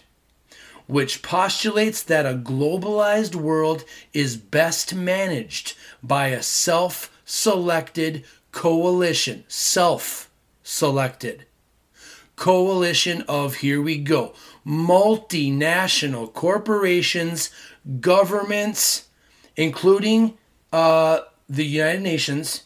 which 0.88 1.22
postulates 1.22 2.04
that 2.04 2.26
a 2.26 2.38
globalized 2.38 3.36
world 3.36 3.86
is 4.12 4.36
best 4.36 4.94
managed 4.94 5.76
by 6.02 6.28
a 6.28 6.44
self 6.44 7.10
selected 7.26 8.24
coalition. 8.52 9.46
Self 9.48 10.30
selected. 10.62 11.46
Coalition 12.36 13.22
of, 13.28 13.56
here 13.56 13.82
we 13.82 13.98
go, 13.98 14.34
multinational 14.66 16.32
corporations, 16.34 17.50
governments, 18.02 19.08
including 19.56 20.38
uh, 20.74 21.20
the 21.50 21.66
United 21.66 22.02
Nations, 22.02 22.64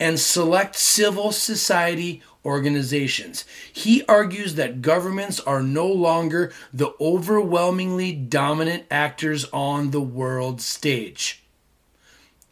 and 0.00 0.18
select 0.18 0.76
civil 0.76 1.32
society 1.32 2.22
organizations. 2.44 3.44
He 3.72 4.04
argues 4.06 4.56
that 4.56 4.82
governments 4.82 5.40
are 5.40 5.62
no 5.62 5.86
longer 5.86 6.52
the 6.72 6.92
overwhelmingly 7.00 8.12
dominant 8.12 8.84
actors 8.90 9.46
on 9.52 9.90
the 9.92 10.00
world 10.02 10.60
stage. 10.60 11.42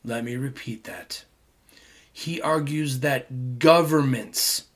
Let 0.04 0.24
me 0.24 0.36
repeat 0.36 0.84
that. 0.84 1.24
he 2.12 2.40
argues 2.40 3.00
that 3.00 3.58
governments 3.58 4.66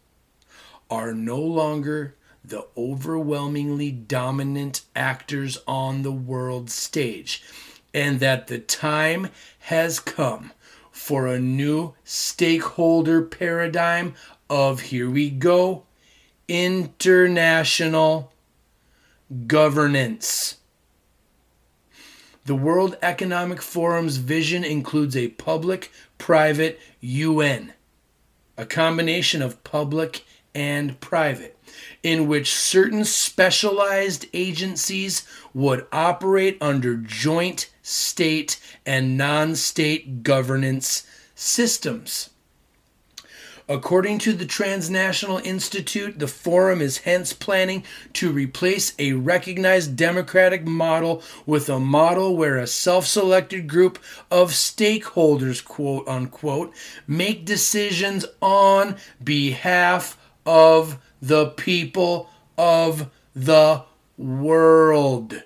are 0.90 1.12
no 1.12 1.38
longer 1.38 2.14
the 2.44 2.66
overwhelmingly 2.76 3.90
dominant 3.90 4.82
actors 4.94 5.58
on 5.66 6.02
the 6.02 6.12
world 6.12 6.70
stage, 6.70 7.42
and 7.92 8.20
that 8.20 8.46
the 8.46 8.58
time 8.58 9.28
has 9.60 10.00
come 10.00 10.52
for 10.96 11.26
a 11.26 11.38
new 11.38 11.92
stakeholder 12.04 13.20
paradigm 13.20 14.14
of 14.48 14.80
here 14.80 15.10
we 15.10 15.28
go 15.28 15.84
international 16.48 18.32
governance. 19.46 20.56
The 22.46 22.54
World 22.54 22.96
Economic 23.02 23.60
Forum's 23.60 24.16
vision 24.16 24.64
includes 24.64 25.16
a 25.16 25.28
public 25.28 25.92
private 26.16 26.80
UN, 27.00 27.74
a 28.56 28.64
combination 28.64 29.42
of 29.42 29.62
public 29.64 30.24
and 30.54 30.98
private, 31.00 31.55
in 32.06 32.28
which 32.28 32.54
certain 32.54 33.04
specialized 33.04 34.26
agencies 34.32 35.26
would 35.52 35.84
operate 35.90 36.56
under 36.60 36.94
joint 36.94 37.68
state 37.82 38.60
and 38.86 39.18
non 39.18 39.56
state 39.56 40.22
governance 40.22 41.04
systems. 41.34 42.30
According 43.68 44.18
to 44.20 44.32
the 44.32 44.46
Transnational 44.46 45.38
Institute, 45.38 46.20
the 46.20 46.28
forum 46.28 46.80
is 46.80 46.98
hence 46.98 47.32
planning 47.32 47.82
to 48.12 48.30
replace 48.30 48.94
a 49.00 49.14
recognized 49.14 49.96
democratic 49.96 50.64
model 50.64 51.24
with 51.44 51.68
a 51.68 51.80
model 51.80 52.36
where 52.36 52.56
a 52.56 52.68
self 52.68 53.04
selected 53.04 53.66
group 53.66 53.98
of 54.30 54.52
stakeholders, 54.52 55.64
quote 55.64 56.06
unquote, 56.06 56.72
make 57.08 57.44
decisions 57.44 58.24
on 58.40 58.94
behalf 59.24 60.16
of 60.46 61.00
the 61.20 61.46
people 61.46 62.30
of 62.56 63.10
the 63.34 63.82
world. 64.16 65.42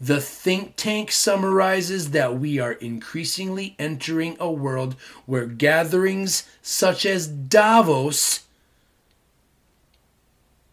The 0.00 0.20
think 0.20 0.74
tank 0.76 1.12
summarizes 1.12 2.10
that 2.10 2.38
we 2.38 2.58
are 2.58 2.72
increasingly 2.72 3.74
entering 3.78 4.36
a 4.38 4.50
world 4.50 4.96
where 5.24 5.46
gatherings 5.46 6.44
such 6.60 7.06
as 7.06 7.26
Davos 7.26 8.40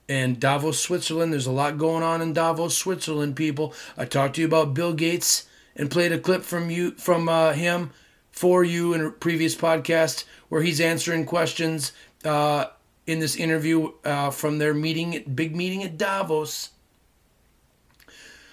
and 0.10 0.42
Davos, 0.42 0.78
Switzerland, 0.78 1.32
there's 1.32 1.46
a 1.46 1.52
lot 1.52 1.78
going 1.78 2.04
on 2.04 2.22
in 2.22 2.34
Davos, 2.34 2.78
Switzerland, 2.78 3.38
people. 3.38 3.74
I 3.98 4.04
talked 4.04 4.36
to 4.36 4.42
you 4.42 4.48
about 4.48 4.74
Bill 4.74 4.92
Gates 4.92 5.48
and 5.74 5.90
played 5.90 6.12
a 6.12 6.20
clip 6.20 6.42
from 6.44 6.70
you 6.70 6.92
from 6.92 7.30
uh, 7.30 7.54
him 7.54 7.92
for 8.32 8.64
you 8.64 8.94
in 8.94 9.02
a 9.02 9.10
previous 9.10 9.56
podcast 9.56 10.26
where 10.50 10.62
he's 10.62 10.82
answering 10.82 11.26
questions 11.26 11.94
uh, 12.26 12.66
in 13.12 13.20
this 13.20 13.36
interview 13.36 13.92
uh, 14.06 14.32
from 14.32 14.58
their 14.58 14.74
meeting, 14.74 15.24
big 15.36 15.56
meeting 15.56 15.84
at 15.84 15.98
Davos. 15.98 16.70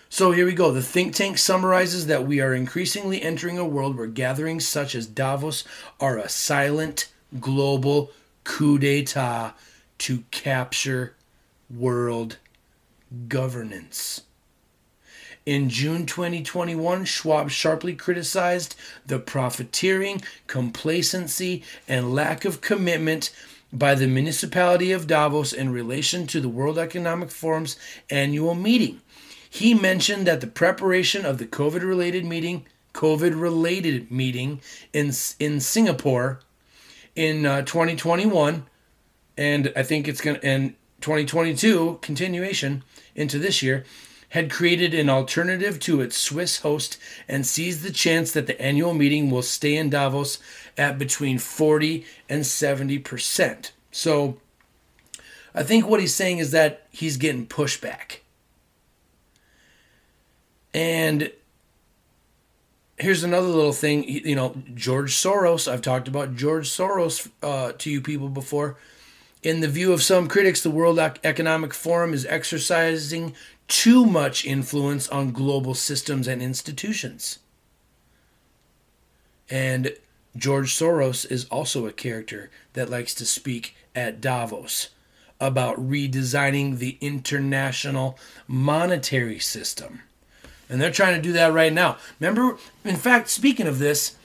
So 0.08 0.32
here 0.32 0.46
we 0.46 0.54
go. 0.54 0.72
The 0.72 0.82
think 0.82 1.14
tank 1.14 1.38
summarizes 1.38 2.06
that 2.06 2.26
we 2.26 2.40
are 2.40 2.54
increasingly 2.54 3.22
entering 3.22 3.58
a 3.58 3.64
world 3.64 3.96
where 3.96 4.06
gatherings 4.06 4.66
such 4.66 4.94
as 4.94 5.06
Davos 5.06 5.64
are 6.00 6.18
a 6.18 6.28
silent 6.28 7.08
global 7.38 8.10
coup 8.44 8.78
d'etat 8.78 9.52
to 9.98 10.24
capture 10.30 11.14
world 11.70 12.38
governance. 13.28 14.22
In 15.44 15.70
June 15.70 16.04
2021, 16.04 17.04
Schwab 17.04 17.50
sharply 17.50 17.94
criticized 17.94 18.74
the 19.06 19.18
profiteering, 19.18 20.20
complacency, 20.46 21.62
and 21.86 22.14
lack 22.14 22.44
of 22.44 22.60
commitment 22.60 23.30
by 23.72 23.94
the 23.94 24.06
municipality 24.06 24.92
of 24.92 25.06
Davos 25.06 25.52
in 25.52 25.70
relation 25.70 26.26
to 26.28 26.40
the 26.40 26.48
World 26.48 26.78
Economic 26.78 27.30
Forum's 27.30 27.76
annual 28.10 28.54
meeting. 28.54 29.00
He 29.50 29.74
mentioned 29.74 30.26
that 30.26 30.40
the 30.40 30.46
preparation 30.46 31.24
of 31.24 31.38
the 31.38 31.46
COVID 31.46 31.82
related 31.82 32.24
meeting, 32.24 32.66
COVID 32.94 33.40
related 33.40 34.10
meeting 34.10 34.60
in 34.92 35.12
in 35.38 35.60
Singapore 35.60 36.40
in 37.14 37.44
uh, 37.44 37.62
2021 37.62 38.66
and 39.36 39.72
I 39.74 39.82
think 39.82 40.08
it's 40.08 40.20
going 40.20 40.40
to 40.40 40.46
and 40.46 40.74
2022 41.00 41.98
continuation 42.02 42.82
into 43.14 43.38
this 43.38 43.62
year 43.62 43.84
had 44.30 44.50
created 44.50 44.92
an 44.92 45.08
alternative 45.08 45.80
to 45.80 46.00
its 46.00 46.16
Swiss 46.16 46.58
host 46.60 46.98
and 47.26 47.46
sees 47.46 47.82
the 47.82 47.90
chance 47.90 48.32
that 48.32 48.46
the 48.46 48.60
annual 48.60 48.92
meeting 48.92 49.30
will 49.30 49.42
stay 49.42 49.76
in 49.76 49.88
Davos 49.88 50.38
at 50.78 50.98
between 50.98 51.38
40 51.38 52.04
and 52.28 52.42
70%. 52.42 53.70
So 53.90 54.38
I 55.54 55.62
think 55.62 55.86
what 55.86 56.00
he's 56.00 56.14
saying 56.14 56.38
is 56.38 56.50
that 56.52 56.86
he's 56.90 57.16
getting 57.16 57.46
pushback. 57.46 58.18
And 60.72 61.32
here's 62.98 63.22
another 63.22 63.46
little 63.46 63.72
thing 63.72 64.04
you 64.04 64.34
know 64.34 64.54
george 64.74 65.14
soros 65.14 65.70
i've 65.70 65.82
talked 65.82 66.08
about 66.08 66.34
george 66.34 66.68
soros 66.68 67.30
uh, 67.42 67.72
to 67.78 67.90
you 67.90 68.00
people 68.00 68.28
before 68.28 68.76
in 69.42 69.60
the 69.60 69.68
view 69.68 69.92
of 69.92 70.02
some 70.02 70.26
critics 70.28 70.62
the 70.62 70.70
world 70.70 70.98
economic 70.98 71.72
forum 71.72 72.12
is 72.12 72.26
exercising 72.26 73.34
too 73.68 74.04
much 74.04 74.44
influence 74.44 75.08
on 75.08 75.30
global 75.30 75.74
systems 75.74 76.26
and 76.26 76.42
institutions 76.42 77.38
and 79.48 79.94
george 80.36 80.74
soros 80.74 81.30
is 81.30 81.46
also 81.46 81.86
a 81.86 81.92
character 81.92 82.50
that 82.74 82.90
likes 82.90 83.14
to 83.14 83.26
speak 83.26 83.74
at 83.94 84.20
davos 84.20 84.90
about 85.40 85.76
redesigning 85.76 86.78
the 86.78 86.98
international 87.00 88.18
monetary 88.46 89.38
system 89.38 90.02
and 90.68 90.80
they're 90.80 90.90
trying 90.90 91.14
to 91.14 91.22
do 91.22 91.32
that 91.32 91.52
right 91.52 91.72
now. 91.72 91.96
Remember, 92.20 92.58
in 92.84 92.96
fact, 92.96 93.28
speaking 93.28 93.66
of 93.66 93.78
this, 93.78 94.16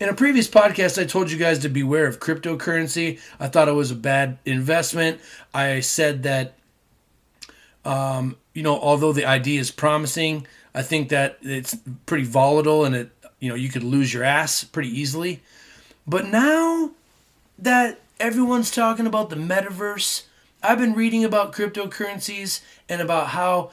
in 0.00 0.08
a 0.08 0.14
previous 0.14 0.48
podcast, 0.48 1.00
I 1.00 1.06
told 1.06 1.30
you 1.30 1.38
guys 1.38 1.60
to 1.60 1.68
beware 1.68 2.06
of 2.06 2.18
cryptocurrency. 2.18 3.20
I 3.38 3.46
thought 3.48 3.68
it 3.68 3.72
was 3.72 3.92
a 3.92 3.96
bad 3.96 4.38
investment. 4.44 5.20
I 5.54 5.80
said 5.80 6.24
that, 6.24 6.54
um, 7.84 8.36
you 8.52 8.64
know, 8.64 8.78
although 8.78 9.12
the 9.12 9.26
idea 9.26 9.60
is 9.60 9.70
promising, 9.70 10.46
I 10.74 10.82
think 10.82 11.10
that 11.10 11.38
it's 11.42 11.76
pretty 12.06 12.24
volatile 12.24 12.84
and 12.84 12.96
it, 12.96 13.10
you 13.42 13.48
know, 13.48 13.56
you 13.56 13.68
could 13.68 13.82
lose 13.82 14.14
your 14.14 14.22
ass 14.22 14.62
pretty 14.62 14.88
easily. 14.88 15.42
But 16.06 16.26
now 16.28 16.92
that 17.58 17.98
everyone's 18.20 18.70
talking 18.70 19.04
about 19.04 19.30
the 19.30 19.36
metaverse, 19.36 20.22
I've 20.62 20.78
been 20.78 20.94
reading 20.94 21.24
about 21.24 21.52
cryptocurrencies 21.52 22.60
and 22.88 23.02
about 23.02 23.30
how 23.30 23.72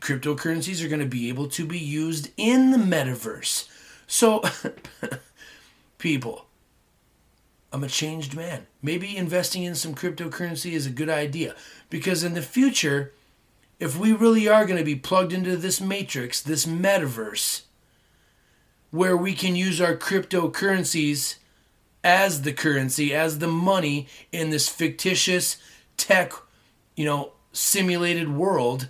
cryptocurrencies 0.00 0.84
are 0.84 0.88
going 0.88 1.00
to 1.00 1.06
be 1.06 1.28
able 1.28 1.46
to 1.50 1.64
be 1.64 1.78
used 1.78 2.30
in 2.36 2.72
the 2.72 2.78
metaverse. 2.78 3.68
So, 4.08 4.42
people, 5.98 6.46
I'm 7.72 7.84
a 7.84 7.88
changed 7.88 8.34
man. 8.34 8.66
Maybe 8.82 9.16
investing 9.16 9.62
in 9.62 9.76
some 9.76 9.94
cryptocurrency 9.94 10.72
is 10.72 10.84
a 10.84 10.90
good 10.90 11.10
idea 11.10 11.54
because 11.90 12.24
in 12.24 12.34
the 12.34 12.42
future, 12.42 13.12
if 13.78 13.96
we 13.96 14.12
really 14.12 14.48
are 14.48 14.66
going 14.66 14.78
to 14.78 14.84
be 14.84 14.96
plugged 14.96 15.32
into 15.32 15.56
this 15.56 15.80
matrix, 15.80 16.42
this 16.42 16.66
metaverse, 16.66 17.62
where 18.90 19.16
we 19.16 19.34
can 19.34 19.56
use 19.56 19.80
our 19.80 19.96
cryptocurrencies 19.96 21.36
as 22.04 22.42
the 22.42 22.52
currency, 22.52 23.14
as 23.14 23.38
the 23.38 23.48
money 23.48 24.06
in 24.32 24.50
this 24.50 24.68
fictitious 24.68 25.56
tech, 25.96 26.32
you 26.94 27.04
know, 27.04 27.32
simulated 27.52 28.34
world 28.34 28.88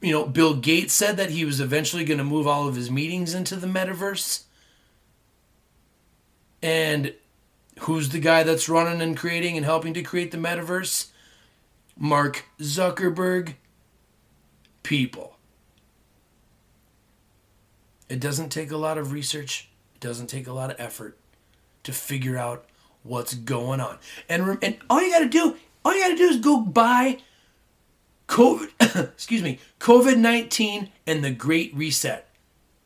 you 0.00 0.12
know, 0.12 0.26
Bill 0.26 0.54
Gates 0.54 0.92
said 0.92 1.16
that 1.16 1.30
he 1.30 1.44
was 1.44 1.60
eventually 1.60 2.04
going 2.04 2.18
to 2.18 2.24
move 2.24 2.46
all 2.46 2.68
of 2.68 2.76
his 2.76 2.90
meetings 2.90 3.34
into 3.34 3.56
the 3.56 3.66
metaverse. 3.66 4.42
And 6.62 7.14
who's 7.80 8.10
the 8.10 8.18
guy 8.18 8.42
that's 8.42 8.68
running 8.68 9.00
and 9.00 9.16
creating 9.16 9.56
and 9.56 9.64
helping 9.64 9.94
to 9.94 10.02
create 10.02 10.30
the 10.30 10.38
metaverse? 10.38 11.08
Mark 11.96 12.44
Zuckerberg. 12.60 13.54
People. 14.82 15.37
It 18.08 18.20
doesn't 18.20 18.50
take 18.50 18.70
a 18.70 18.76
lot 18.76 18.98
of 18.98 19.12
research, 19.12 19.68
it 19.94 20.00
doesn't 20.00 20.28
take 20.28 20.46
a 20.46 20.52
lot 20.52 20.70
of 20.70 20.76
effort 20.78 21.18
to 21.84 21.92
figure 21.92 22.36
out 22.36 22.64
what's 23.02 23.34
going 23.34 23.80
on. 23.80 23.98
And, 24.28 24.58
and 24.62 24.76
all 24.88 25.02
you 25.02 25.10
got 25.10 25.20
to 25.20 25.28
do, 25.28 25.56
all 25.84 25.94
you 25.94 26.00
got 26.00 26.08
to 26.08 26.16
do 26.16 26.28
is 26.28 26.38
go 26.38 26.60
buy 26.60 27.18
COVID, 28.28 28.70
excuse 29.12 29.42
me, 29.42 29.58
COVID 29.80 30.18
19 30.18 30.90
and 31.06 31.24
the 31.24 31.30
Great 31.30 31.74
Reset. 31.74 32.26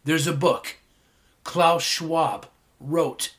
There's 0.04 0.26
a 0.26 0.32
book 0.32 0.76
Klaus 1.44 1.82
Schwab 1.82 2.46
wrote 2.80 3.34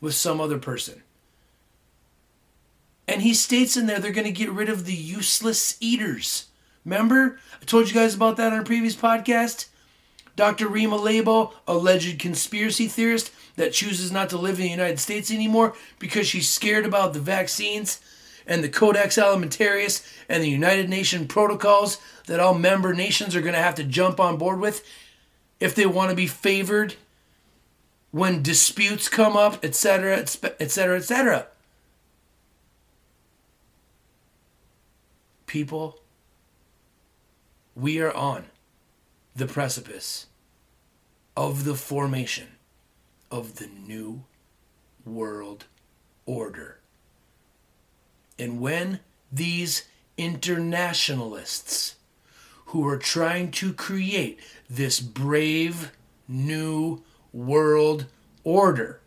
with 0.00 0.14
some 0.14 0.40
other 0.40 0.58
person. 0.58 1.02
And 3.06 3.22
he 3.22 3.34
states 3.34 3.76
in 3.76 3.86
there 3.86 3.98
they're 3.98 4.12
going 4.12 4.26
to 4.26 4.32
get 4.32 4.52
rid 4.52 4.68
of 4.68 4.86
the 4.86 4.94
useless 4.94 5.76
eaters. 5.80 6.46
Remember? 6.84 7.38
I 7.60 7.64
told 7.64 7.88
you 7.88 7.94
guys 7.94 8.14
about 8.14 8.36
that 8.36 8.52
on 8.52 8.60
a 8.60 8.64
previous 8.64 8.96
podcast. 8.96 9.66
Dr. 10.40 10.68
Rima 10.68 10.96
Laibow, 10.96 11.52
alleged 11.68 12.18
conspiracy 12.18 12.88
theorist 12.88 13.30
that 13.56 13.74
chooses 13.74 14.10
not 14.10 14.30
to 14.30 14.38
live 14.38 14.54
in 14.54 14.62
the 14.62 14.70
United 14.70 14.98
States 14.98 15.30
anymore 15.30 15.74
because 15.98 16.26
she's 16.26 16.48
scared 16.48 16.86
about 16.86 17.12
the 17.12 17.20
vaccines 17.20 18.00
and 18.46 18.64
the 18.64 18.70
Codex 18.70 19.18
Alimentarius 19.18 20.02
and 20.30 20.42
the 20.42 20.48
United 20.48 20.88
Nations 20.88 21.26
protocols 21.26 21.98
that 22.24 22.40
all 22.40 22.54
member 22.54 22.94
nations 22.94 23.36
are 23.36 23.42
going 23.42 23.52
to 23.52 23.60
have 23.60 23.74
to 23.74 23.84
jump 23.84 24.18
on 24.18 24.38
board 24.38 24.60
with 24.60 24.82
if 25.60 25.74
they 25.74 25.84
want 25.84 26.08
to 26.08 26.16
be 26.16 26.26
favored 26.26 26.94
when 28.10 28.42
disputes 28.42 29.10
come 29.10 29.36
up, 29.36 29.62
etc., 29.62 30.16
etc., 30.58 30.96
etc. 30.96 31.48
People, 35.44 35.98
we 37.76 38.00
are 38.00 38.14
on 38.14 38.46
the 39.36 39.44
precipice 39.44 40.28
of 41.36 41.64
the 41.64 41.74
formation 41.74 42.48
of 43.30 43.56
the 43.56 43.68
new 43.86 44.24
world 45.04 45.64
order. 46.26 46.78
And 48.38 48.60
when 48.60 49.00
these 49.30 49.84
internationalists 50.16 51.96
who 52.66 52.86
are 52.86 52.98
trying 52.98 53.50
to 53.52 53.72
create 53.72 54.38
this 54.68 55.00
brave 55.00 55.92
new 56.28 57.02
world 57.32 58.06
order, 58.44 59.00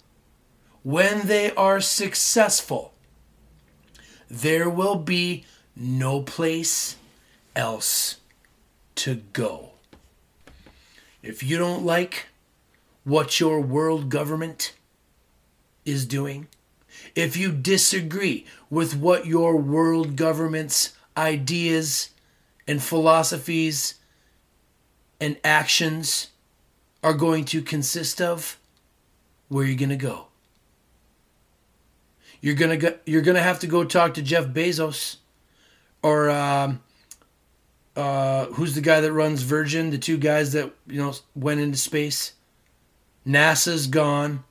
when 0.83 1.27
they 1.27 1.51
are 1.55 1.79
successful, 1.79 2.93
there 4.29 4.69
will 4.69 4.95
be 4.95 5.45
no 5.75 6.21
place 6.21 6.95
else 7.55 8.17
to 8.95 9.15
go. 9.33 9.72
If 11.23 11.41
you 11.41 11.57
don't 11.57 11.85
like 11.85 12.27
what 13.05 13.39
your 13.39 13.61
world 13.61 14.09
government 14.09 14.73
is 15.85 16.05
doing, 16.05 16.47
if 17.15 17.37
you 17.37 17.51
disagree 17.51 18.45
with 18.69 18.95
what 18.95 19.25
your 19.25 19.55
world 19.55 20.17
government's 20.17 20.93
ideas 21.15 22.09
and 22.67 22.83
philosophies 22.83 23.95
and 25.21 25.37
actions 25.43 26.27
are 27.01 27.13
going 27.13 27.45
to 27.45 27.61
consist 27.61 28.21
of, 28.21 28.59
where 29.47 29.63
are 29.63 29.67
you 29.67 29.77
going 29.77 29.89
to 29.89 29.95
go? 29.95 30.27
You're 32.41 32.55
gonna 32.55 32.75
go, 32.75 32.97
you're 33.05 33.21
gonna 33.21 33.41
have 33.41 33.59
to 33.59 33.67
go 33.67 33.85
talk 33.85 34.15
to 34.15 34.21
Jeff 34.21 34.47
Bezos, 34.47 35.15
or 36.01 36.29
um, 36.29 36.81
uh, 37.95 38.45
who's 38.47 38.75
the 38.75 38.81
guy 38.81 39.01
that 39.01 39.13
runs 39.13 39.43
Virgin? 39.43 39.89
The 39.89 39.97
two 39.97 40.17
guys 40.17 40.53
that 40.53 40.73
you 40.87 40.99
know 40.99 41.13
went 41.35 41.61
into 41.61 41.77
space. 41.77 42.33
NASA's 43.25 43.87
gone. 43.87 44.43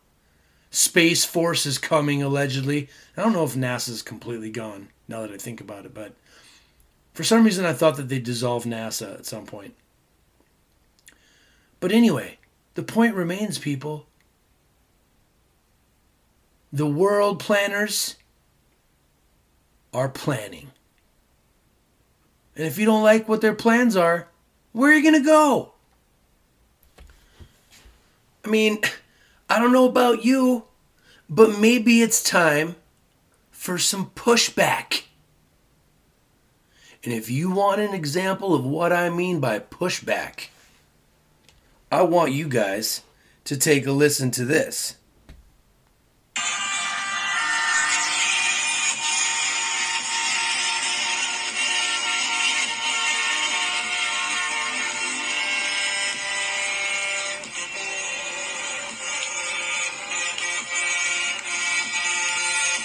Space 0.71 1.25
Force 1.25 1.67
is 1.67 1.77
coming 1.77 2.23
allegedly. 2.23 2.89
I 3.17 3.23
don't 3.23 3.35
know 3.35 3.45
if 3.45 3.55
NASA's 3.55 4.01
completely 4.01 4.51
gone 4.51 4.89
now 5.07 5.21
that 5.21 5.31
I 5.31 5.37
think 5.37 5.61
about 5.61 5.85
it, 5.85 5.93
but 5.93 6.15
for 7.13 7.25
some 7.25 7.45
reason 7.45 7.67
I 7.67 7.75
thought 7.75 7.97
that 7.97 8.09
they 8.09 8.19
dissolved 8.19 8.67
NASA 8.67 9.15
at 9.15 9.27
some 9.27 9.45
point. 9.45 9.75
But 11.79 11.93
anyway, 11.93 12.39
the 12.75 12.83
point 12.83 13.15
remains, 13.15 13.59
people. 13.59 14.07
The 16.73 16.87
world 16.87 17.39
planners 17.39 18.17
are 19.93 20.09
planning. 20.09 20.72
And 22.57 22.67
if 22.67 22.79
you 22.79 22.85
don't 22.85 23.03
like 23.03 23.29
what 23.29 23.41
their 23.41 23.55
plans 23.55 23.97
are, 23.97 24.29
where 24.73 24.91
are 24.91 24.95
you 24.95 25.03
going 25.03 25.23
to 25.23 25.27
go? 25.27 25.73
I 28.45 28.49
mean, 28.49 28.79
I 29.49 29.59
don't 29.59 29.73
know 29.73 29.89
about 29.89 30.25
you, 30.25 30.65
but 31.29 31.59
maybe 31.59 32.03
it's 32.03 32.23
time 32.23 32.77
for 33.51 33.79
some 33.79 34.11
pushback. 34.11 35.05
And 37.05 37.13
if 37.13 37.31
you 37.31 37.51
want 37.51 37.81
an 37.81 37.95
example 37.95 38.55
of 38.55 38.65
what 38.65 38.93
I 38.93 39.11
mean 39.11 39.41
by 39.41 39.59
pushback, 39.59 40.49
I 41.91 42.03
want 42.03 42.33
you 42.33 42.49
guys 42.49 43.03
to 43.45 43.57
take 43.57 43.87
a 43.87 43.93
listen 43.93 44.31
to 44.33 44.45
this. 44.45 44.97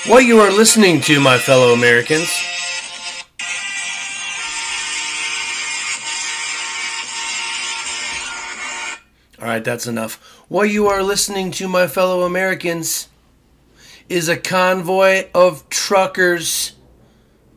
What 0.08 0.24
you 0.24 0.40
are 0.40 0.52
listening 0.52 1.02
to, 1.02 1.20
my 1.20 1.38
fellow 1.38 1.74
Americans, 1.74 2.32
All 9.42 9.48
right, 9.48 9.62
that's 9.62 9.86
enough. 9.86 10.16
What 10.48 10.70
you 10.70 10.88
are 10.88 11.04
listening 11.04 11.52
to, 11.52 11.68
my 11.68 11.88
fellow 11.88 12.24
Americans, 12.24 13.10
is 14.08 14.30
a 14.30 14.38
convoy 14.38 15.28
of 15.34 15.68
truckers 15.68 16.72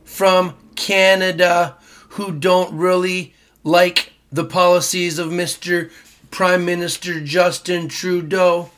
from 0.05 0.57
Canada 0.75 1.77
who 2.11 2.33
don't 2.33 2.77
really 2.77 3.33
like 3.63 4.13
the 4.33 4.45
policies 4.45 5.21
of 5.21 5.29
Mr. 5.29 5.93
Prime 6.33 6.65
Minister 6.65 7.21
Justin 7.21 7.87
Trudeau. 7.87 8.71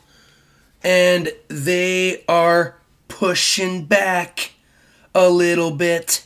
And 0.83 1.31
they 1.47 2.23
are 2.27 2.77
pushing 3.23 3.85
back 3.85 4.51
a 5.15 5.29
little 5.29 5.71
bit. 5.71 6.25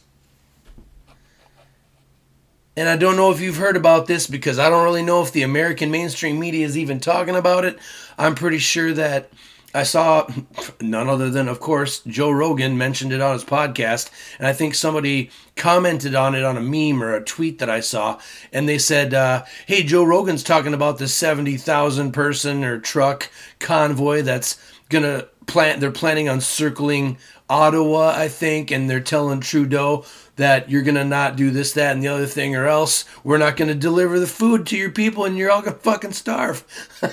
And 2.75 2.89
I 2.89 2.97
don't 2.97 3.15
know 3.15 3.29
if 3.29 3.39
you've 3.39 3.57
heard 3.57 3.77
about 3.77 4.07
this 4.07 4.25
because 4.25 4.57
I 4.57 4.67
don't 4.71 4.83
really 4.83 5.03
know 5.03 5.21
if 5.21 5.31
the 5.31 5.43
American 5.43 5.91
mainstream 5.91 6.39
media 6.39 6.65
is 6.65 6.75
even 6.75 6.99
talking 6.99 7.35
about 7.35 7.65
it. 7.65 7.77
I'm 8.17 8.33
pretty 8.33 8.57
sure 8.57 8.93
that 8.93 9.29
I 9.75 9.83
saw 9.83 10.27
none 10.81 11.07
other 11.07 11.29
than, 11.29 11.47
of 11.47 11.59
course, 11.59 11.99
Joe 11.99 12.31
Rogan 12.31 12.79
mentioned 12.79 13.13
it 13.13 13.21
on 13.21 13.33
his 13.33 13.43
podcast. 13.43 14.09
And 14.39 14.47
I 14.47 14.53
think 14.53 14.73
somebody 14.73 15.29
commented 15.55 16.15
on 16.15 16.33
it 16.33 16.43
on 16.43 16.57
a 16.57 16.61
meme 16.61 17.03
or 17.03 17.13
a 17.13 17.23
tweet 17.23 17.59
that 17.59 17.69
I 17.69 17.79
saw. 17.79 18.19
And 18.51 18.67
they 18.67 18.79
said, 18.79 19.13
uh, 19.13 19.45
hey, 19.67 19.83
Joe 19.83 20.03
Rogan's 20.03 20.41
talking 20.41 20.73
about 20.73 20.97
this 20.97 21.13
70,000 21.13 22.11
person 22.11 22.63
or 22.63 22.79
truck 22.79 23.29
convoy 23.59 24.23
that's 24.23 24.57
to 25.03 25.27
plan, 25.47 25.79
they're 25.79 25.91
planning 25.91 26.29
on 26.29 26.41
circling 26.41 27.17
Ottawa, 27.49 28.13
I 28.15 28.27
think, 28.27 28.71
and 28.71 28.89
they're 28.89 28.99
telling 28.99 29.39
Trudeau 29.39 30.05
that 30.35 30.69
you're 30.69 30.83
to 30.95 31.05
not 31.05 31.35
do 31.35 31.49
this, 31.49 31.73
that, 31.73 31.93
and 31.93 32.03
the 32.03 32.09
other 32.09 32.25
thing, 32.25 32.55
or 32.55 32.67
else 32.67 33.05
we're 33.23 33.37
not 33.37 33.57
to 33.69 33.75
deliver 33.75 34.19
the 34.19 34.27
food 34.27 34.67
to 34.67 34.77
your 34.77 34.91
people 34.91 35.23
and 35.25 35.37
you're 35.37 35.49
all 35.49 35.63
to 35.63 35.71
fucking 35.71 36.11
starve. 36.11 36.65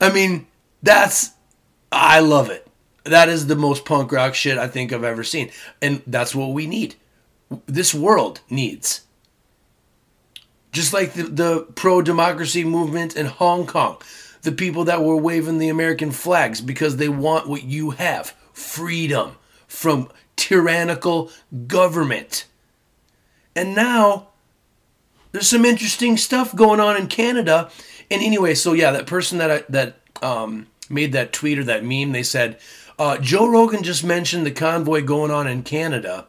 I 0.00 0.12
mean, 0.12 0.46
that's, 0.82 1.32
I 1.90 2.20
love 2.20 2.50
it. 2.50 2.66
That 3.04 3.28
is 3.28 3.46
the 3.46 3.56
most 3.56 3.84
punk 3.84 4.12
rock 4.12 4.34
shit 4.34 4.58
I 4.58 4.68
think 4.68 4.92
I've 4.92 5.02
ever 5.02 5.24
seen. 5.24 5.50
And 5.82 6.02
that's 6.06 6.34
what 6.34 6.52
we 6.52 6.66
need. 6.66 6.94
This 7.66 7.92
world 7.92 8.40
needs. 8.48 9.02
Just 10.70 10.92
like 10.92 11.14
the, 11.14 11.24
the 11.24 11.66
pro 11.74 12.02
democracy 12.02 12.62
movement 12.62 13.16
in 13.16 13.26
Hong 13.26 13.66
Kong 13.66 14.00
the 14.48 14.54
people 14.54 14.84
that 14.84 15.04
were 15.04 15.14
waving 15.14 15.58
the 15.58 15.68
American 15.68 16.10
flags 16.10 16.62
because 16.62 16.96
they 16.96 17.10
want 17.10 17.46
what 17.46 17.64
you 17.64 17.90
have 17.90 18.34
freedom 18.54 19.36
from 19.66 20.08
tyrannical 20.36 21.30
government. 21.66 22.46
And 23.54 23.74
now 23.74 24.28
there's 25.32 25.50
some 25.50 25.66
interesting 25.66 26.16
stuff 26.16 26.56
going 26.56 26.80
on 26.80 26.96
in 26.96 27.08
Canada. 27.08 27.70
And 28.10 28.22
anyway, 28.22 28.54
so 28.54 28.72
yeah, 28.72 28.90
that 28.90 29.06
person 29.06 29.36
that 29.36 29.50
I, 29.50 29.64
that 29.68 29.96
um, 30.22 30.68
made 30.88 31.12
that 31.12 31.34
tweet 31.34 31.58
or 31.58 31.64
that 31.64 31.84
meme, 31.84 32.12
they 32.12 32.22
said 32.22 32.58
uh, 32.98 33.18
Joe 33.18 33.46
Rogan 33.46 33.82
just 33.82 34.02
mentioned 34.02 34.46
the 34.46 34.50
convoy 34.50 35.02
going 35.02 35.30
on 35.30 35.46
in 35.46 35.62
Canada. 35.62 36.26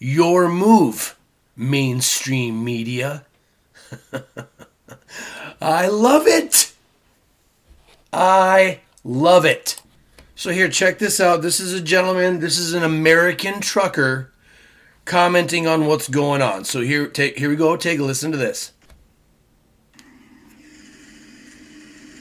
Your 0.00 0.48
move, 0.48 1.16
mainstream 1.54 2.64
media. 2.64 3.24
I 5.60 5.86
love 5.86 6.26
it. 6.26 6.73
I 8.16 8.80
love 9.02 9.44
it. 9.44 9.82
So 10.36 10.50
here, 10.50 10.68
check 10.68 10.98
this 10.98 11.18
out. 11.18 11.42
This 11.42 11.58
is 11.58 11.72
a 11.72 11.80
gentleman. 11.80 12.38
This 12.38 12.58
is 12.58 12.72
an 12.72 12.84
American 12.84 13.60
trucker 13.60 14.32
commenting 15.04 15.66
on 15.66 15.86
what's 15.86 16.08
going 16.08 16.40
on. 16.40 16.64
So 16.64 16.80
here, 16.80 17.08
take 17.08 17.36
here 17.38 17.48
we 17.48 17.56
go. 17.56 17.76
Take 17.76 17.98
a 17.98 18.04
listen 18.04 18.30
to 18.30 18.38
this. 18.38 18.70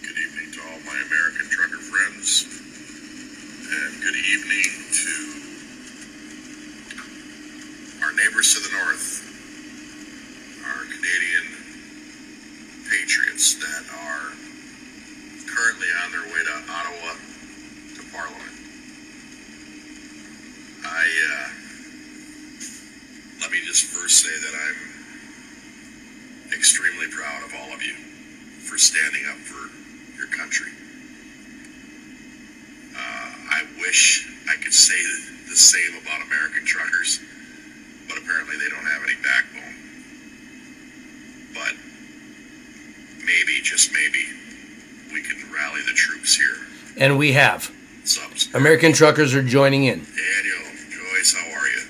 Good 0.02 0.18
evening 0.18 0.52
to 0.52 0.62
all 0.62 0.80
my 0.80 0.98
American 0.98 1.48
trucker 1.50 1.78
friends, 1.78 2.46
and 3.70 4.02
good 4.02 4.16
evening 4.16 4.70
to 4.98 5.14
our 8.04 8.14
neighbors 8.14 8.54
to 8.56 8.60
the 8.62 8.72
north, 8.78 9.22
our 10.66 10.86
Canadian 10.86 11.54
compatriots 12.82 13.56
that 13.62 13.86
are 13.94 14.34
currently 15.54 15.88
on 16.04 16.12
their 16.12 16.26
way 16.34 16.42
to 16.44 16.54
Ottawa 16.68 17.14
to 17.96 18.02
Parliament. 18.12 18.54
I, 20.94 21.06
uh, 21.06 21.50
let 23.42 23.52
me 23.52 23.60
just 23.66 23.86
first 23.86 24.24
say 24.24 24.30
that 24.30 24.54
I'm 24.54 26.54
extremely 26.54 27.08
proud 27.08 27.44
of 27.44 27.52
all 27.60 27.74
of 27.74 27.82
you 27.82 27.96
for 28.62 28.78
standing 28.78 29.26
up 29.30 29.38
for 29.38 29.70
your 30.18 30.28
country. 30.28 30.72
Uh, 32.96 33.32
I 33.52 33.64
wish 33.82 34.30
I 34.50 34.56
could 34.62 34.74
say 34.74 34.96
the 35.50 35.56
same 35.56 35.96
about 36.02 36.22
American 36.28 36.66
truckers, 36.66 37.20
but 38.08 38.18
apparently 38.18 38.58
they 38.58 38.70
don't 38.70 38.86
have 38.86 39.04
any 39.04 39.16
backbone. 39.22 39.76
But 41.54 41.74
maybe, 43.26 43.62
just 43.64 43.92
maybe, 43.94 44.26
we 45.12 45.22
can 45.24 45.52
rally 45.52 45.82
the 45.88 45.94
troops 45.94 46.36
here. 46.36 46.58
And 46.98 47.18
we 47.18 47.34
have. 47.34 47.72
American 48.54 48.94
truckers 48.94 49.34
are 49.34 49.44
joining 49.44 49.86
in. 49.86 50.00
Daniel, 50.00 50.73
Joyce, 51.24 51.36
how 51.36 51.60
are 51.60 51.68
you? 51.68 51.82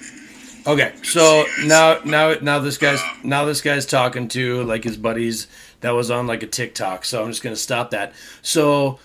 Okay, 0.66 0.94
so 1.04 1.46
now 1.66 2.00
now 2.06 2.36
now 2.42 2.60
this 2.60 2.78
guy's 2.78 3.02
now 3.24 3.46
this 3.46 3.62
guy's 3.62 3.86
talking 3.86 4.28
to 4.30 4.64
like 4.64 4.84
his 4.84 4.96
buddies 4.96 5.48
that 5.82 5.92
was 5.92 6.10
on 6.10 6.28
like 6.28 6.44
a 6.44 6.48
TikTok. 6.48 7.04
So 7.04 7.24
I'm 7.24 7.30
just 7.30 7.44
gonna 7.44 7.56
stop 7.56 7.92
that. 7.92 8.14
So 8.42 9.00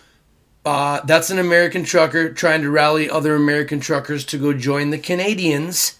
uh, 0.64 1.00
that's 1.04 1.30
an 1.30 1.38
American 1.38 1.82
trucker 1.84 2.32
trying 2.32 2.62
to 2.62 2.70
rally 2.70 3.08
other 3.10 3.34
American 3.34 3.80
truckers 3.80 4.24
to 4.26 4.38
go 4.38 4.52
join 4.52 4.90
the 4.90 4.98
Canadians, 4.98 5.98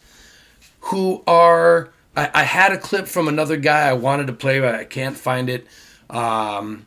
who 0.80 1.22
are. 1.26 1.90
I, 2.14 2.30
I 2.34 2.42
had 2.44 2.72
a 2.72 2.78
clip 2.78 3.08
from 3.08 3.28
another 3.28 3.56
guy 3.56 3.88
I 3.88 3.94
wanted 3.94 4.26
to 4.28 4.32
play, 4.32 4.60
but 4.60 4.74
I 4.74 4.84
can't 4.84 5.16
find 5.16 5.48
it. 5.48 5.66
Um, 6.10 6.86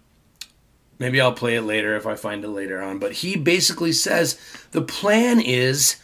maybe 1.00 1.20
I'll 1.20 1.34
play 1.34 1.56
it 1.56 1.64
later 1.64 1.96
if 1.96 2.06
I 2.06 2.16
find 2.16 2.44
it 2.44 2.50
later 2.50 2.82
on. 2.82 3.00
But 3.00 3.14
he 3.14 3.36
basically 3.36 3.92
says 3.92 4.40
the 4.72 4.82
plan 4.82 5.42
is 5.42 5.98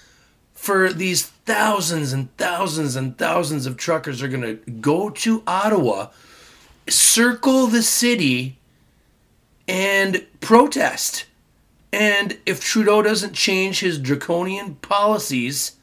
for 0.57 0.91
these 0.91 1.25
thousands 1.25 2.11
and 2.11 2.35
thousands 2.35 2.95
and 2.95 3.17
thousands 3.17 3.67
of 3.67 3.77
truckers 3.77 4.23
are 4.23 4.27
going 4.27 4.41
to 4.41 4.55
go 4.71 5.09
to 5.11 5.43
Ottawa, 5.45 6.07
circle 6.89 7.67
the 7.67 7.83
city, 7.83 8.57
and 9.67 10.25
protest. 10.41 11.25
And 11.93 12.37
if 12.45 12.59
Trudeau 12.59 13.01
doesn't 13.01 13.33
change 13.33 13.79
his 13.79 13.99
draconian 13.99 14.75
policies, 14.75 15.73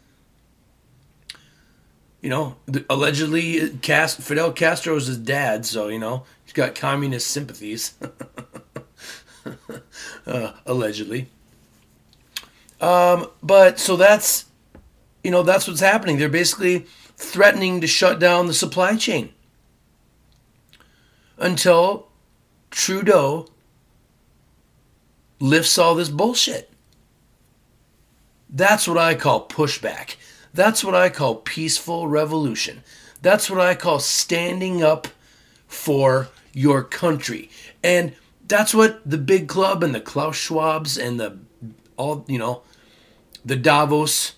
you 2.21 2.29
know, 2.29 2.57
allegedly 2.91 3.71
Cast, 3.81 4.21
Fidel 4.21 4.53
Castro 4.53 4.97
is 4.97 5.07
his 5.07 5.19
dad, 5.19 5.65
so 5.65 5.89
you 5.89 5.99
know 6.01 6.25
he's 6.45 6.53
got 6.53 6.75
communist 6.75 7.29
sympathies. 7.29 7.95
uh, 10.27 10.53
allegedly. 10.67 11.29
Um, 12.81 13.29
but 13.43 13.79
so 13.79 13.97
that's, 13.97 14.47
you 15.25 15.31
know, 15.31 15.43
that's 15.43 15.67
what's 15.67 15.81
happening. 15.81 16.19
They're 16.19 16.29
basically 16.29 16.87
threatening 17.17 17.81
to 17.81 17.87
shut 17.87 18.21
down 18.21 18.47
the 18.47 18.55
supply 18.55 18.97
chain 18.97 19.33
until 21.39 22.09
Trudeau 22.71 23.49
lifts 25.41 25.79
all 25.79 25.95
this 25.95 26.11
bullshit. 26.11 26.71
That's 28.51 28.87
what 28.87 28.99
I 28.99 29.15
call 29.15 29.49
pushback. 29.49 30.17
That's 30.53 30.85
what 30.85 30.95
I 30.95 31.09
call 31.09 31.37
peaceful 31.37 32.07
revolution. 32.07 32.85
That's 33.23 33.51
what 33.51 33.61
I 33.61 33.75
call 33.75 33.99
standing 33.99 34.83
up 34.83 35.09
for 35.67 36.29
your 36.53 36.85
country. 36.85 37.51
And 37.83 38.15
that's 38.47 38.75
what 38.75 39.01
the 39.09 39.19
big 39.19 39.49
club 39.49 39.83
and 39.83 39.95
the 39.95 40.01
Klaus 40.01 40.37
Schwabs 40.37 41.03
and 41.03 41.19
the 41.19 41.39
all, 41.97 42.25
you 42.29 42.39
know, 42.39 42.63
the 43.45 43.57
Davos 43.57 44.35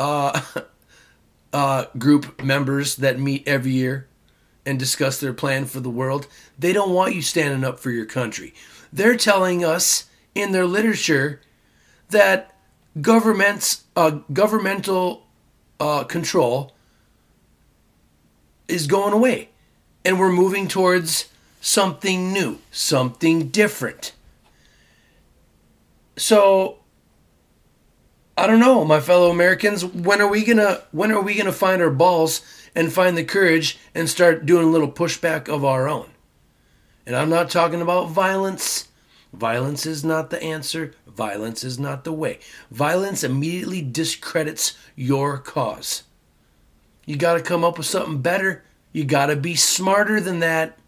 uh, 0.00 0.40
uh, 1.52 1.84
group 1.98 2.42
members 2.42 2.96
that 2.96 3.20
meet 3.20 3.46
every 3.46 3.72
year 3.72 4.08
and 4.64 4.78
discuss 4.78 5.20
their 5.20 5.32
plan 5.32 5.66
for 5.66 5.80
the 5.80 5.90
world, 5.90 6.26
they 6.58 6.72
don't 6.72 6.92
want 6.92 7.14
you 7.14 7.22
standing 7.22 7.64
up 7.64 7.78
for 7.78 7.90
your 7.90 8.06
country. 8.06 8.54
They're 8.92 9.16
telling 9.16 9.64
us 9.64 10.06
in 10.34 10.52
their 10.52 10.66
literature 10.66 11.40
that 12.08 12.56
governments, 13.00 13.84
uh, 13.94 14.20
governmental 14.32 15.26
uh, 15.78 16.04
control 16.04 16.72
is 18.68 18.86
going 18.86 19.12
away, 19.12 19.50
and 20.04 20.18
we're 20.18 20.32
moving 20.32 20.66
towards 20.66 21.28
something 21.60 22.32
new, 22.32 22.58
something 22.70 23.48
different. 23.48 24.12
So 26.16 26.79
I 28.40 28.46
don't 28.46 28.58
know, 28.58 28.86
my 28.86 29.00
fellow 29.00 29.30
Americans, 29.30 29.84
when 29.84 30.22
are 30.22 30.26
we 30.26 30.46
to 30.46 30.82
when 30.92 31.12
are 31.12 31.20
we 31.20 31.34
to 31.34 31.52
find 31.52 31.82
our 31.82 31.90
balls 31.90 32.40
and 32.74 32.90
find 32.90 33.14
the 33.14 33.22
courage 33.22 33.78
and 33.94 34.08
start 34.08 34.46
doing 34.46 34.66
a 34.66 34.70
little 34.70 34.90
pushback 34.90 35.46
of 35.46 35.62
our 35.62 35.86
own? 35.86 36.08
And 37.04 37.14
I'm 37.14 37.28
not 37.28 37.50
talking 37.50 37.82
about 37.82 38.08
violence. 38.08 38.88
Violence 39.34 39.84
is 39.84 40.02
not 40.02 40.30
the 40.30 40.42
answer. 40.42 40.94
Violence 41.06 41.62
is 41.62 41.78
not 41.78 42.04
the 42.04 42.14
way. 42.14 42.38
Violence 42.70 43.22
immediately 43.22 43.82
discredits 43.82 44.74
your 44.96 45.36
cause. 45.36 46.04
You 47.04 47.16
got 47.16 47.34
to 47.34 47.42
come 47.42 47.62
up 47.62 47.76
with 47.76 47.88
something 47.88 48.22
better. 48.22 48.64
You 48.94 49.04
got 49.04 49.26
to 49.26 49.36
be 49.36 49.54
smarter 49.54 50.18
than 50.18 50.40
that. 50.40 50.78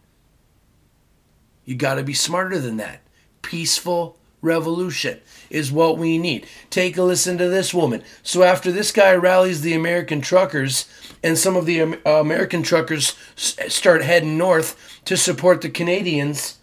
You 1.67 1.75
got 1.75 1.97
to 1.97 2.03
be 2.03 2.15
smarter 2.15 2.59
than 2.59 2.79
that. 2.79 3.03
Peaceful 3.43 4.17
revolution 4.43 5.21
is 5.49 5.73
what 5.73 5.97
we 5.97 6.19
need. 6.19 6.47
Take 6.69 6.99
a 6.99 7.03
listen 7.03 7.39
to 7.39 7.49
this 7.49 7.73
woman. 7.73 8.03
So, 8.23 8.43
after 8.43 8.71
this 8.71 8.93
guy 8.93 9.15
rallies 9.15 9.63
the 9.63 9.75
American 9.75 10.21
truckers, 10.21 10.87
and 11.23 11.39
some 11.39 11.57
of 11.57 11.67
the 11.67 11.81
uh, 11.83 11.97
American 12.05 12.63
truckers 12.63 13.15
start 13.37 14.03
heading 14.03 14.37
north 14.37 15.01
to 15.05 15.17
support 15.17 15.61
the 15.61 15.71
Canadians, 15.71 16.59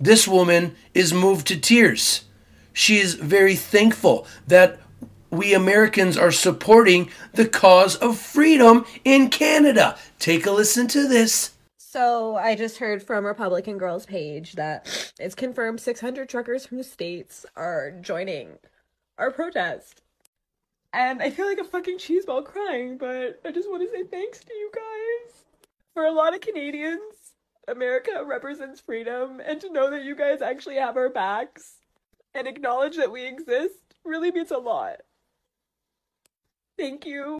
this 0.00 0.26
woman 0.28 0.76
is 0.94 1.12
moved 1.12 1.46
to 1.48 1.60
tears. 1.60 2.24
She 2.72 2.98
is 2.98 3.14
very 3.14 3.56
thankful 3.56 4.26
that 4.46 4.78
we 5.30 5.52
Americans 5.52 6.16
are 6.16 6.32
supporting 6.32 7.10
the 7.34 7.48
cause 7.48 7.96
of 7.96 8.16
freedom 8.16 8.86
in 9.04 9.28
Canada. 9.28 9.98
Take 10.18 10.46
a 10.46 10.52
listen 10.52 10.86
to 10.88 11.08
this. 11.08 11.50
So 11.90 12.36
I 12.36 12.54
just 12.54 12.76
heard 12.76 13.02
from 13.02 13.24
Republican 13.24 13.78
Girls 13.78 14.04
page 14.04 14.56
that 14.56 15.10
it's 15.18 15.34
confirmed 15.34 15.80
600 15.80 16.28
truckers 16.28 16.66
from 16.66 16.76
the 16.76 16.84
states 16.84 17.46
are 17.56 17.92
joining 18.02 18.58
our 19.16 19.30
protest. 19.30 20.02
And 20.92 21.22
I 21.22 21.30
feel 21.30 21.46
like 21.46 21.56
a 21.56 21.64
fucking 21.64 21.96
cheeseball 21.96 22.44
crying, 22.44 22.98
but 22.98 23.40
I 23.42 23.52
just 23.52 23.70
want 23.70 23.82
to 23.84 23.88
say 23.88 24.02
thanks 24.02 24.40
to 24.40 24.52
you 24.52 24.70
guys. 24.74 25.44
For 25.94 26.04
a 26.04 26.12
lot 26.12 26.34
of 26.34 26.42
Canadians, 26.42 27.32
America 27.68 28.22
represents 28.22 28.80
freedom, 28.80 29.40
and 29.42 29.58
to 29.62 29.72
know 29.72 29.90
that 29.90 30.04
you 30.04 30.14
guys 30.14 30.42
actually 30.42 30.76
have 30.76 30.98
our 30.98 31.08
backs 31.08 31.76
and 32.34 32.46
acknowledge 32.46 32.98
that 32.98 33.10
we 33.10 33.26
exist 33.26 33.94
really 34.04 34.30
means 34.30 34.50
a 34.50 34.58
lot. 34.58 34.96
Thank 36.76 37.06
you. 37.06 37.38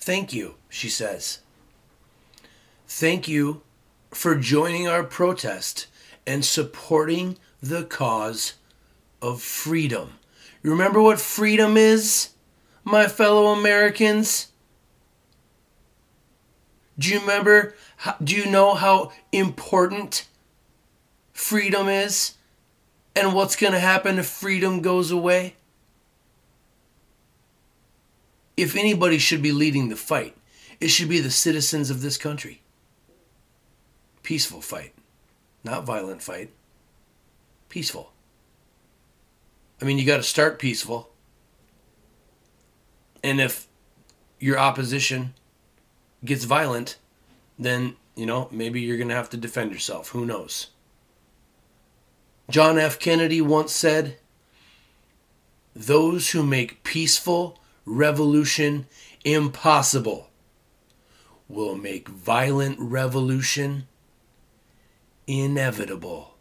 Thank 0.00 0.32
you, 0.32 0.56
she 0.68 0.88
says. 0.88 1.43
Thank 2.86 3.28
you 3.28 3.62
for 4.10 4.36
joining 4.36 4.86
our 4.86 5.02
protest 5.02 5.86
and 6.26 6.44
supporting 6.44 7.38
the 7.62 7.84
cause 7.84 8.54
of 9.22 9.40
freedom. 9.40 10.18
You 10.62 10.70
remember 10.70 11.00
what 11.00 11.20
freedom 11.20 11.76
is, 11.76 12.30
my 12.84 13.08
fellow 13.08 13.46
Americans? 13.46 14.48
Do 16.98 17.08
you 17.08 17.20
remember? 17.20 17.74
Do 18.22 18.36
you 18.36 18.46
know 18.46 18.74
how 18.74 19.12
important 19.32 20.28
freedom 21.32 21.88
is? 21.88 22.34
And 23.16 23.32
what's 23.32 23.56
going 23.56 23.72
to 23.72 23.80
happen 23.80 24.18
if 24.18 24.26
freedom 24.26 24.82
goes 24.82 25.10
away? 25.10 25.54
If 28.56 28.76
anybody 28.76 29.18
should 29.18 29.42
be 29.42 29.52
leading 29.52 29.88
the 29.88 29.96
fight, 29.96 30.36
it 30.80 30.88
should 30.88 31.08
be 31.08 31.20
the 31.20 31.30
citizens 31.30 31.90
of 31.90 32.02
this 32.02 32.16
country 32.16 32.60
peaceful 34.24 34.60
fight, 34.60 34.92
not 35.62 35.84
violent 35.84 36.22
fight. 36.22 36.50
Peaceful. 37.68 38.12
I 39.80 39.84
mean, 39.84 39.98
you 39.98 40.06
got 40.06 40.16
to 40.16 40.22
start 40.22 40.58
peaceful. 40.58 41.10
And 43.22 43.40
if 43.40 43.68
your 44.40 44.58
opposition 44.58 45.34
gets 46.24 46.44
violent, 46.44 46.96
then, 47.58 47.96
you 48.16 48.26
know, 48.26 48.48
maybe 48.50 48.80
you're 48.80 48.96
going 48.96 49.08
to 49.08 49.14
have 49.14 49.30
to 49.30 49.36
defend 49.36 49.72
yourself. 49.72 50.08
Who 50.08 50.26
knows? 50.26 50.68
John 52.50 52.78
F. 52.78 52.98
Kennedy 52.98 53.40
once 53.40 53.72
said, 53.72 54.18
Those 55.74 56.30
who 56.30 56.42
make 56.42 56.82
peaceful 56.82 57.58
revolution 57.86 58.86
impossible 59.24 60.30
will 61.48 61.76
make 61.76 62.08
violent 62.08 62.78
revolution 62.78 63.86
inevitable. 65.26 66.34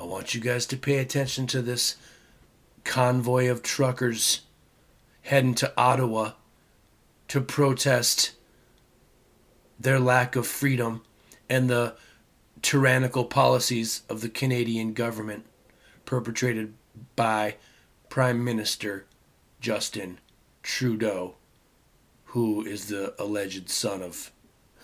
I 0.00 0.04
want 0.04 0.34
you 0.34 0.40
guys 0.40 0.66
to 0.66 0.76
pay 0.76 0.98
attention 0.98 1.46
to 1.48 1.62
this 1.62 1.96
convoy 2.84 3.48
of 3.48 3.62
truckers 3.62 4.42
heading 5.22 5.54
to 5.54 5.72
Ottawa 5.76 6.32
to 7.28 7.40
protest 7.40 8.32
their 9.78 10.00
lack 10.00 10.36
of 10.36 10.46
freedom 10.46 11.02
and 11.48 11.68
the 11.68 11.94
tyrannical 12.62 13.24
policies 13.24 14.02
of 14.08 14.20
the 14.20 14.28
Canadian 14.28 14.92
government 14.92 15.44
perpetrated 16.04 16.74
by 17.16 17.56
Prime 18.08 18.44
Minister 18.44 19.06
Justin 19.60 20.18
Trudeau, 20.62 21.34
who 22.26 22.64
is 22.64 22.88
the 22.88 23.14
alleged 23.18 23.68
son 23.68 24.02
of 24.02 24.32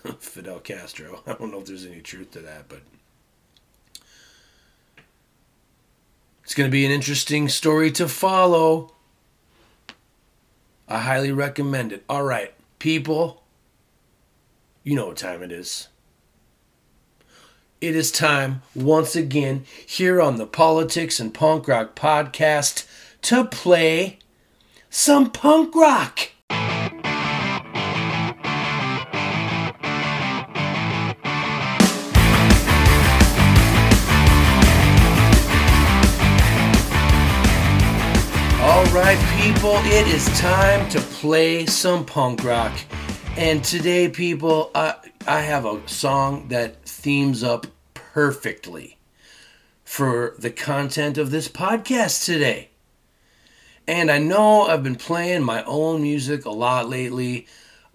Fidel 0.19 0.59
Castro. 0.59 1.21
I 1.27 1.33
don't 1.33 1.51
know 1.51 1.59
if 1.59 1.65
there's 1.65 1.85
any 1.85 2.01
truth 2.01 2.31
to 2.31 2.39
that, 2.39 2.67
but 2.67 2.81
it's 6.43 6.53
going 6.53 6.69
to 6.69 6.71
be 6.71 6.85
an 6.85 6.91
interesting 6.91 7.49
story 7.49 7.91
to 7.91 8.07
follow. 8.07 8.93
I 10.87 10.99
highly 10.99 11.31
recommend 11.31 11.93
it. 11.93 12.03
All 12.09 12.23
right, 12.23 12.53
people, 12.79 13.43
you 14.83 14.95
know 14.95 15.07
what 15.07 15.17
time 15.17 15.43
it 15.43 15.51
is. 15.51 15.87
It 17.81 17.95
is 17.95 18.11
time 18.11 18.61
once 18.75 19.15
again 19.15 19.65
here 19.85 20.21
on 20.21 20.35
the 20.35 20.45
Politics 20.45 21.19
and 21.19 21.33
Punk 21.33 21.67
Rock 21.67 21.95
podcast 21.95 22.85
to 23.21 23.45
play 23.45 24.19
some 24.89 25.31
punk 25.31 25.75
rock. 25.75 26.31
People, 39.53 39.77
it 39.77 40.07
is 40.09 40.27
time 40.39 40.87
to 40.91 40.99
play 40.99 41.65
some 41.65 42.05
punk 42.05 42.43
rock. 42.43 42.71
And 43.35 43.63
today, 43.63 44.07
people, 44.07 44.69
I, 44.75 44.93
I 45.25 45.41
have 45.41 45.65
a 45.65 45.81
song 45.87 46.49
that 46.49 46.85
themes 46.85 47.41
up 47.41 47.65
perfectly 47.95 48.99
for 49.83 50.35
the 50.37 50.51
content 50.51 51.17
of 51.17 51.31
this 51.31 51.47
podcast 51.47 52.25
today. 52.25 52.69
And 53.87 54.11
I 54.11 54.19
know 54.19 54.67
I've 54.67 54.83
been 54.83 54.95
playing 54.95 55.41
my 55.41 55.63
own 55.63 56.03
music 56.03 56.45
a 56.45 56.51
lot 56.51 56.87
lately. 56.87 57.47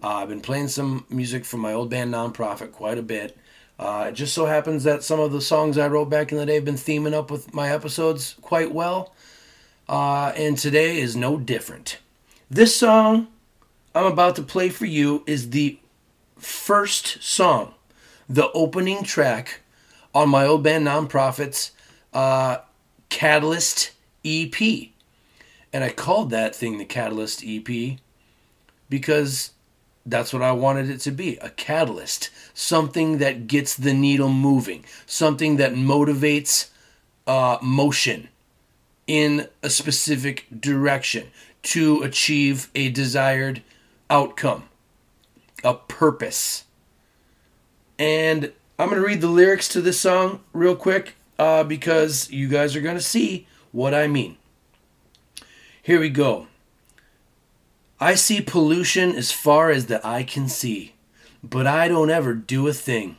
Uh, 0.03 0.15
I've 0.15 0.29
been 0.29 0.41
playing 0.41 0.67
some 0.67 1.05
music 1.09 1.45
from 1.45 1.61
my 1.61 1.71
old 1.71 1.89
band 1.89 2.11
Non-Prophet 2.11 2.73
quite 2.73 2.97
a 2.97 3.01
bit. 3.01 3.37
Uh, 3.79 4.07
it 4.09 4.11
just 4.11 4.33
so 4.33 4.45
happens 4.45 4.83
that 4.83 5.05
some 5.05 5.21
of 5.21 5.31
the 5.31 5.39
songs 5.39 5.77
I 5.77 5.87
wrote 5.87 6.09
back 6.09 6.33
in 6.33 6.37
the 6.37 6.45
day 6.45 6.55
have 6.55 6.65
been 6.65 6.75
theming 6.75 7.13
up 7.13 7.31
with 7.31 7.53
my 7.53 7.69
episodes 7.69 8.35
quite 8.41 8.73
well. 8.73 9.14
Uh, 9.87 10.33
and 10.35 10.57
today 10.57 10.99
is 10.99 11.15
no 11.15 11.37
different. 11.37 11.99
This 12.49 12.75
song 12.75 13.27
I'm 13.95 14.05
about 14.05 14.35
to 14.35 14.43
play 14.43 14.67
for 14.69 14.85
you 14.85 15.23
is 15.25 15.51
the 15.51 15.79
first 16.37 17.23
song, 17.23 17.73
the 18.27 18.51
opening 18.51 19.03
track 19.03 19.61
on 20.13 20.27
my 20.29 20.45
old 20.45 20.63
band 20.63 20.83
Non-Prophet's 20.83 21.71
uh, 22.13 22.57
Catalyst 23.07 23.91
EP. 24.25 24.61
And 25.71 25.83
I 25.83 25.91
called 25.91 26.29
that 26.31 26.53
thing 26.53 26.77
the 26.77 26.83
Catalyst 26.83 27.41
EP 27.45 27.99
because 28.89 29.51
that's 30.05 30.33
what 30.33 30.41
I 30.41 30.51
wanted 30.51 30.89
it 30.89 30.99
to 31.01 31.11
be 31.11 31.37
a 31.37 31.49
catalyst, 31.49 32.29
something 32.53 33.19
that 33.19 33.47
gets 33.47 33.75
the 33.75 33.93
needle 33.93 34.29
moving, 34.29 34.83
something 35.05 35.55
that 35.55 35.73
motivates 35.73 36.69
uh, 37.25 37.57
motion 37.61 38.27
in 39.07 39.47
a 39.61 39.69
specific 39.69 40.45
direction 40.59 41.27
to 41.63 42.01
achieve 42.03 42.69
a 42.75 42.89
desired 42.89 43.61
outcome, 44.09 44.63
a 45.63 45.73
purpose. 45.73 46.65
And 47.97 48.51
I'm 48.77 48.89
going 48.89 49.01
to 49.01 49.07
read 49.07 49.21
the 49.21 49.27
lyrics 49.27 49.67
to 49.69 49.81
this 49.81 49.99
song 49.99 50.41
real 50.53 50.75
quick 50.75 51.15
uh, 51.39 51.63
because 51.63 52.29
you 52.29 52.47
guys 52.47 52.75
are 52.75 52.81
going 52.81 52.97
to 52.97 53.01
see 53.01 53.47
what 53.71 53.93
I 53.93 54.07
mean. 54.07 54.37
Here 55.81 55.99
we 55.99 56.09
go. 56.09 56.47
I 57.99 58.15
see 58.15 58.41
pollution 58.41 59.15
as 59.15 59.31
far 59.31 59.71
as 59.71 59.85
the 59.85 60.05
eye 60.05 60.23
can 60.23 60.49
see, 60.49 60.93
but 61.43 61.65
I 61.65 61.87
don't 61.87 62.09
ever 62.09 62.33
do 62.33 62.67
a 62.67 62.73
thing. 62.73 63.17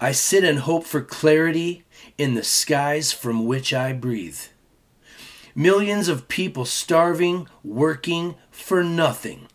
I 0.00 0.12
sit 0.12 0.44
and 0.44 0.60
hope 0.60 0.84
for 0.84 1.02
clarity 1.02 1.84
in 2.16 2.34
the 2.34 2.42
skies 2.42 3.12
from 3.12 3.46
which 3.46 3.74
I 3.74 3.92
breathe. 3.92 4.40
Millions 5.54 6.08
of 6.08 6.26
people 6.26 6.64
starving, 6.64 7.48
working 7.62 8.34
for 8.50 8.82
nothing, 8.82 9.46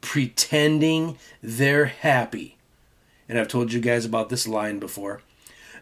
pretending 0.00 1.16
they're 1.42 1.86
happy. 1.86 2.58
And 3.26 3.38
I've 3.38 3.48
told 3.48 3.72
you 3.72 3.80
guys 3.80 4.04
about 4.04 4.28
this 4.28 4.46
line 4.46 4.78
before. 4.78 5.22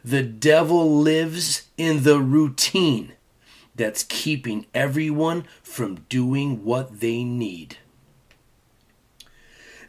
The 0.04 0.22
devil 0.22 0.98
lives 0.98 1.68
in 1.76 2.04
the 2.04 2.20
routine 2.20 3.14
that's 3.74 4.04
keeping 4.04 4.66
everyone 4.74 5.44
from 5.62 6.06
doing 6.08 6.64
what 6.64 7.00
they 7.00 7.24
need. 7.24 7.78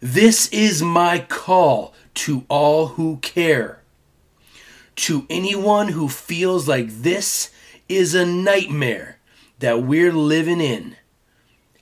This 0.02 0.50
is 0.50 0.82
my 0.82 1.20
call 1.20 1.94
to 2.16 2.44
all 2.50 2.88
who 2.88 3.18
care. 3.18 3.82
To 4.96 5.26
anyone 5.30 5.90
who 5.90 6.10
feels 6.10 6.68
like 6.68 6.90
this 6.90 7.52
is 7.88 8.14
a 8.14 8.26
nightmare 8.26 9.20
that 9.64 9.82
we're 9.82 10.12
living 10.12 10.60
in. 10.60 10.98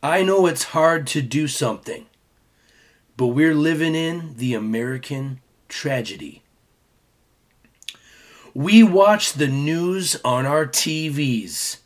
I 0.04 0.22
know 0.22 0.46
it's 0.46 0.66
hard 0.66 1.08
to 1.08 1.22
do 1.24 1.48
something, 1.48 2.06
but 3.18 3.30
we're 3.30 3.56
living 3.56 3.96
in 3.96 4.36
the 4.38 4.54
American 4.54 5.42
tragedy. 5.68 6.44
We 8.54 8.84
watch 8.84 9.34
the 9.34 9.48
news 9.48 10.16
on 10.24 10.46
our 10.46 10.68
TVs, 10.68 11.78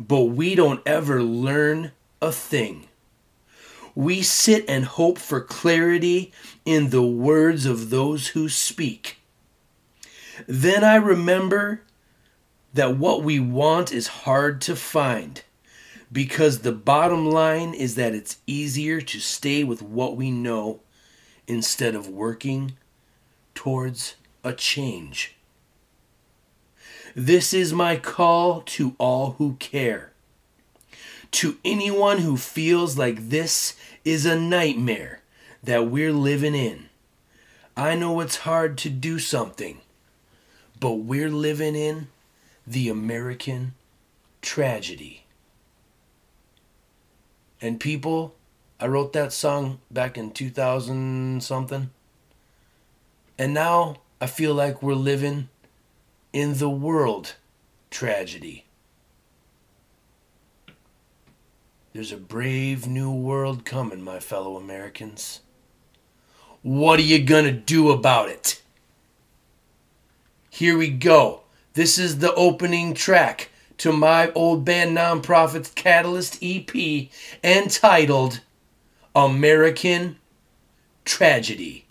but 0.00 0.22
we 0.22 0.54
don't 0.54 0.80
ever 0.86 1.22
learn 1.22 1.92
a 2.22 2.32
thing. 2.32 2.88
We 3.94 4.22
sit 4.22 4.64
and 4.66 4.86
hope 4.86 5.18
for 5.18 5.42
clarity 5.42 6.32
in 6.64 6.88
the 6.88 7.04
words 7.04 7.66
of 7.66 7.90
those 7.90 8.28
who 8.28 8.48
speak. 8.48 9.18
Then 10.46 10.82
I 10.82 10.94
remember 10.94 11.82
that 12.74 12.96
what 12.96 13.22
we 13.22 13.38
want 13.38 13.92
is 13.92 14.08
hard 14.08 14.60
to 14.60 14.76
find 14.76 15.42
because 16.12 16.58
the 16.58 16.72
bottom 16.72 17.30
line 17.30 17.72
is 17.72 17.94
that 17.94 18.14
it's 18.14 18.38
easier 18.46 19.00
to 19.00 19.18
stay 19.18 19.64
with 19.64 19.80
what 19.80 20.16
we 20.16 20.30
know 20.30 20.80
instead 21.46 21.94
of 21.94 22.08
working 22.08 22.72
towards 23.54 24.16
a 24.42 24.52
change. 24.52 25.36
This 27.14 27.54
is 27.54 27.72
my 27.72 27.96
call 27.96 28.62
to 28.62 28.96
all 28.98 29.32
who 29.38 29.54
care. 29.60 30.12
To 31.32 31.58
anyone 31.64 32.18
who 32.18 32.36
feels 32.36 32.98
like 32.98 33.28
this 33.28 33.76
is 34.04 34.26
a 34.26 34.38
nightmare 34.38 35.20
that 35.62 35.86
we're 35.86 36.12
living 36.12 36.54
in. 36.54 36.88
I 37.76 37.94
know 37.94 38.20
it's 38.20 38.38
hard 38.38 38.76
to 38.78 38.90
do 38.90 39.18
something, 39.18 39.80
but 40.78 40.94
we're 40.94 41.30
living 41.30 41.74
in 41.74 42.08
the 42.66 42.88
American 42.88 43.74
tragedy. 44.42 45.24
And 47.60 47.80
people, 47.80 48.34
I 48.80 48.86
wrote 48.86 49.12
that 49.14 49.32
song 49.32 49.80
back 49.90 50.18
in 50.18 50.30
2000 50.30 51.42
something. 51.42 51.90
And 53.38 53.54
now 53.54 53.96
I 54.20 54.26
feel 54.26 54.54
like 54.54 54.82
we're 54.82 54.94
living 54.94 55.48
in 56.32 56.58
the 56.58 56.70
world 56.70 57.36
tragedy. 57.90 58.64
There's 61.92 62.10
a 62.10 62.16
brave 62.16 62.88
new 62.88 63.12
world 63.12 63.64
coming, 63.64 64.02
my 64.02 64.18
fellow 64.18 64.56
Americans. 64.56 65.42
What 66.62 66.98
are 66.98 67.02
you 67.02 67.22
gonna 67.22 67.52
do 67.52 67.92
about 67.92 68.28
it? 68.28 68.60
Here 70.50 70.76
we 70.76 70.88
go. 70.88 71.43
This 71.74 71.98
is 71.98 72.18
the 72.18 72.32
opening 72.34 72.94
track 72.94 73.50
to 73.78 73.92
my 73.92 74.30
old 74.34 74.64
band 74.64 74.94
Non-Prophet's 74.94 75.72
Catalyst 75.72 76.38
EP 76.40 77.08
entitled 77.42 78.42
American 79.12 80.16
Tragedy. 81.04 81.86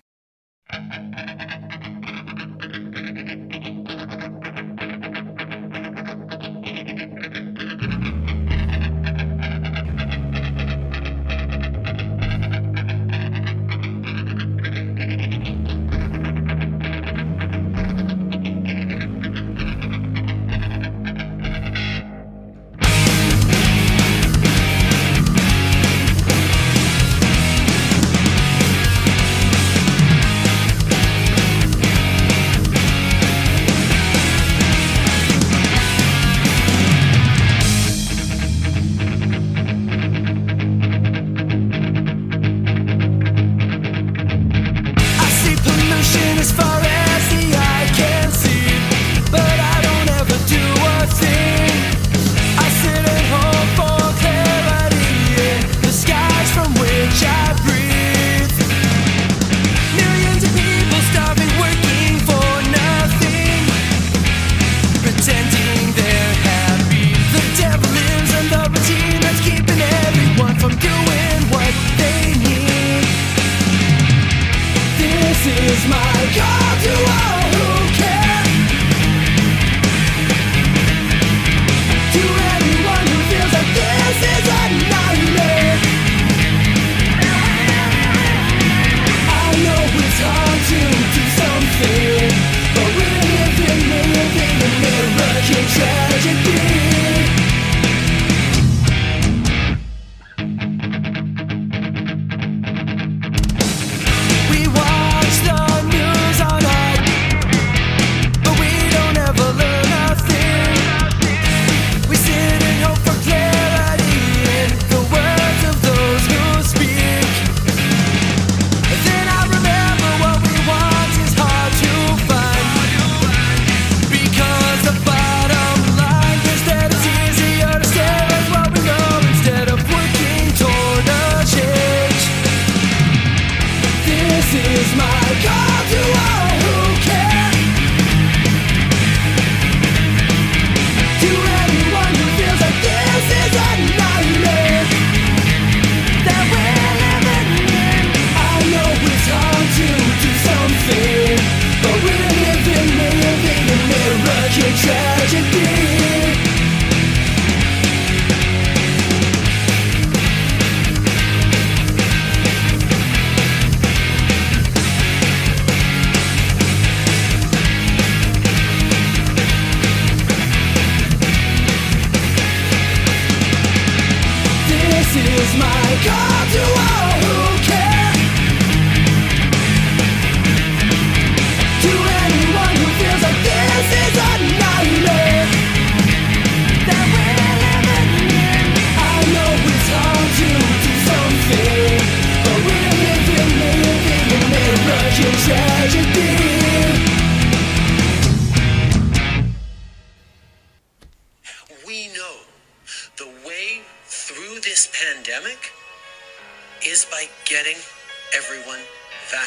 is 46.40 46.52
forever. 46.52 47.03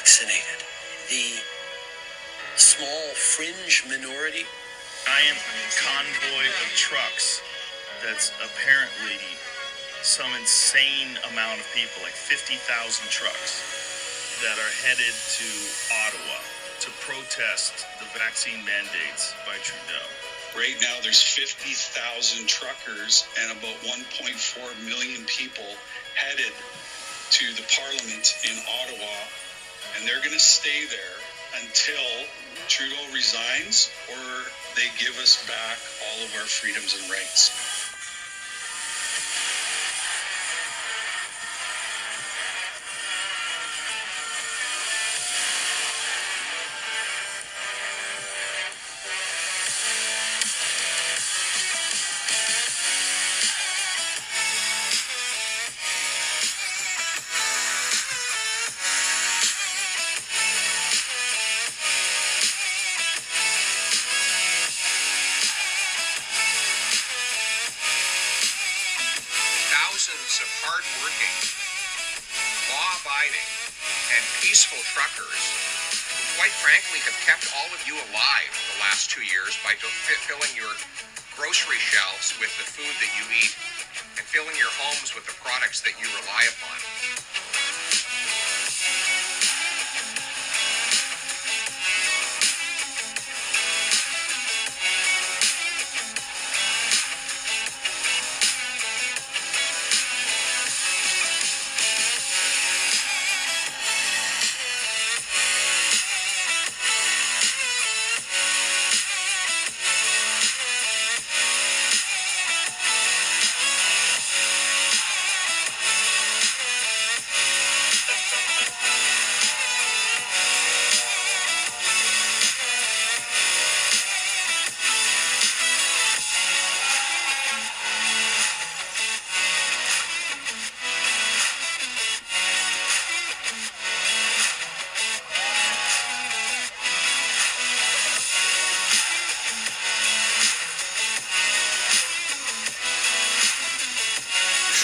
Vaccinated. 0.06 0.62
The 1.10 1.42
small 2.54 3.10
fringe 3.18 3.82
minority. 3.90 4.46
I 5.10 5.18
am 5.26 5.34
convoy 5.82 6.46
of 6.46 6.70
trucks 6.78 7.42
that's 8.06 8.30
apparently 8.38 9.18
some 10.06 10.30
insane 10.38 11.18
amount 11.34 11.58
of 11.58 11.66
people, 11.74 12.06
like 12.06 12.14
50,000 12.14 12.62
trucks, 13.10 14.38
that 14.46 14.54
are 14.54 14.74
headed 14.86 15.10
to 15.10 15.50
Ottawa 16.06 16.38
to 16.86 16.88
protest 17.02 17.82
the 17.98 18.06
vaccine 18.14 18.62
mandates 18.62 19.34
by 19.42 19.58
Trudeau. 19.66 20.06
Right 20.54 20.78
now, 20.86 21.02
there's 21.02 21.18
50,000 21.18 22.46
truckers 22.46 23.26
and 23.42 23.58
about 23.58 23.74
1.4 23.82 24.86
million 24.86 25.26
people 25.26 25.66
headed 26.14 26.54
to 27.34 27.46
the 27.58 27.66
Parliament 27.74 28.38
in 28.46 28.54
Ottawa, 28.86 29.18
and 29.96 30.06
they're 30.06 30.20
going 30.20 30.32
to 30.32 30.38
stay 30.38 30.84
there 30.86 31.60
until 31.60 32.26
Trudeau 32.68 33.06
resigns 33.12 33.88
or 34.10 34.44
they 34.74 34.88
give 34.98 35.18
us 35.18 35.36
back 35.46 35.78
all 36.04 36.24
of 36.24 36.34
our 36.34 36.46
freedoms 36.46 36.94
and 37.00 37.10
rights. 37.10 37.75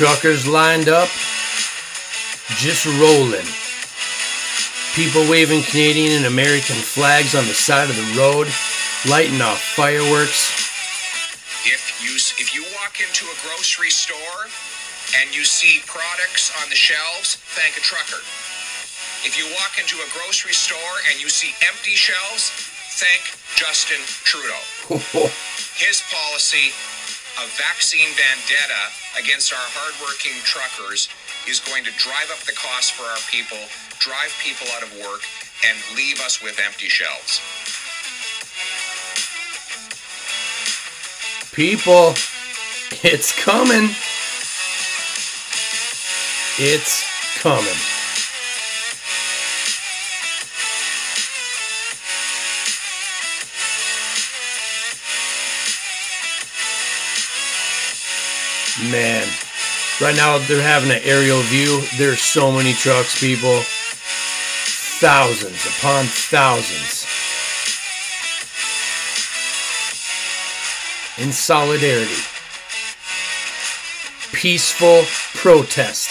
Truckers 0.03 0.49
lined 0.51 0.91
up, 0.91 1.07
just 2.59 2.91
rolling. 2.99 3.47
People 4.99 5.23
waving 5.31 5.63
Canadian 5.63 6.19
and 6.19 6.27
American 6.27 6.75
flags 6.75 7.39
on 7.39 7.47
the 7.47 7.55
side 7.55 7.87
of 7.87 7.95
the 7.95 8.11
road, 8.19 8.51
lighting 9.07 9.39
off 9.39 9.63
fireworks. 9.63 10.51
If 11.63 12.03
you 12.03 12.19
if 12.43 12.51
you 12.51 12.67
walk 12.83 12.99
into 12.99 13.31
a 13.31 13.37
grocery 13.47 13.95
store 13.95 14.51
and 15.23 15.31
you 15.31 15.47
see 15.47 15.79
products 15.87 16.51
on 16.59 16.67
the 16.67 16.75
shelves, 16.75 17.39
thank 17.55 17.79
a 17.79 17.85
trucker. 17.87 18.19
If 19.23 19.39
you 19.39 19.47
walk 19.55 19.79
into 19.79 20.03
a 20.03 20.09
grocery 20.11 20.59
store 20.59 20.99
and 21.15 21.23
you 21.23 21.31
see 21.31 21.55
empty 21.63 21.95
shelves, 21.95 22.51
thank 22.99 23.39
Justin 23.55 24.03
Trudeau. 24.27 24.67
His 25.79 26.03
policy 26.11 26.75
of 27.39 27.47
vaccine 27.55 28.11
vendetta 28.19 29.02
against 29.19 29.53
our 29.53 29.69
hardworking 29.77 30.41
truckers 30.45 31.09
is 31.49 31.61
going 31.61 31.85
to 31.85 31.93
drive 31.99 32.31
up 32.31 32.41
the 32.47 32.53
cost 32.53 32.93
for 32.93 33.05
our 33.05 33.23
people, 33.31 33.59
drive 33.99 34.33
people 34.43 34.67
out 34.77 34.83
of 34.83 34.93
work, 35.01 35.23
and 35.67 35.77
leave 35.97 36.21
us 36.21 36.43
with 36.43 36.61
empty 36.65 36.89
shelves. 36.89 37.41
People, 41.53 42.15
it's 43.05 43.33
coming. 43.39 43.91
It's 46.59 47.05
coming. 47.41 47.92
Man, 58.91 59.29
right 60.01 60.17
now 60.17 60.39
they're 60.39 60.61
having 60.61 60.91
an 60.91 61.01
aerial 61.05 61.41
view. 61.43 61.83
There's 61.99 62.21
so 62.21 62.51
many 62.51 62.73
trucks, 62.73 63.19
people. 63.21 63.61
Thousands 64.99 65.65
upon 65.67 66.07
thousands. 66.07 67.07
In 71.19 71.33
solidarity. 71.33 72.11
Peaceful 74.33 75.05
protest. 75.41 76.11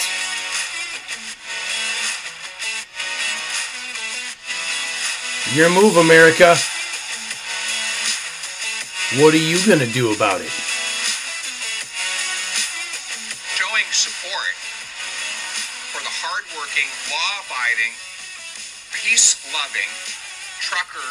Your 5.54 5.68
move, 5.68 5.98
America. 5.98 6.56
What 9.20 9.34
are 9.34 9.36
you 9.36 9.58
gonna 9.66 9.86
do 9.92 10.14
about 10.14 10.40
it? 10.40 10.71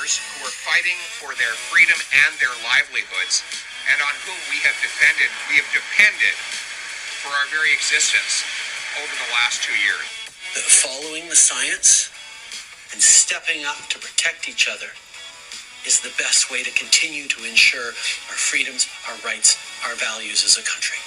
Truckers 0.01 0.17
who 0.17 0.45
are 0.45 0.57
fighting 0.65 0.97
for 1.21 1.29
their 1.37 1.53
freedom 1.69 1.97
and 2.25 2.33
their 2.41 2.53
livelihoods, 2.65 3.45
and 3.93 4.01
on 4.01 4.13
whom 4.25 4.37
we 4.49 4.57
have 4.65 4.73
defended, 4.81 5.29
we 5.49 5.61
have 5.61 5.69
depended 5.69 6.33
for 7.21 7.29
our 7.29 7.47
very 7.53 7.69
existence 7.73 8.41
over 8.97 9.13
the 9.13 9.29
last 9.33 9.61
two 9.61 9.77
years. 9.77 10.05
Following 10.81 11.29
the 11.29 11.37
science 11.37 12.09
and 12.93 13.01
stepping 13.01 13.63
up 13.65 13.77
to 13.89 13.99
protect 13.99 14.49
each 14.49 14.67
other 14.67 14.89
is 15.85 16.01
the 16.01 16.13
best 16.17 16.49
way 16.49 16.63
to 16.63 16.71
continue 16.73 17.27
to 17.29 17.45
ensure 17.45 17.93
our 18.29 18.37
freedoms, 18.37 18.87
our 19.09 19.17
rights, 19.21 19.57
our 19.85 19.95
values 19.95 20.41
as 20.45 20.57
a 20.57 20.65
country. 20.65 20.97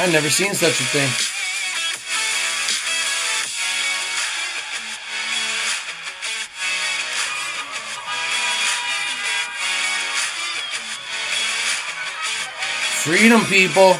I've 0.00 0.12
never 0.12 0.30
seen 0.30 0.54
such 0.54 0.80
a 0.80 0.84
thing. 0.84 1.08
Freedom, 13.02 13.44
people. 13.46 13.94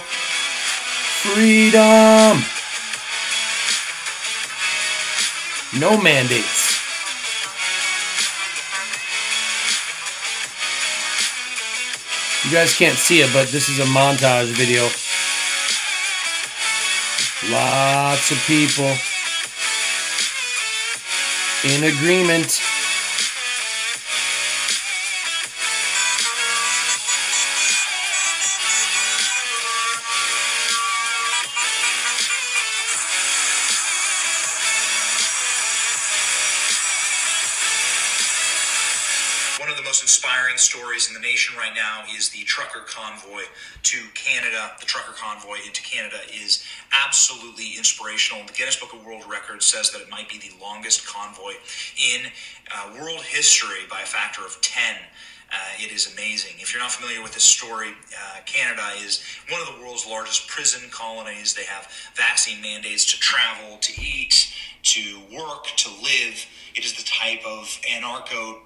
Freedom. 1.25 2.39
No 5.81 6.01
mandates. 6.01 6.79
You 12.45 12.53
guys 12.53 12.77
can't 12.77 12.97
see 12.97 13.20
it, 13.23 13.33
but 13.33 13.49
this 13.49 13.69
is 13.69 13.81
a 13.81 13.85
montage 13.87 14.53
video. 14.53 14.89
Lots 17.47 18.32
of 18.32 18.39
people 18.48 18.93
in 21.65 21.85
agreement. 21.85 22.60
History 53.39 53.86
by 53.89 54.01
a 54.01 54.05
factor 54.05 54.44
of 54.44 54.60
10. 54.62 54.97
Uh, 54.97 55.56
it 55.78 55.93
is 55.93 56.12
amazing. 56.12 56.55
If 56.59 56.74
you're 56.74 56.82
not 56.82 56.90
familiar 56.90 57.23
with 57.23 57.35
this 57.35 57.44
story, 57.44 57.90
uh, 57.90 58.40
Canada 58.47 58.82
is 59.01 59.23
one 59.48 59.60
of 59.60 59.69
the 59.69 59.81
world's 59.81 60.05
largest 60.05 60.48
prison 60.48 60.90
colonies. 60.90 61.55
They 61.55 61.62
have 61.62 61.86
vaccine 62.16 62.60
mandates 62.60 63.05
to 63.12 63.19
travel, 63.20 63.77
to 63.77 64.02
eat, 64.02 64.52
to 64.82 65.20
work, 65.32 65.66
to 65.77 65.89
live. 65.89 66.47
It 66.74 66.85
is 66.85 66.94
the 66.94 67.05
type 67.05 67.47
of 67.47 67.81
anarcho 67.89 68.59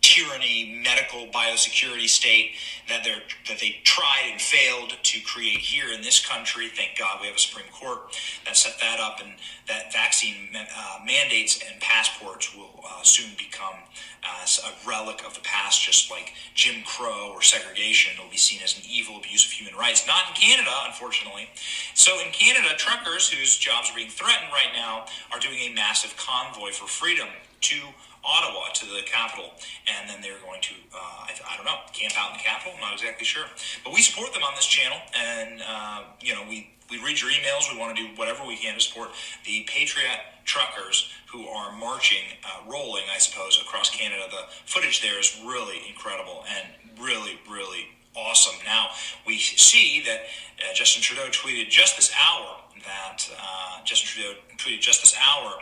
tyranny 0.00 0.80
medical 0.82 1.26
biosecurity 1.26 2.08
state 2.08 2.52
that 2.88 3.04
they 3.04 3.14
that 3.48 3.60
they 3.60 3.80
tried 3.84 4.30
and 4.30 4.40
failed 4.40 4.94
to 5.02 5.20
create 5.22 5.58
here 5.58 5.92
in 5.92 6.02
this 6.02 6.24
country. 6.24 6.68
Thank 6.68 6.98
God 6.98 7.18
we 7.20 7.26
have 7.26 7.36
a 7.36 7.38
Supreme 7.38 7.70
Court 7.72 8.16
that 8.44 8.56
set 8.56 8.78
that 8.80 9.00
up, 9.00 9.20
and 9.20 9.34
that 9.68 9.92
vaccine 9.92 10.48
uh, 10.54 10.98
mandates 11.06 11.62
and 11.62 11.80
passports 11.80 12.54
will 12.54 12.80
uh, 12.84 13.02
soon 13.02 13.30
become 13.38 13.76
uh, 14.24 14.46
a 14.66 14.88
relic 14.88 15.24
of 15.26 15.34
the 15.34 15.40
past, 15.40 15.82
just 15.82 16.10
like 16.10 16.32
Jim 16.54 16.82
Crow 16.84 17.32
or 17.32 17.42
segregation. 17.42 18.12
It'll 18.18 18.30
be 18.30 18.36
seen 18.36 18.60
as 18.62 18.76
an 18.76 18.84
evil 18.88 19.16
abuse 19.16 19.44
of 19.46 19.52
human 19.52 19.74
rights. 19.78 20.06
Not 20.06 20.28
in 20.28 20.34
Canada, 20.34 20.70
unfortunately. 20.86 21.48
So 21.94 22.20
in 22.20 22.32
Canada, 22.32 22.74
truckers 22.76 23.28
whose 23.28 23.56
jobs 23.56 23.90
are 23.90 23.96
being 23.96 24.10
threatened 24.10 24.52
right 24.52 24.72
now 24.74 25.06
are 25.32 25.40
doing 25.40 25.58
a 25.58 25.74
massive 25.74 26.16
convoy 26.16 26.70
for 26.70 26.86
freedom 26.86 27.28
to 27.62 27.76
Ottawa 28.24 28.70
to 28.74 28.86
the 28.86 29.02
capital, 29.04 29.50
and 29.86 30.08
then 30.08 30.22
they're 30.22 30.38
going 30.46 30.60
to, 30.62 30.74
uh, 30.94 31.26
I, 31.26 31.34
I, 31.50 31.56
don't 31.56 31.66
know, 31.66 31.78
camp 31.92 32.14
out 32.16 32.30
in 32.30 32.38
the 32.38 32.42
capital. 32.42 32.72
I'm 32.74 32.80
not 32.80 32.92
exactly 32.94 33.26
sure, 33.26 33.46
but 33.84 33.92
we 33.92 34.00
support 34.00 34.32
them 34.32 34.42
on 34.42 34.54
this 34.54 34.66
channel, 34.66 34.98
and 35.14 35.62
uh, 35.66 36.02
you 36.20 36.34
know, 36.34 36.42
we 36.48 36.70
we 36.90 37.02
read 37.02 37.20
your 37.20 37.30
emails. 37.30 37.72
We 37.72 37.78
want 37.78 37.96
to 37.96 38.02
do 38.02 38.08
whatever 38.16 38.46
we 38.46 38.56
can 38.56 38.74
to 38.74 38.80
support 38.80 39.10
the 39.44 39.66
Patriot 39.66 40.20
truckers 40.44 41.10
who 41.32 41.46
are 41.48 41.72
marching, 41.78 42.36
uh, 42.44 42.70
rolling, 42.70 43.04
I 43.14 43.18
suppose, 43.18 43.60
across 43.60 43.88
Canada. 43.90 44.24
The 44.30 44.44
footage 44.66 45.00
there 45.00 45.18
is 45.18 45.40
really 45.44 45.80
incredible 45.88 46.44
and 46.54 47.00
really, 47.00 47.40
really 47.50 47.88
awesome. 48.14 48.54
Now 48.64 48.88
we 49.26 49.38
see 49.38 50.02
that 50.06 50.20
uh, 50.58 50.74
Justin 50.74 51.02
Trudeau 51.02 51.28
tweeted 51.30 51.70
just 51.70 51.96
this 51.96 52.12
hour 52.20 52.58
that 52.84 53.28
uh, 53.40 53.84
Justin 53.84 54.08
Trudeau 54.08 54.40
tweeted 54.58 54.80
just 54.80 55.02
this 55.02 55.16
hour 55.16 55.52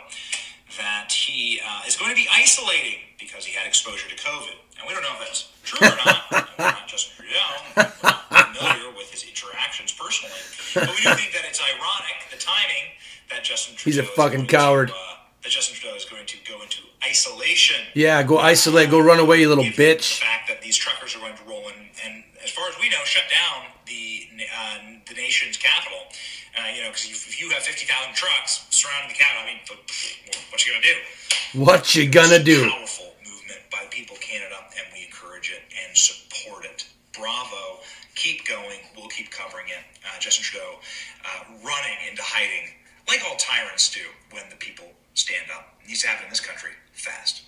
that 0.77 1.11
he 1.11 1.59
uh, 1.65 1.87
is 1.87 1.95
going 1.95 2.09
to 2.09 2.15
be 2.15 2.27
isolating 2.31 2.99
because 3.19 3.45
he 3.45 3.53
had 3.53 3.67
exposure 3.67 4.07
to 4.09 4.15
COVID. 4.15 4.55
And 4.79 4.87
we 4.87 4.93
don't 4.93 5.03
know 5.03 5.13
if 5.19 5.27
that's 5.27 5.51
true 5.63 5.87
or 5.87 5.97
not. 6.05 6.31
we're 6.59 6.65
not 6.65 6.87
Justin 6.87 7.25
Trudeau. 7.25 7.91
We're 8.03 8.43
familiar 8.43 8.95
with 8.97 9.11
his 9.11 9.23
interactions 9.23 9.91
personally. 9.91 10.41
But 10.73 10.89
we 10.89 11.03
do 11.03 11.13
think 11.15 11.33
that 11.33 11.43
it's 11.47 11.61
ironic, 11.61 12.31
the 12.31 12.37
timing, 12.37 12.97
that 13.29 13.43
Justin 13.43 13.75
Trudeau 13.75 14.01
He's 14.01 14.09
a 14.09 14.11
fucking 14.11 14.47
coward. 14.47 14.89
To, 14.89 14.93
uh, 14.93 14.97
that 15.43 15.49
Justin 15.49 15.75
Trudeau 15.75 15.95
is 15.95 16.05
going 16.05 16.25
to 16.25 16.37
go 16.49 16.61
into 16.61 16.81
isolation. 17.07 17.77
Yeah, 17.93 18.23
go 18.23 18.37
isolate, 18.37 18.89
go 18.89 18.99
run 18.99 19.19
away, 19.19 19.41
you 19.41 19.49
little 19.49 19.63
bitch. 19.63 20.19
The 20.19 20.25
fact 20.25 20.47
that 20.49 20.61
these 20.61 20.77
truckers 20.77 21.15
are 21.15 21.19
going 21.19 21.35
to 21.35 21.43
roll 21.43 21.67
in, 21.67 21.73
and 22.05 22.23
as 22.43 22.51
far 22.51 22.67
as 22.69 22.75
we 22.79 22.89
know, 22.89 23.03
shut 23.05 23.23
down 23.29 23.71
the 23.85 24.27
uh, 24.45 24.77
the 25.07 25.13
nation's 25.15 25.57
capital. 25.57 25.99
Uh, 26.57 26.67
you 26.75 26.81
know, 26.83 26.89
because 26.89 27.07
if 27.07 27.39
you 27.39 27.49
have 27.51 27.63
50,000 27.63 28.13
trucks 28.13 28.67
surrounding 28.69 29.15
the 29.15 29.15
capital, 29.15 29.43
I 29.43 29.55
mean, 29.55 29.61
what 30.51 30.65
you 30.65 30.73
gonna 30.73 30.83
do? 30.83 30.97
What 31.59 31.95
you 31.95 32.09
gonna 32.09 32.43
do? 32.43 32.69
Powerful 32.69 33.15
movement 33.23 33.61
by 33.71 33.79
the 33.83 33.89
people 33.89 34.15
of 34.17 34.21
Canada, 34.21 34.57
and 34.75 34.85
we 34.91 35.05
encourage 35.05 35.51
it 35.51 35.63
and 35.71 35.95
support 35.95 36.65
it. 36.65 36.87
Bravo! 37.17 37.79
Keep 38.15 38.47
going. 38.47 38.79
We'll 38.95 39.07
keep 39.07 39.31
covering 39.31 39.67
it. 39.67 39.83
Uh, 40.03 40.19
Justin 40.19 40.43
Trudeau 40.43 40.79
uh, 41.23 41.43
running 41.63 41.97
into 42.09 42.21
hiding, 42.21 42.75
like 43.07 43.21
all 43.27 43.37
tyrants 43.37 43.91
do 43.91 44.03
when 44.31 44.43
the 44.49 44.57
people 44.57 44.85
stand 45.13 45.47
up. 45.55 45.75
It 45.83 45.87
needs 45.87 46.01
to 46.01 46.07
happen 46.07 46.25
in 46.25 46.29
this 46.29 46.41
country 46.41 46.71
fast. 46.93 47.43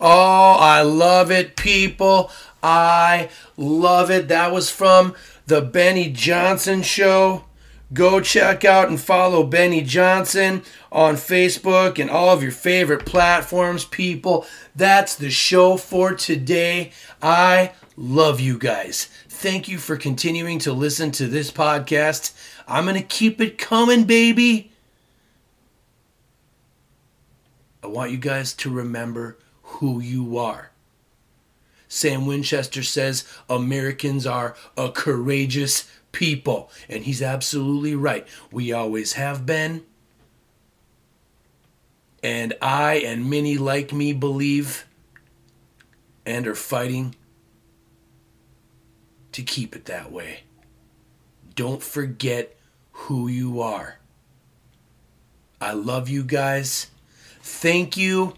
Oh, 0.00 0.56
I 0.58 0.82
love 0.82 1.30
it, 1.30 1.56
people. 1.56 2.30
I 2.62 3.30
love 3.56 4.10
it. 4.10 4.28
That 4.28 4.52
was 4.52 4.70
from 4.70 5.14
the 5.46 5.60
Benny 5.60 6.10
Johnson 6.10 6.82
Show. 6.82 7.44
Go 7.92 8.20
check 8.20 8.66
out 8.66 8.88
and 8.88 9.00
follow 9.00 9.44
Benny 9.44 9.80
Johnson 9.80 10.62
on 10.92 11.14
Facebook 11.14 11.98
and 11.98 12.10
all 12.10 12.28
of 12.28 12.42
your 12.42 12.52
favorite 12.52 13.06
platforms, 13.06 13.86
people. 13.86 14.46
That's 14.76 15.14
the 15.14 15.30
show 15.30 15.78
for 15.78 16.12
today. 16.14 16.92
I 17.22 17.72
love 17.96 18.40
you 18.40 18.58
guys. 18.58 19.08
Thank 19.28 19.68
you 19.68 19.78
for 19.78 19.96
continuing 19.96 20.58
to 20.60 20.72
listen 20.72 21.12
to 21.12 21.26
this 21.26 21.50
podcast. 21.50 22.34
I'm 22.66 22.84
going 22.84 22.96
to 22.96 23.02
keep 23.02 23.40
it 23.40 23.56
coming, 23.56 24.04
baby. 24.04 24.70
I 27.82 27.86
want 27.86 28.10
you 28.10 28.18
guys 28.18 28.52
to 28.54 28.70
remember 28.70 29.38
who 29.62 30.00
you 30.00 30.36
are. 30.36 30.72
Sam 31.88 32.26
Winchester 32.26 32.82
says 32.82 33.24
Americans 33.48 34.26
are 34.26 34.54
a 34.76 34.90
courageous 34.90 35.90
people. 36.12 36.70
And 36.88 37.04
he's 37.04 37.22
absolutely 37.22 37.94
right. 37.94 38.26
We 38.52 38.72
always 38.72 39.14
have 39.14 39.46
been. 39.46 39.84
And 42.22 42.54
I 42.60 42.94
and 42.94 43.30
many 43.30 43.56
like 43.56 43.92
me 43.92 44.12
believe 44.12 44.86
and 46.26 46.46
are 46.46 46.54
fighting 46.54 47.14
to 49.32 49.42
keep 49.42 49.74
it 49.74 49.86
that 49.86 50.12
way. 50.12 50.40
Don't 51.54 51.82
forget 51.82 52.56
who 52.92 53.28
you 53.28 53.60
are. 53.60 53.98
I 55.60 55.72
love 55.72 56.08
you 56.08 56.22
guys. 56.22 56.88
Thank 57.40 57.96
you. 57.96 58.34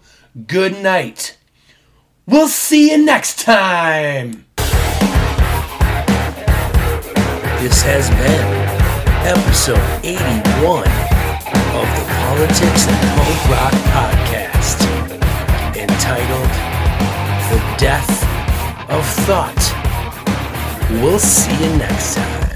Good 0.47 0.81
night. 0.81 1.37
We'll 2.31 2.47
see 2.47 2.91
you 2.91 3.03
next 3.03 3.41
time. 3.41 4.45
This 7.59 7.81
has 7.83 8.09
been 8.09 8.47
episode 9.27 9.83
81 10.01 10.87
of 11.75 11.87
the 11.91 12.05
Politics 12.23 12.87
and 12.87 13.03
Punk 13.19 13.39
Rock 13.51 13.75
Podcast, 13.91 14.79
entitled 15.75 16.51
The 17.51 17.59
Death 17.77 18.23
of 18.89 19.05
Thought. 19.27 19.61
We'll 21.01 21.19
see 21.19 21.51
you 21.51 21.77
next 21.79 22.15
time. 22.15 22.50